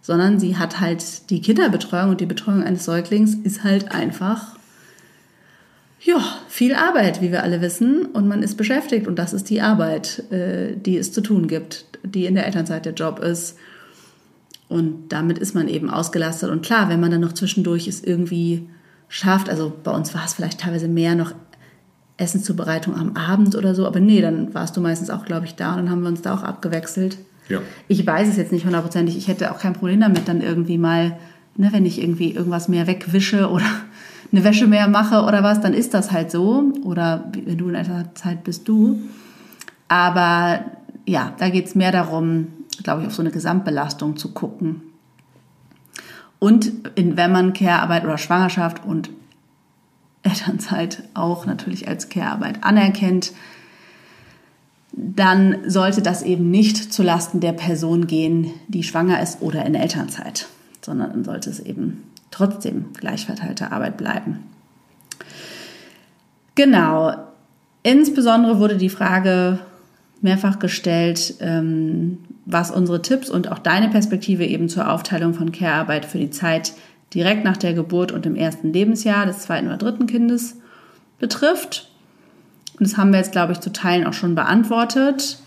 sondern 0.00 0.38
sie 0.38 0.56
hat 0.56 0.78
halt 0.78 1.28
die 1.30 1.40
Kinderbetreuung 1.40 2.10
und 2.10 2.20
die 2.20 2.26
Betreuung 2.26 2.62
eines 2.62 2.84
Säuglings 2.84 3.34
ist 3.34 3.64
halt 3.64 3.90
einfach, 3.90 4.54
ja, 6.00 6.20
viel 6.46 6.72
Arbeit, 6.72 7.20
wie 7.20 7.32
wir 7.32 7.42
alle 7.42 7.60
wissen. 7.62 8.06
Und 8.06 8.28
man 8.28 8.44
ist 8.44 8.54
beschäftigt 8.54 9.08
und 9.08 9.18
das 9.18 9.32
ist 9.32 9.50
die 9.50 9.60
Arbeit, 9.60 10.30
äh, 10.30 10.76
die 10.76 10.98
es 10.98 11.12
zu 11.12 11.20
tun 11.20 11.48
gibt, 11.48 11.86
die 12.04 12.26
in 12.26 12.36
der 12.36 12.46
Elternzeit 12.46 12.86
der 12.86 12.94
Job 12.94 13.18
ist. 13.18 13.56
Und 14.68 15.10
damit 15.10 15.38
ist 15.38 15.54
man 15.54 15.68
eben 15.68 15.90
ausgelastet. 15.90 16.50
Und 16.50 16.64
klar, 16.64 16.88
wenn 16.88 17.00
man 17.00 17.10
dann 17.10 17.20
noch 17.20 17.32
zwischendurch 17.32 17.86
es 17.86 18.02
irgendwie 18.02 18.68
schafft, 19.08 19.48
also 19.48 19.72
bei 19.84 19.92
uns 19.92 20.14
war 20.14 20.24
es 20.24 20.34
vielleicht 20.34 20.60
teilweise 20.60 20.88
mehr 20.88 21.14
noch 21.14 21.32
Essenszubereitung 22.16 22.96
am 22.96 23.14
Abend 23.16 23.54
oder 23.54 23.74
so, 23.74 23.86
aber 23.86 24.00
nee, 24.00 24.20
dann 24.20 24.54
warst 24.54 24.76
du 24.76 24.80
meistens 24.80 25.10
auch, 25.10 25.24
glaube 25.24 25.46
ich, 25.46 25.54
da 25.54 25.72
und 25.72 25.76
dann 25.76 25.90
haben 25.90 26.02
wir 26.02 26.08
uns 26.08 26.22
da 26.22 26.34
auch 26.34 26.42
abgewechselt. 26.42 27.18
Ja. 27.48 27.60
Ich 27.88 28.04
weiß 28.04 28.28
es 28.28 28.36
jetzt 28.36 28.52
nicht 28.52 28.64
hundertprozentig. 28.64 29.16
Ich 29.16 29.28
hätte 29.28 29.52
auch 29.52 29.58
kein 29.58 29.74
Problem 29.74 30.00
damit, 30.00 30.26
dann 30.26 30.40
irgendwie 30.40 30.78
mal, 30.78 31.18
ne, 31.56 31.68
wenn 31.72 31.86
ich 31.86 32.02
irgendwie 32.02 32.32
irgendwas 32.32 32.68
mehr 32.68 32.86
wegwische 32.86 33.50
oder 33.50 33.66
eine 34.32 34.44
Wäsche 34.44 34.66
mehr 34.66 34.88
mache 34.88 35.22
oder 35.22 35.42
was, 35.42 35.60
dann 35.60 35.74
ist 35.74 35.94
das 35.94 36.10
halt 36.10 36.30
so. 36.30 36.72
Oder 36.82 37.30
wenn 37.32 37.58
du 37.58 37.68
in 37.68 37.76
einer 37.76 38.14
Zeit 38.14 38.44
bist, 38.44 38.66
du. 38.66 38.98
Aber 39.88 40.64
ja, 41.04 41.34
da 41.38 41.48
geht 41.50 41.66
es 41.66 41.74
mehr 41.74 41.92
darum, 41.92 42.48
glaube 42.82 43.02
ich, 43.02 43.08
auf 43.08 43.14
so 43.14 43.22
eine 43.22 43.30
Gesamtbelastung 43.30 44.16
zu 44.16 44.32
gucken. 44.32 44.82
Und 46.38 46.90
in, 46.96 47.16
wenn 47.16 47.32
man 47.32 47.52
Care-Arbeit 47.52 48.04
oder 48.04 48.18
Schwangerschaft 48.18 48.84
und 48.84 49.10
Elternzeit 50.22 51.04
auch 51.14 51.46
natürlich 51.46 51.88
als 51.88 52.08
Care-Arbeit 52.08 52.62
anerkennt, 52.64 53.32
dann 54.92 55.68
sollte 55.68 56.02
das 56.02 56.22
eben 56.22 56.50
nicht 56.50 56.92
zulasten 56.92 57.40
der 57.40 57.52
Person 57.52 58.06
gehen, 58.06 58.50
die 58.68 58.82
schwanger 58.82 59.20
ist 59.22 59.42
oder 59.42 59.64
in 59.66 59.74
Elternzeit, 59.74 60.46
sondern 60.80 61.10
dann 61.10 61.24
sollte 61.24 61.50
es 61.50 61.60
eben 61.60 62.04
trotzdem 62.30 62.86
gleichverteilte 62.94 63.72
Arbeit 63.72 63.96
bleiben. 63.96 64.44
Genau. 66.54 67.14
Insbesondere 67.82 68.58
wurde 68.58 68.78
die 68.78 68.88
Frage 68.88 69.58
mehrfach 70.22 70.58
gestellt, 70.58 71.34
ähm, 71.40 72.18
was 72.46 72.70
unsere 72.70 73.02
Tipps 73.02 73.28
und 73.28 73.50
auch 73.50 73.58
deine 73.58 73.88
Perspektive 73.88 74.46
eben 74.46 74.68
zur 74.68 74.90
Aufteilung 74.90 75.34
von 75.34 75.52
Care-Arbeit 75.52 76.06
für 76.06 76.18
die 76.18 76.30
Zeit 76.30 76.72
direkt 77.12 77.44
nach 77.44 77.56
der 77.56 77.74
Geburt 77.74 78.12
und 78.12 78.24
im 78.24 78.36
ersten 78.36 78.72
Lebensjahr 78.72 79.26
des 79.26 79.40
zweiten 79.40 79.66
oder 79.66 79.76
dritten 79.76 80.06
Kindes 80.06 80.56
betrifft. 81.18 81.90
Und 82.78 82.88
das 82.88 82.96
haben 82.96 83.10
wir 83.10 83.18
jetzt, 83.18 83.32
glaube 83.32 83.52
ich, 83.52 83.60
zu 83.60 83.72
Teilen 83.72 84.06
auch 84.06 84.12
schon 84.12 84.34
beantwortet. 84.34 85.38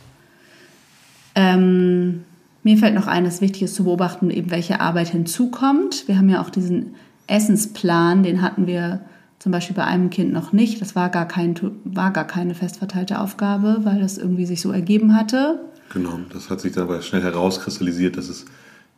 Ähm, 1.35 2.25
mir 2.63 2.77
fällt 2.77 2.95
noch 2.95 3.07
ein, 3.07 3.23
dass 3.23 3.39
wichtig 3.39 3.63
ist 3.63 3.75
zu 3.75 3.85
beobachten, 3.85 4.29
eben 4.29 4.51
welche 4.51 4.81
Arbeit 4.81 5.09
hinzukommt. 5.09 6.07
Wir 6.07 6.17
haben 6.17 6.29
ja 6.29 6.41
auch 6.41 6.49
diesen 6.49 6.95
Essensplan, 7.27 8.23
den 8.23 8.41
hatten 8.41 8.67
wir 8.67 9.01
zum 9.37 9.53
Beispiel 9.53 9.75
bei 9.75 9.85
einem 9.85 10.09
Kind 10.09 10.33
noch 10.33 10.51
nicht. 10.51 10.81
Das 10.81 10.95
war 10.95 11.09
gar, 11.09 11.27
kein, 11.27 11.55
war 11.85 12.11
gar 12.11 12.25
keine 12.25 12.55
fest 12.55 12.77
verteilte 12.77 13.19
Aufgabe, 13.19 13.81
weil 13.83 14.01
das 14.01 14.17
irgendwie 14.17 14.45
sich 14.45 14.59
so 14.59 14.71
ergeben 14.71 15.15
hatte. 15.15 15.61
Genau, 15.93 16.19
das 16.31 16.49
hat 16.49 16.61
sich 16.61 16.73
dabei 16.73 17.01
schnell 17.01 17.23
herauskristallisiert, 17.23 18.17
dass 18.17 18.29
es 18.29 18.45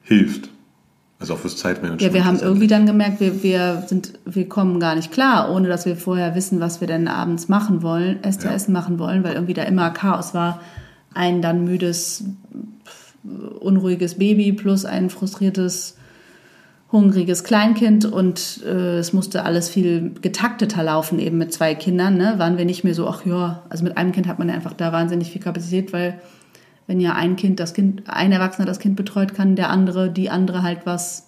hilft. 0.02 0.50
Also 1.20 1.36
auch 1.36 1.38
fürs 1.38 1.56
Zeitmanagement. 1.56 2.02
Ja, 2.02 2.14
wir 2.14 2.26
haben 2.26 2.40
irgendwie 2.40 2.66
dann 2.66 2.88
gemerkt, 2.88 3.20
wir, 3.20 3.44
wir, 3.44 3.84
sind, 3.86 4.14
wir 4.26 4.50
kommen 4.50 4.80
gar 4.80 4.96
nicht 4.96 5.12
klar, 5.12 5.52
ohne 5.54 5.68
dass 5.68 5.86
wir 5.86 5.96
vorher 5.96 6.34
wissen, 6.34 6.60
was 6.60 6.82
wir 6.82 6.88
denn 6.88 7.08
abends 7.08 7.48
machen 7.48 7.84
wollen, 7.84 8.24
Essen 8.24 8.46
ja. 8.46 8.54
Essen 8.54 8.74
machen 8.74 8.98
wollen, 8.98 9.24
weil 9.24 9.36
irgendwie 9.36 9.54
da 9.54 9.64
immer 9.64 9.92
Chaos 9.92 10.34
war. 10.34 10.62
Ein 11.14 11.44
dann 11.44 11.64
müdes, 11.64 12.24
unruhiges 13.60 14.18
Baby 14.18 14.52
plus 14.54 14.84
ein 14.84 15.12
frustriertes 15.12 15.96
hungriges 16.92 17.44
Kleinkind 17.44 18.06
und 18.06 18.62
äh, 18.66 18.98
es 18.98 19.14
musste 19.14 19.46
alles 19.46 19.70
viel 19.70 20.14
getakteter 20.22 20.84
laufen, 20.84 21.20
eben 21.20 21.38
mit 21.38 21.54
zwei 21.54 21.74
Kindern. 21.74 22.18
Ne? 22.18 22.34
Waren 22.38 22.58
wir 22.58 22.66
nicht 22.66 22.84
mehr 22.84 22.94
so, 22.94 23.08
ach 23.08 23.26
ja, 23.26 23.64
also 23.70 23.84
mit 23.84 23.96
einem 23.96 24.12
Kind 24.12 24.28
hat 24.28 24.40
man 24.40 24.50
ja 24.50 24.56
einfach 24.56 24.74
da 24.74 24.92
wahnsinnig 24.92 25.32
viel 25.32 25.42
Kapazität, 25.42 25.94
weil 25.94 26.20
wenn 26.88 27.00
ja 27.00 27.14
ein 27.14 27.36
Kind 27.36 27.60
das 27.60 27.74
Kind, 27.74 28.04
ein 28.08 28.32
Erwachsener 28.32 28.66
das 28.66 28.80
Kind 28.80 28.96
betreut, 28.96 29.34
kann 29.34 29.56
der 29.56 29.70
andere, 29.70 30.10
die 30.10 30.30
andere 30.30 30.64
halt 30.64 30.86
was 30.86 31.28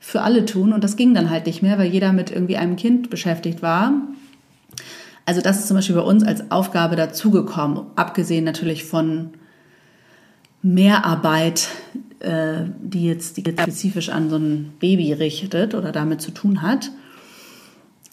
für 0.00 0.22
alle 0.22 0.44
tun. 0.44 0.72
Und 0.72 0.84
das 0.84 0.96
ging 0.96 1.14
dann 1.14 1.30
halt 1.30 1.46
nicht 1.46 1.62
mehr, 1.62 1.78
weil 1.78 1.90
jeder 1.90 2.12
mit 2.12 2.30
irgendwie 2.30 2.56
einem 2.56 2.76
Kind 2.76 3.10
beschäftigt 3.10 3.62
war. 3.62 3.92
Also 5.26 5.40
das 5.40 5.58
ist 5.58 5.68
zum 5.68 5.76
Beispiel 5.76 5.96
bei 5.96 6.02
uns 6.02 6.24
als 6.24 6.50
Aufgabe 6.50 6.96
dazugekommen, 6.96 7.82
abgesehen 7.96 8.44
natürlich 8.44 8.84
von 8.84 9.30
Mehrarbeit, 10.62 11.68
äh, 12.20 12.62
die 12.80 13.04
jetzt 13.04 13.38
spezifisch 13.38 14.08
an 14.08 14.30
so 14.30 14.36
ein 14.36 14.72
Baby 14.80 15.12
richtet 15.12 15.74
oder 15.74 15.92
damit 15.92 16.20
zu 16.20 16.30
tun 16.30 16.62
hat. 16.62 16.90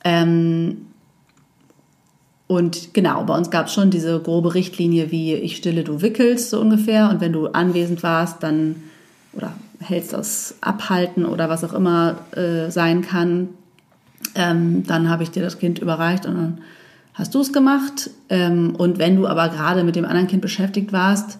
Ähm, 0.04 0.88
und 2.48 2.94
genau, 2.94 3.24
bei 3.24 3.36
uns 3.36 3.50
gab 3.50 3.68
es 3.68 3.74
schon 3.74 3.90
diese 3.90 4.20
grobe 4.20 4.54
Richtlinie, 4.54 5.12
wie 5.12 5.34
ich 5.34 5.58
stille, 5.58 5.84
du 5.84 6.02
wickelst 6.02 6.52
so 6.52 6.62
ungefähr. 6.62 7.10
Und 7.10 7.20
wenn 7.20 7.34
du 7.34 7.48
anwesend 7.48 8.04
warst, 8.04 8.44
dann 8.44 8.76
oder 9.34 9.54
hältst 9.80 10.14
das 10.14 10.56
Abhalten 10.62 11.26
oder 11.26 11.50
was 11.50 11.64
auch 11.64 11.74
immer 11.74 12.18
äh, 12.36 12.70
sein 12.70 13.02
kann, 13.02 13.50
ähm, 14.36 14.84
dann 14.86 15.10
habe 15.10 15.24
ich 15.24 15.32
dir 15.32 15.42
das 15.42 15.60
Kind 15.60 15.80
überreicht 15.80 16.26
und 16.26 16.36
dann 16.36 16.58
hast 17.16 17.34
du 17.34 17.42
es 17.42 17.52
gemacht. 17.52 18.12
Ähm, 18.30 18.76
und 18.78 19.00
wenn 19.00 19.16
du 19.16 19.28
aber 19.28 19.50
gerade 19.50 19.84
mit 19.84 19.96
dem 19.96 20.06
anderen 20.06 20.28
Kind 20.28 20.42
beschäftigt 20.42 20.94
warst, 20.94 21.40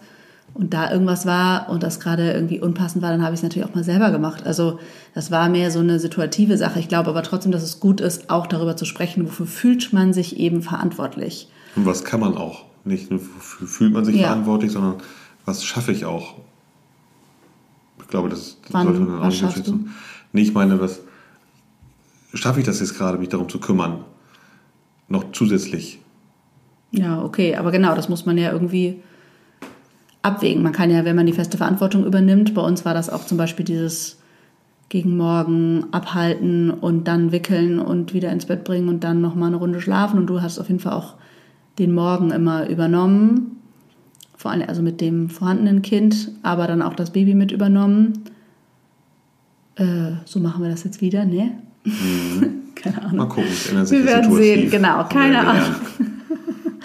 und 0.56 0.72
da 0.72 0.90
irgendwas 0.90 1.26
war 1.26 1.68
und 1.68 1.82
das 1.82 2.00
gerade 2.00 2.32
irgendwie 2.32 2.60
unpassend 2.60 3.02
war, 3.02 3.10
dann 3.10 3.22
habe 3.22 3.34
ich 3.34 3.40
es 3.40 3.42
natürlich 3.42 3.68
auch 3.68 3.74
mal 3.74 3.84
selber 3.84 4.10
gemacht. 4.10 4.46
Also 4.46 4.78
das 5.14 5.30
war 5.30 5.48
mehr 5.48 5.70
so 5.70 5.80
eine 5.80 5.98
situative 5.98 6.56
Sache. 6.56 6.80
Ich 6.80 6.88
glaube 6.88 7.10
aber 7.10 7.22
trotzdem, 7.22 7.52
dass 7.52 7.62
es 7.62 7.78
gut 7.78 8.00
ist, 8.00 8.30
auch 8.30 8.46
darüber 8.46 8.76
zu 8.76 8.86
sprechen, 8.86 9.26
wofür 9.26 9.46
fühlt 9.46 9.92
man 9.92 10.14
sich 10.14 10.38
eben 10.38 10.62
verantwortlich. 10.62 11.48
Und 11.76 11.84
was 11.84 12.04
kann 12.04 12.20
man 12.20 12.36
auch? 12.36 12.64
Nicht 12.84 13.10
nur 13.10 13.20
wofür 13.20 13.68
fühlt 13.68 13.92
man 13.92 14.04
sich 14.04 14.16
ja. 14.16 14.28
verantwortlich, 14.28 14.72
sondern 14.72 14.94
was 15.44 15.62
schaffe 15.62 15.92
ich 15.92 16.06
auch? 16.06 16.34
Ich 18.00 18.08
glaube, 18.08 18.28
das, 18.30 18.56
Wann, 18.70 18.86
sollte 18.86 19.00
man 19.00 19.20
auch 19.20 19.26
nicht 19.26 19.42
unterschätzen. 19.42 19.94
Nee, 20.32 20.42
ich 20.42 20.54
meine, 20.54 20.80
was 20.80 21.00
schaffe 22.32 22.60
ich 22.60 22.66
das 22.66 22.80
jetzt 22.80 22.96
gerade, 22.96 23.18
mich 23.18 23.28
darum 23.28 23.48
zu 23.48 23.58
kümmern? 23.58 24.04
Noch 25.08 25.32
zusätzlich. 25.32 25.98
Ja, 26.92 27.22
okay, 27.22 27.56
aber 27.56 27.72
genau, 27.72 27.94
das 27.94 28.08
muss 28.08 28.24
man 28.24 28.38
ja 28.38 28.52
irgendwie 28.52 29.02
abwägen. 30.26 30.62
Man 30.62 30.72
kann 30.72 30.90
ja, 30.90 31.04
wenn 31.04 31.16
man 31.16 31.26
die 31.26 31.32
feste 31.32 31.56
Verantwortung 31.56 32.04
übernimmt, 32.04 32.54
bei 32.54 32.62
uns 32.62 32.84
war 32.84 32.94
das 32.94 33.08
auch 33.08 33.24
zum 33.24 33.38
Beispiel 33.38 33.64
dieses 33.64 34.18
gegen 34.88 35.16
morgen 35.16 35.86
abhalten 35.90 36.70
und 36.70 37.08
dann 37.08 37.32
wickeln 37.32 37.80
und 37.80 38.14
wieder 38.14 38.30
ins 38.30 38.46
Bett 38.46 38.64
bringen 38.64 38.88
und 38.88 39.02
dann 39.02 39.20
nochmal 39.20 39.48
eine 39.48 39.56
Runde 39.56 39.80
schlafen. 39.80 40.18
Und 40.18 40.26
du 40.26 40.42
hast 40.42 40.58
auf 40.58 40.68
jeden 40.68 40.80
Fall 40.80 40.92
auch 40.92 41.14
den 41.78 41.92
Morgen 41.92 42.30
immer 42.30 42.68
übernommen. 42.68 43.56
Vor 44.36 44.50
allem 44.50 44.68
also 44.68 44.82
mit 44.82 45.00
dem 45.00 45.28
vorhandenen 45.28 45.82
Kind, 45.82 46.30
aber 46.42 46.66
dann 46.66 46.82
auch 46.82 46.94
das 46.94 47.10
Baby 47.10 47.34
mit 47.34 47.50
übernommen. 47.50 48.24
Äh, 49.76 50.12
so 50.24 50.40
machen 50.40 50.62
wir 50.62 50.70
das 50.70 50.84
jetzt 50.84 51.00
wieder, 51.00 51.24
ne? 51.24 51.52
Mhm. 51.84 52.56
keine 52.76 53.02
Ahnung. 53.02 53.16
Mal 53.16 53.28
gucken, 53.28 53.50
es 53.50 53.68
ändert 53.68 53.88
sich 53.88 53.98
Wir 53.98 54.04
jetzt 54.04 54.14
werden 54.14 54.36
sehen, 54.36 54.70
genau, 54.70 54.98
wir 54.98 55.04
keine 55.04 55.46
Ahnung. 55.46 55.74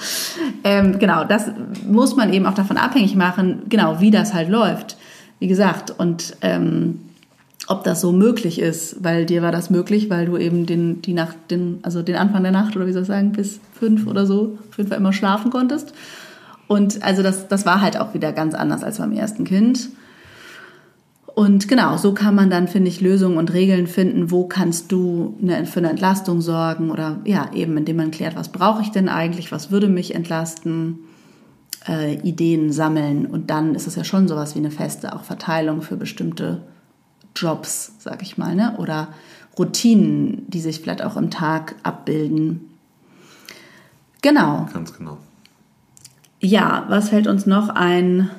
Ähm, 0.63 0.99
genau, 0.99 1.23
das 1.23 1.47
muss 1.87 2.15
man 2.15 2.31
eben 2.31 2.45
auch 2.45 2.53
davon 2.53 2.77
abhängig 2.77 3.15
machen, 3.15 3.63
genau, 3.67 3.99
wie 3.99 4.11
das 4.11 4.33
halt 4.33 4.47
läuft. 4.47 4.95
Wie 5.39 5.47
gesagt, 5.47 5.91
und 5.97 6.35
ähm, 6.41 6.99
ob 7.67 7.83
das 7.83 8.01
so 8.01 8.11
möglich 8.11 8.59
ist, 8.59 9.03
weil 9.03 9.25
dir 9.25 9.41
war 9.41 9.51
das 9.51 9.69
möglich, 9.69 10.09
weil 10.09 10.25
du 10.25 10.37
eben 10.37 10.65
den, 10.65 11.01
die 11.01 11.13
Nacht, 11.13 11.37
den, 11.49 11.79
also 11.83 12.01
den 12.01 12.15
Anfang 12.15 12.43
der 12.43 12.51
Nacht 12.51 12.75
oder 12.75 12.85
wie 12.85 12.91
soll 12.91 13.03
ich 13.03 13.07
sagen, 13.07 13.31
bis 13.31 13.59
fünf 13.73 14.07
oder 14.07 14.25
so 14.25 14.57
auf 14.69 14.77
jeden 14.77 14.89
Fall 14.89 14.97
immer 14.97 15.13
schlafen 15.13 15.51
konntest. 15.51 15.93
Und 16.67 17.03
also 17.03 17.23
das, 17.23 17.47
das 17.47 17.65
war 17.65 17.81
halt 17.81 17.99
auch 17.99 18.13
wieder 18.13 18.31
ganz 18.31 18.53
anders 18.53 18.83
als 18.83 18.97
beim 18.97 19.13
ersten 19.13 19.45
Kind. 19.45 19.89
Und 21.33 21.67
genau, 21.67 21.97
so 21.97 22.13
kann 22.13 22.35
man 22.35 22.49
dann, 22.49 22.67
finde 22.67 22.89
ich, 22.89 22.99
Lösungen 22.99 23.37
und 23.37 23.53
Regeln 23.53 23.87
finden, 23.87 24.31
wo 24.31 24.47
kannst 24.47 24.91
du 24.91 25.37
eine, 25.41 25.65
für 25.65 25.79
eine 25.79 25.89
Entlastung 25.89 26.41
sorgen 26.41 26.91
oder 26.91 27.19
ja, 27.23 27.49
eben 27.53 27.77
indem 27.77 27.97
man 27.97 28.11
klärt, 28.11 28.35
was 28.35 28.49
brauche 28.49 28.81
ich 28.81 28.91
denn 28.91 29.07
eigentlich, 29.07 29.51
was 29.51 29.71
würde 29.71 29.87
mich 29.87 30.13
entlasten, 30.13 30.99
äh, 31.87 32.15
Ideen 32.15 32.71
sammeln 32.71 33.25
und 33.25 33.49
dann 33.49 33.75
ist 33.75 33.87
es 33.87 33.95
ja 33.95 34.03
schon 34.03 34.27
sowas 34.27 34.55
wie 34.55 34.59
eine 34.59 34.71
feste 34.71 35.15
auch 35.15 35.23
Verteilung 35.23 35.81
für 35.81 35.95
bestimmte 35.95 36.61
Jobs, 37.35 37.93
sag 37.99 38.21
ich 38.21 38.37
mal, 38.37 38.55
ne? 38.55 38.75
oder 38.77 39.07
Routinen, 39.57 40.45
die 40.49 40.59
sich 40.59 40.79
vielleicht 40.79 41.01
auch 41.01 41.17
im 41.17 41.31
Tag 41.31 41.75
abbilden. 41.83 42.69
Genau. 44.21 44.67
Ganz 44.73 44.95
genau. 44.95 45.17
Ja, 46.39 46.85
was 46.87 47.09
fällt 47.09 47.27
uns 47.27 47.45
noch 47.45 47.69
ein 47.69 48.29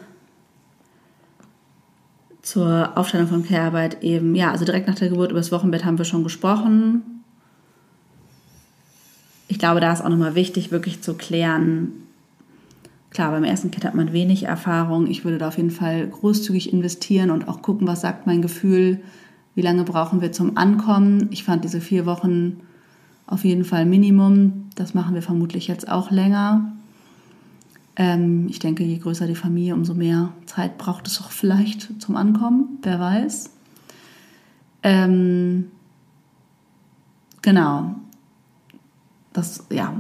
zur 2.42 2.92
Aufteilung 2.96 3.28
von 3.28 3.44
Care-Arbeit 3.44 4.02
eben? 4.02 4.34
Ja, 4.34 4.50
also 4.50 4.64
direkt 4.64 4.88
nach 4.88 4.96
der 4.96 5.08
Geburt 5.08 5.30
über 5.30 5.40
das 5.40 5.52
Wochenbett 5.52 5.84
haben 5.84 5.98
wir 5.98 6.04
schon 6.04 6.24
gesprochen. 6.24 7.02
Ich 9.48 9.58
glaube, 9.58 9.80
da 9.80 9.92
ist 9.92 10.02
auch 10.02 10.08
nochmal 10.08 10.34
wichtig, 10.34 10.70
wirklich 10.72 11.02
zu 11.02 11.14
klären. 11.14 11.92
Klar, 13.10 13.30
beim 13.30 13.44
ersten 13.44 13.70
Kind 13.70 13.84
hat 13.84 13.94
man 13.94 14.12
wenig 14.12 14.44
Erfahrung. 14.44 15.06
Ich 15.06 15.24
würde 15.24 15.38
da 15.38 15.48
auf 15.48 15.58
jeden 15.58 15.70
Fall 15.70 16.08
großzügig 16.08 16.72
investieren 16.72 17.30
und 17.30 17.46
auch 17.46 17.62
gucken, 17.62 17.86
was 17.86 18.00
sagt 18.00 18.26
mein 18.26 18.42
Gefühl, 18.42 19.00
wie 19.54 19.62
lange 19.62 19.84
brauchen 19.84 20.22
wir 20.22 20.32
zum 20.32 20.56
Ankommen. 20.56 21.28
Ich 21.30 21.44
fand 21.44 21.64
diese 21.64 21.80
vier 21.80 22.06
Wochen 22.06 22.60
auf 23.26 23.44
jeden 23.44 23.64
Fall 23.64 23.84
Minimum. 23.84 24.70
Das 24.74 24.94
machen 24.94 25.14
wir 25.14 25.22
vermutlich 25.22 25.68
jetzt 25.68 25.88
auch 25.88 26.10
länger. 26.10 26.72
Ähm, 27.96 28.46
ich 28.48 28.58
denke, 28.58 28.84
je 28.84 28.98
größer 28.98 29.26
die 29.26 29.34
Familie, 29.34 29.74
umso 29.74 29.94
mehr 29.94 30.32
Zeit 30.46 30.78
braucht 30.78 31.06
es 31.06 31.20
auch 31.20 31.30
vielleicht 31.30 32.00
zum 32.00 32.16
Ankommen. 32.16 32.78
Wer 32.82 32.98
weiß. 32.98 33.50
Ähm, 34.82 35.70
genau. 37.42 37.94
Das, 39.32 39.66
ja, 39.70 39.94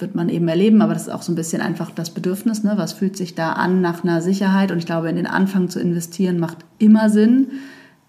wird 0.00 0.14
man 0.14 0.28
eben 0.28 0.48
erleben, 0.48 0.82
aber 0.82 0.94
das 0.94 1.02
ist 1.02 1.08
auch 1.12 1.22
so 1.22 1.32
ein 1.32 1.36
bisschen 1.36 1.62
einfach 1.62 1.90
das 1.90 2.10
Bedürfnis. 2.10 2.62
Ne? 2.62 2.72
Was 2.76 2.92
fühlt 2.92 3.16
sich 3.16 3.34
da 3.34 3.52
an 3.52 3.80
nach 3.80 4.02
einer 4.02 4.22
Sicherheit? 4.22 4.72
Und 4.72 4.78
ich 4.78 4.86
glaube, 4.86 5.10
in 5.10 5.16
den 5.16 5.26
Anfang 5.26 5.68
zu 5.68 5.80
investieren 5.80 6.38
macht 6.38 6.58
immer 6.78 7.10
Sinn. 7.10 7.48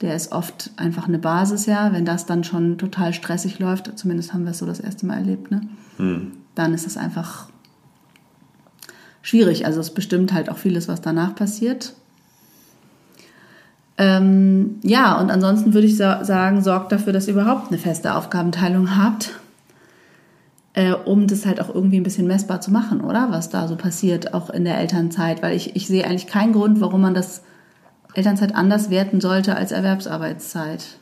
Der 0.02 0.16
ist 0.16 0.32
oft 0.32 0.72
einfach 0.78 1.08
eine 1.08 1.20
Basis, 1.20 1.68
ja. 1.68 1.94
Wenn 1.94 2.06
das 2.06 2.26
dann 2.26 2.44
schon 2.44 2.78
total 2.78 3.14
stressig 3.14 3.60
läuft, 3.60 4.00
zumindest 4.00 4.34
haben 4.34 4.46
wir 4.46 4.52
es 4.52 4.58
so 4.58 4.66
das 4.66 4.80
erste 4.80 5.06
Mal 5.06 5.18
erlebt, 5.18 5.52
ne? 5.52 5.62
dann 6.56 6.74
ist 6.74 6.88
es 6.88 6.98
einfach 6.98 7.51
schwierig. 9.22 9.66
Also 9.66 9.80
es 9.80 9.94
bestimmt 9.94 10.34
halt 10.34 10.50
auch 10.50 10.58
vieles, 10.58 10.88
was 10.88 11.02
danach 11.02 11.36
passiert. 11.36 11.94
Ähm, 13.98 14.80
ja, 14.84 15.20
und 15.20 15.30
ansonsten 15.30 15.74
würde 15.74 15.88
ich 15.88 15.98
sa 15.98 16.24
sagen, 16.24 16.64
sorgt 16.64 16.92
dafür, 16.92 17.14
dass 17.14 17.28
ihr 17.28 17.34
überhaupt 17.34 17.68
eine 17.68 17.78
feste 17.78 18.16
Aufgabenteilung 18.16 18.98
habt, 18.98 19.40
äh, 20.74 20.94
um 20.94 21.28
das 21.28 21.46
halt 21.46 21.62
auch 21.62 21.74
irgendwie 21.74 21.98
ein 21.98 22.04
bisschen 22.04 22.26
messbar 22.26 22.62
zu 22.62 22.72
machen, 22.72 23.02
oder? 23.02 23.28
Was 23.30 23.50
da 23.50 23.68
so 23.68 23.76
passiert, 23.76 24.34
auch 24.34 24.50
in 24.50 24.64
der 24.64 24.80
Elternzeit. 24.80 25.44
Weil 25.44 25.56
ich, 25.56 25.76
ich 25.76 25.88
sehe 25.88 26.06
eigentlich 26.06 26.28
keinen 26.28 26.54
Grund, 26.54 26.82
warum 26.82 27.02
man 27.02 27.14
das 27.14 27.44
Elternzeit 28.14 28.56
anders 28.56 28.90
werten 28.90 29.22
sollte 29.22 29.56
als 29.56 29.72
Erwerbsarbeitszeit. 29.72 30.98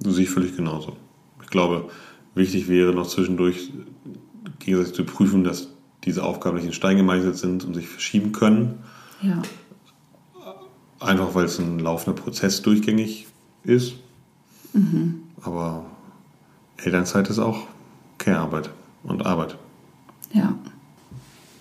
Das 0.00 0.14
sehe 0.14 0.24
ich 0.24 0.30
völlig 0.30 0.56
genauso. 0.56 0.96
Ich 1.42 1.48
glaube, 1.48 1.88
wichtig 2.34 2.68
wäre 2.68 2.92
noch 2.94 3.08
zwischendurch 3.08 3.72
gegenseitig 4.58 4.94
zu 4.94 5.04
prüfen, 5.04 5.44
dass 5.44 5.68
diese 6.06 6.22
Aufgaben 6.22 6.56
nicht 6.56 6.66
in 6.66 6.72
Stein 6.72 6.96
gemeißelt 6.96 7.36
sind 7.36 7.64
und 7.64 7.74
sich 7.74 7.88
verschieben 7.88 8.32
können. 8.32 8.78
Ja. 9.20 9.42
Einfach 11.00 11.34
weil 11.34 11.44
es 11.44 11.58
ein 11.58 11.78
laufender 11.78 12.20
Prozess 12.20 12.62
durchgängig 12.62 13.26
ist. 13.64 13.94
Aber 15.42 15.84
Elternzeit 16.78 17.28
ist 17.28 17.38
auch 17.38 17.66
Care-Arbeit 18.18 18.70
und 19.02 19.26
Arbeit. 19.26 19.58
Ja. 20.32 20.56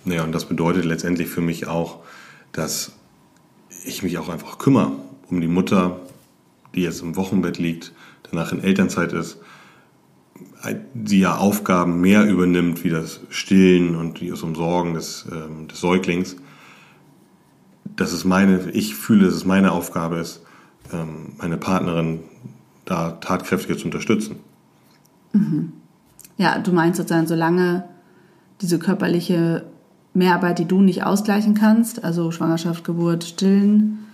Naja, 0.06 0.24
und 0.24 0.32
das 0.32 0.46
bedeutet 0.46 0.86
letztendlich 0.86 1.28
für 1.28 1.42
mich 1.42 1.68
auch, 1.68 2.00
dass 2.52 2.94
ich 3.86 4.04
mich 4.04 4.18
auch 4.18 4.30
einfach 4.30 4.58
kümmere 4.58 4.92
um 5.30 5.42
die 5.42 5.48
Mutter, 5.48 6.00
die 6.76 6.84
jetzt 6.84 7.02
im 7.02 7.16
Wochenbett 7.16 7.58
liegt, 7.58 7.94
danach 8.30 8.52
in 8.52 8.64
Elternzeit 8.64 9.12
ist, 9.14 9.38
die 10.94 11.20
ja 11.20 11.38
Aufgaben 11.38 12.02
mehr 12.02 12.26
übernimmt, 12.26 12.84
wie 12.84 12.90
das 12.90 13.20
Stillen 13.30 13.96
und 13.96 14.22
das 14.22 14.42
Umsorgen 14.44 14.94
des, 14.94 15.26
ähm, 15.32 15.68
des 15.68 15.80
Säuglings. 15.80 16.36
Das 17.96 18.14
ist 18.14 18.26
meine, 18.26 18.72
ich 18.72 18.96
fühle, 18.96 19.26
dass 19.26 19.36
es 19.36 19.46
meine 19.46 19.72
Aufgabe 19.72 20.18
ist, 20.18 20.42
ähm, 20.92 21.34
meine 21.38 21.58
Partnerin 21.58 22.22
da 22.86 23.12
tatkräftiger 23.12 23.78
zu 23.78 23.86
unterstützen. 23.86 24.38
Ja, 26.38 26.60
du 26.60 26.72
meinst 26.72 26.98
sozusagen, 26.98 27.28
solange 27.28 27.86
diese 28.62 28.80
körperliche 28.80 29.66
Mehrarbeit, 30.14 30.60
die 30.60 30.66
du 30.66 30.82
nicht 30.82 31.04
ausgleichen 31.04 31.56
kannst, 31.56 32.04
also 32.04 32.32
Schwangerschaft, 32.32 32.84
Geburt, 32.84 33.24
Stillen, 33.24 34.06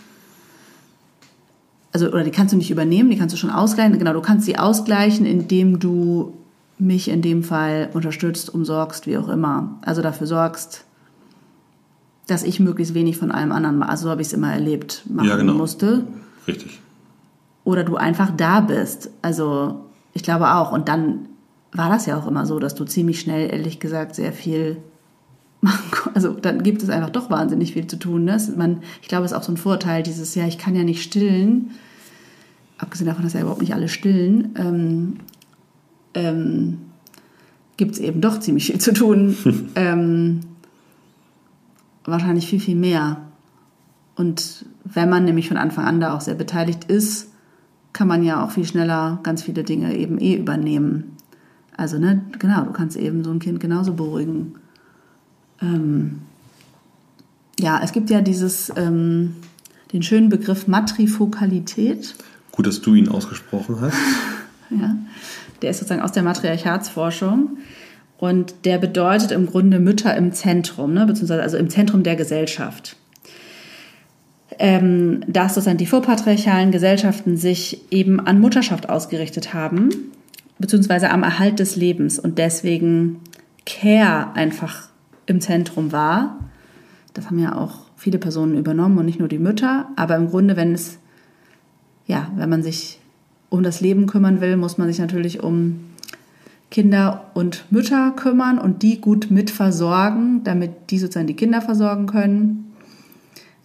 also 1.93 2.07
oder 2.07 2.23
die 2.23 2.31
kannst 2.31 2.53
du 2.53 2.57
nicht 2.57 2.71
übernehmen, 2.71 3.09
die 3.09 3.17
kannst 3.17 3.33
du 3.33 3.37
schon 3.37 3.49
ausgleichen. 3.49 3.97
Genau, 3.99 4.13
du 4.13 4.21
kannst 4.21 4.45
sie 4.45 4.57
ausgleichen, 4.57 5.25
indem 5.25 5.79
du 5.79 6.33
mich 6.81 7.09
in 7.09 7.21
dem 7.21 7.43
Fall 7.43 7.89
unterstützt, 7.93 8.53
umsorgst, 8.53 9.07
wie 9.07 9.17
auch 9.17 9.29
immer. 9.29 9.77
Also 9.81 10.01
dafür 10.01 10.27
sorgst, 10.27 10.85
dass 12.27 12.43
ich 12.43 12.59
möglichst 12.59 12.93
wenig 12.93 13.17
von 13.17 13.31
allem 13.31 13.51
anderen, 13.51 13.83
also 13.83 14.05
so 14.05 14.09
habe 14.09 14.21
ich 14.21 14.27
es 14.27 14.33
immer 14.33 14.51
erlebt, 14.51 15.03
machen 15.09 15.27
Ja, 15.27 15.35
genau. 15.35 15.53
musste. 15.53 16.05
Richtig. 16.47 16.79
Oder 17.63 17.83
du 17.83 17.97
einfach 17.97 18.31
da 18.35 18.61
bist. 18.61 19.09
Also 19.21 19.85
ich 20.13 20.23
glaube 20.23 20.53
auch. 20.55 20.71
Und 20.71 20.87
dann 20.87 21.27
war 21.71 21.89
das 21.89 22.05
ja 22.05 22.17
auch 22.17 22.27
immer 22.27 22.45
so, 22.45 22.59
dass 22.59 22.75
du 22.75 22.85
ziemlich 22.85 23.19
schnell, 23.19 23.51
ehrlich 23.51 23.79
gesagt, 23.79 24.15
sehr 24.15 24.33
viel 24.33 24.77
Also 26.13 26.31
dann 26.31 26.63
gibt 26.63 26.83
es 26.83 26.89
einfach 26.89 27.09
doch 27.09 27.29
wahnsinnig 27.29 27.73
viel 27.73 27.87
zu 27.87 27.97
tun. 27.97 28.25
Ne? 28.25 28.37
Man, 28.55 28.81
ich 29.01 29.07
glaube, 29.07 29.25
es 29.25 29.31
ist 29.31 29.37
auch 29.37 29.43
so 29.43 29.51
ein 29.51 29.57
Vorteil, 29.57 30.03
dieses, 30.03 30.35
ja, 30.35 30.47
ich 30.47 30.57
kann 30.57 30.75
ja 30.75 30.83
nicht 30.83 31.03
stillen. 31.03 31.71
Abgesehen 32.77 33.07
davon, 33.07 33.23
dass 33.23 33.33
ja 33.33 33.41
überhaupt 33.41 33.61
nicht 33.61 33.73
alle 33.75 33.87
stillen, 33.87 34.55
ähm, 34.57 35.17
ähm, 36.13 36.79
gibt 37.77 37.93
es 37.93 37.99
eben 37.99 38.21
doch 38.21 38.39
ziemlich 38.39 38.67
viel 38.67 38.79
zu 38.79 38.93
tun. 38.93 39.35
ähm, 39.75 40.41
wahrscheinlich 42.05 42.47
viel, 42.47 42.59
viel 42.59 42.75
mehr. 42.75 43.17
Und 44.15 44.65
wenn 44.83 45.09
man 45.09 45.25
nämlich 45.25 45.47
von 45.47 45.57
Anfang 45.57 45.85
an 45.85 45.99
da 45.99 46.13
auch 46.13 46.21
sehr 46.21 46.35
beteiligt 46.35 46.85
ist, 46.85 47.29
kann 47.93 48.07
man 48.07 48.23
ja 48.23 48.43
auch 48.43 48.51
viel 48.51 48.65
schneller 48.65 49.19
ganz 49.23 49.43
viele 49.43 49.63
Dinge 49.63 49.95
eben 49.95 50.19
eh 50.19 50.35
übernehmen. 50.35 51.15
Also, 51.75 51.97
ne, 51.97 52.21
genau, 52.39 52.63
du 52.65 52.71
kannst 52.71 52.97
eben 52.97 53.23
so 53.23 53.31
ein 53.31 53.39
Kind 53.39 53.59
genauso 53.59 53.93
beruhigen. 53.93 54.55
Ähm, 55.61 56.21
ja, 57.59 57.81
es 57.83 57.91
gibt 57.91 58.09
ja 58.09 58.21
dieses, 58.21 58.71
ähm, 58.75 59.35
den 59.93 60.03
schönen 60.03 60.29
Begriff 60.29 60.67
Matrifokalität. 60.67 62.15
Gut, 62.51 62.67
dass 62.67 62.81
du 62.81 62.95
ihn 62.95 63.09
ausgesprochen 63.09 63.81
hast. 63.81 63.97
Ja, 64.73 64.95
der 65.61 65.71
ist 65.71 65.79
sozusagen 65.79 66.01
aus 66.01 66.11
der 66.11 66.23
Matriarchatsforschung. 66.23 67.57
Und 68.17 68.65
der 68.65 68.77
bedeutet 68.77 69.31
im 69.31 69.47
Grunde 69.47 69.79
Mütter 69.79 70.15
im 70.15 70.31
Zentrum, 70.31 70.93
ne, 70.93 71.05
beziehungsweise 71.05 71.41
also 71.41 71.57
im 71.57 71.69
Zentrum 71.69 72.03
der 72.03 72.15
Gesellschaft. 72.15 72.95
Ähm, 74.59 75.21
dass 75.27 75.55
sozusagen 75.55 75.79
die 75.79 75.87
vorpatriarchalen 75.87 76.71
Gesellschaften 76.71 77.35
sich 77.35 77.81
eben 77.91 78.19
an 78.19 78.39
Mutterschaft 78.39 78.89
ausgerichtet 78.89 79.55
haben, 79.55 79.89
beziehungsweise 80.59 81.09
am 81.09 81.23
Erhalt 81.23 81.57
des 81.57 81.75
Lebens 81.75 82.19
und 82.19 82.37
deswegen 82.37 83.21
Care 83.65 84.35
einfach 84.35 84.89
im 85.25 85.41
Zentrum 85.41 85.91
war. 85.91 86.39
Das 87.13 87.25
haben 87.25 87.39
ja 87.39 87.57
auch 87.57 87.85
viele 87.97 88.19
Personen 88.19 88.57
übernommen 88.57 88.97
und 88.99 89.05
nicht 89.05 89.19
nur 89.19 89.27
die 89.27 89.39
Mütter. 89.39 89.87
Aber 89.95 90.15
im 90.15 90.29
Grunde, 90.29 90.55
wenn 90.55 90.73
es, 90.73 90.99
ja, 92.05 92.31
wenn 92.35 92.49
man 92.49 92.63
sich 92.63 93.00
um 93.51 93.63
das 93.63 93.81
Leben 93.81 94.07
kümmern 94.07 94.41
will, 94.41 94.55
muss 94.55 94.79
man 94.79 94.87
sich 94.87 94.97
natürlich 94.97 95.43
um 95.43 95.81
Kinder 96.71 97.25
und 97.33 97.65
Mütter 97.69 98.11
kümmern 98.11 98.57
und 98.57 98.81
die 98.81 99.01
gut 99.01 99.29
mitversorgen, 99.29 100.45
damit 100.45 100.71
die 100.89 100.97
sozusagen 100.97 101.27
die 101.27 101.35
Kinder 101.35 101.61
versorgen 101.61 102.07
können, 102.07 102.73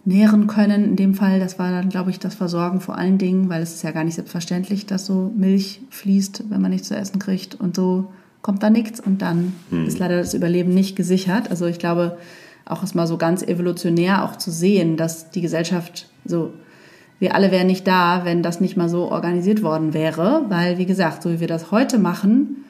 nähren 0.04 0.48
können. 0.48 0.84
In 0.84 0.96
dem 0.96 1.14
Fall, 1.14 1.38
das 1.38 1.60
war 1.60 1.70
dann, 1.70 1.88
glaube 1.88 2.10
ich, 2.10 2.18
das 2.18 2.34
Versorgen 2.34 2.80
vor 2.80 2.98
allen 2.98 3.16
Dingen, 3.16 3.48
weil 3.48 3.62
es 3.62 3.74
ist 3.74 3.84
ja 3.84 3.92
gar 3.92 4.02
nicht 4.02 4.16
selbstverständlich, 4.16 4.86
dass 4.86 5.06
so 5.06 5.32
Milch 5.36 5.80
fließt, 5.90 6.50
wenn 6.50 6.60
man 6.60 6.72
nichts 6.72 6.88
zu 6.88 6.96
essen 6.96 7.20
kriegt 7.20 7.54
und 7.54 7.76
so 7.76 8.08
kommt 8.42 8.64
da 8.64 8.70
nichts 8.70 8.98
und 8.98 9.22
dann 9.22 9.52
hm. 9.70 9.86
ist 9.86 10.00
leider 10.00 10.18
das 10.18 10.34
Überleben 10.34 10.74
nicht 10.74 10.96
gesichert. 10.96 11.48
Also 11.48 11.66
ich 11.66 11.78
glaube, 11.78 12.18
auch 12.64 12.82
erstmal 12.82 13.06
so 13.06 13.18
ganz 13.18 13.44
evolutionär 13.44 14.24
auch 14.24 14.34
zu 14.34 14.50
sehen, 14.50 14.96
dass 14.96 15.30
die 15.30 15.42
Gesellschaft 15.42 16.08
so 16.24 16.52
wir 17.18 17.34
alle 17.34 17.50
wären 17.50 17.66
nicht 17.66 17.86
da, 17.86 18.24
wenn 18.24 18.42
das 18.42 18.60
nicht 18.60 18.76
mal 18.76 18.88
so 18.88 19.10
organisiert 19.10 19.62
worden 19.62 19.94
wäre, 19.94 20.44
weil, 20.48 20.78
wie 20.78 20.86
gesagt, 20.86 21.22
so 21.22 21.30
wie 21.30 21.40
wir 21.40 21.48
das 21.48 21.70
heute 21.70 21.98
machen, 21.98 22.64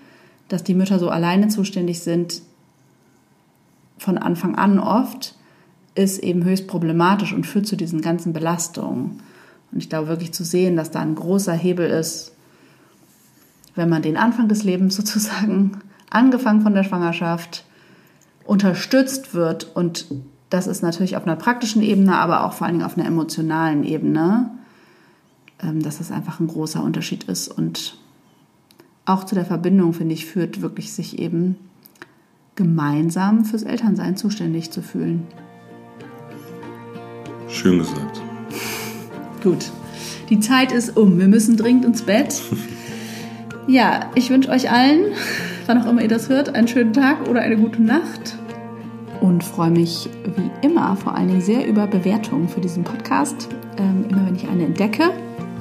dass 0.48 0.62
die 0.62 0.74
Mütter 0.74 0.98
so 0.98 1.10
alleine 1.10 1.48
zuständig 1.48 2.00
sind, 2.00 2.42
von 3.98 4.18
Anfang 4.18 4.54
an 4.54 4.78
oft, 4.78 5.34
ist 5.94 6.18
eben 6.18 6.44
höchst 6.44 6.68
problematisch 6.68 7.32
und 7.32 7.46
führt 7.46 7.66
zu 7.66 7.76
diesen 7.76 8.02
ganzen 8.02 8.32
Belastungen. 8.32 9.22
Und 9.72 9.78
ich 9.78 9.88
glaube 9.88 10.08
wirklich 10.08 10.32
zu 10.32 10.44
sehen, 10.44 10.76
dass 10.76 10.90
da 10.90 11.00
ein 11.00 11.14
großer 11.14 11.54
Hebel 11.54 11.88
ist, 11.88 12.32
wenn 13.74 13.88
man 13.88 14.02
den 14.02 14.16
Anfang 14.16 14.48
des 14.48 14.62
Lebens 14.62 14.96
sozusagen, 14.96 15.78
angefangen 16.10 16.60
von 16.60 16.74
der 16.74 16.84
Schwangerschaft, 16.84 17.64
unterstützt 18.44 19.34
wird. 19.34 19.74
Und 19.74 20.06
das 20.50 20.66
ist 20.66 20.82
natürlich 20.82 21.16
auf 21.16 21.24
einer 21.24 21.36
praktischen 21.36 21.82
Ebene, 21.82 22.16
aber 22.16 22.44
auch 22.44 22.52
vor 22.52 22.66
allen 22.66 22.76
Dingen 22.76 22.86
auf 22.86 22.96
einer 22.96 23.06
emotionalen 23.06 23.84
Ebene, 23.84 24.50
ähm, 25.62 25.82
dass 25.82 25.98
das 25.98 26.10
einfach 26.12 26.40
ein 26.40 26.46
großer 26.46 26.82
Unterschied 26.82 27.24
ist 27.24 27.48
und 27.48 27.98
auch 29.04 29.24
zu 29.24 29.34
der 29.34 29.44
Verbindung, 29.44 29.92
finde 29.92 30.14
ich, 30.14 30.26
führt 30.26 30.60
wirklich 30.60 30.92
sich 30.92 31.18
eben 31.18 31.56
gemeinsam 32.56 33.44
fürs 33.44 33.62
Elternsein 33.62 34.16
zuständig 34.16 34.70
zu 34.70 34.82
fühlen. 34.82 35.26
Schön 37.48 37.78
gesagt. 37.78 38.20
Gut. 39.42 39.70
Die 40.28 40.40
Zeit 40.40 40.72
ist 40.72 40.96
um. 40.96 41.20
Wir 41.20 41.28
müssen 41.28 41.56
dringend 41.56 41.84
ins 41.84 42.02
Bett. 42.02 42.42
Ja, 43.68 44.10
ich 44.16 44.30
wünsche 44.30 44.50
euch 44.50 44.70
allen, 44.70 45.12
wann 45.66 45.82
auch 45.82 45.86
immer 45.86 46.02
ihr 46.02 46.08
das 46.08 46.28
hört, 46.28 46.54
einen 46.54 46.66
schönen 46.66 46.92
Tag 46.92 47.28
oder 47.28 47.40
eine 47.40 47.56
gute 47.56 47.82
Nacht. 47.82 48.36
Und 49.20 49.42
freue 49.42 49.70
mich 49.70 50.08
wie 50.36 50.66
immer 50.66 50.96
vor 50.96 51.14
allen 51.14 51.28
Dingen 51.28 51.40
sehr 51.40 51.66
über 51.66 51.86
Bewertungen 51.86 52.48
für 52.48 52.60
diesen 52.60 52.84
Podcast. 52.84 53.48
Ähm, 53.78 54.06
immer 54.08 54.26
wenn 54.26 54.34
ich 54.34 54.48
eine 54.48 54.64
entdecke, 54.64 55.10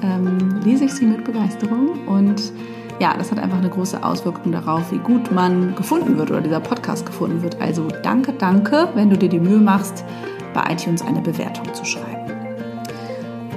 ähm, 0.03 0.61
lese 0.63 0.85
ich 0.85 0.93
sie 0.93 1.05
mit 1.05 1.23
Begeisterung 1.23 2.07
und 2.07 2.51
ja, 2.99 3.13
das 3.17 3.31
hat 3.31 3.39
einfach 3.39 3.57
eine 3.57 3.69
große 3.69 4.01
Auswirkung 4.03 4.51
darauf, 4.51 4.91
wie 4.91 4.99
gut 4.99 5.31
man 5.31 5.75
gefunden 5.75 6.17
wird 6.17 6.31
oder 6.31 6.41
dieser 6.41 6.61
Podcast 6.61 7.05
gefunden 7.05 7.41
wird. 7.41 7.59
Also 7.61 7.87
danke, 8.03 8.33
danke, 8.33 8.87
wenn 8.95 9.09
du 9.09 9.17
dir 9.17 9.29
die 9.29 9.39
Mühe 9.39 9.59
machst, 9.59 10.05
bei 10.53 10.71
iTunes 10.71 11.01
eine 11.01 11.21
Bewertung 11.21 11.73
zu 11.73 11.83
schreiben. 11.83 12.31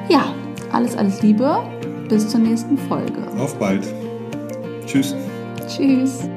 Ja, 0.08 0.34
alles, 0.72 0.96
alles 0.96 1.22
Liebe. 1.22 1.62
Bis 2.08 2.28
zur 2.28 2.40
nächsten 2.40 2.78
Folge. 2.78 3.28
Auf 3.38 3.58
bald. 3.58 3.86
Tschüss. 4.86 5.14
Tschüss. 5.68 6.28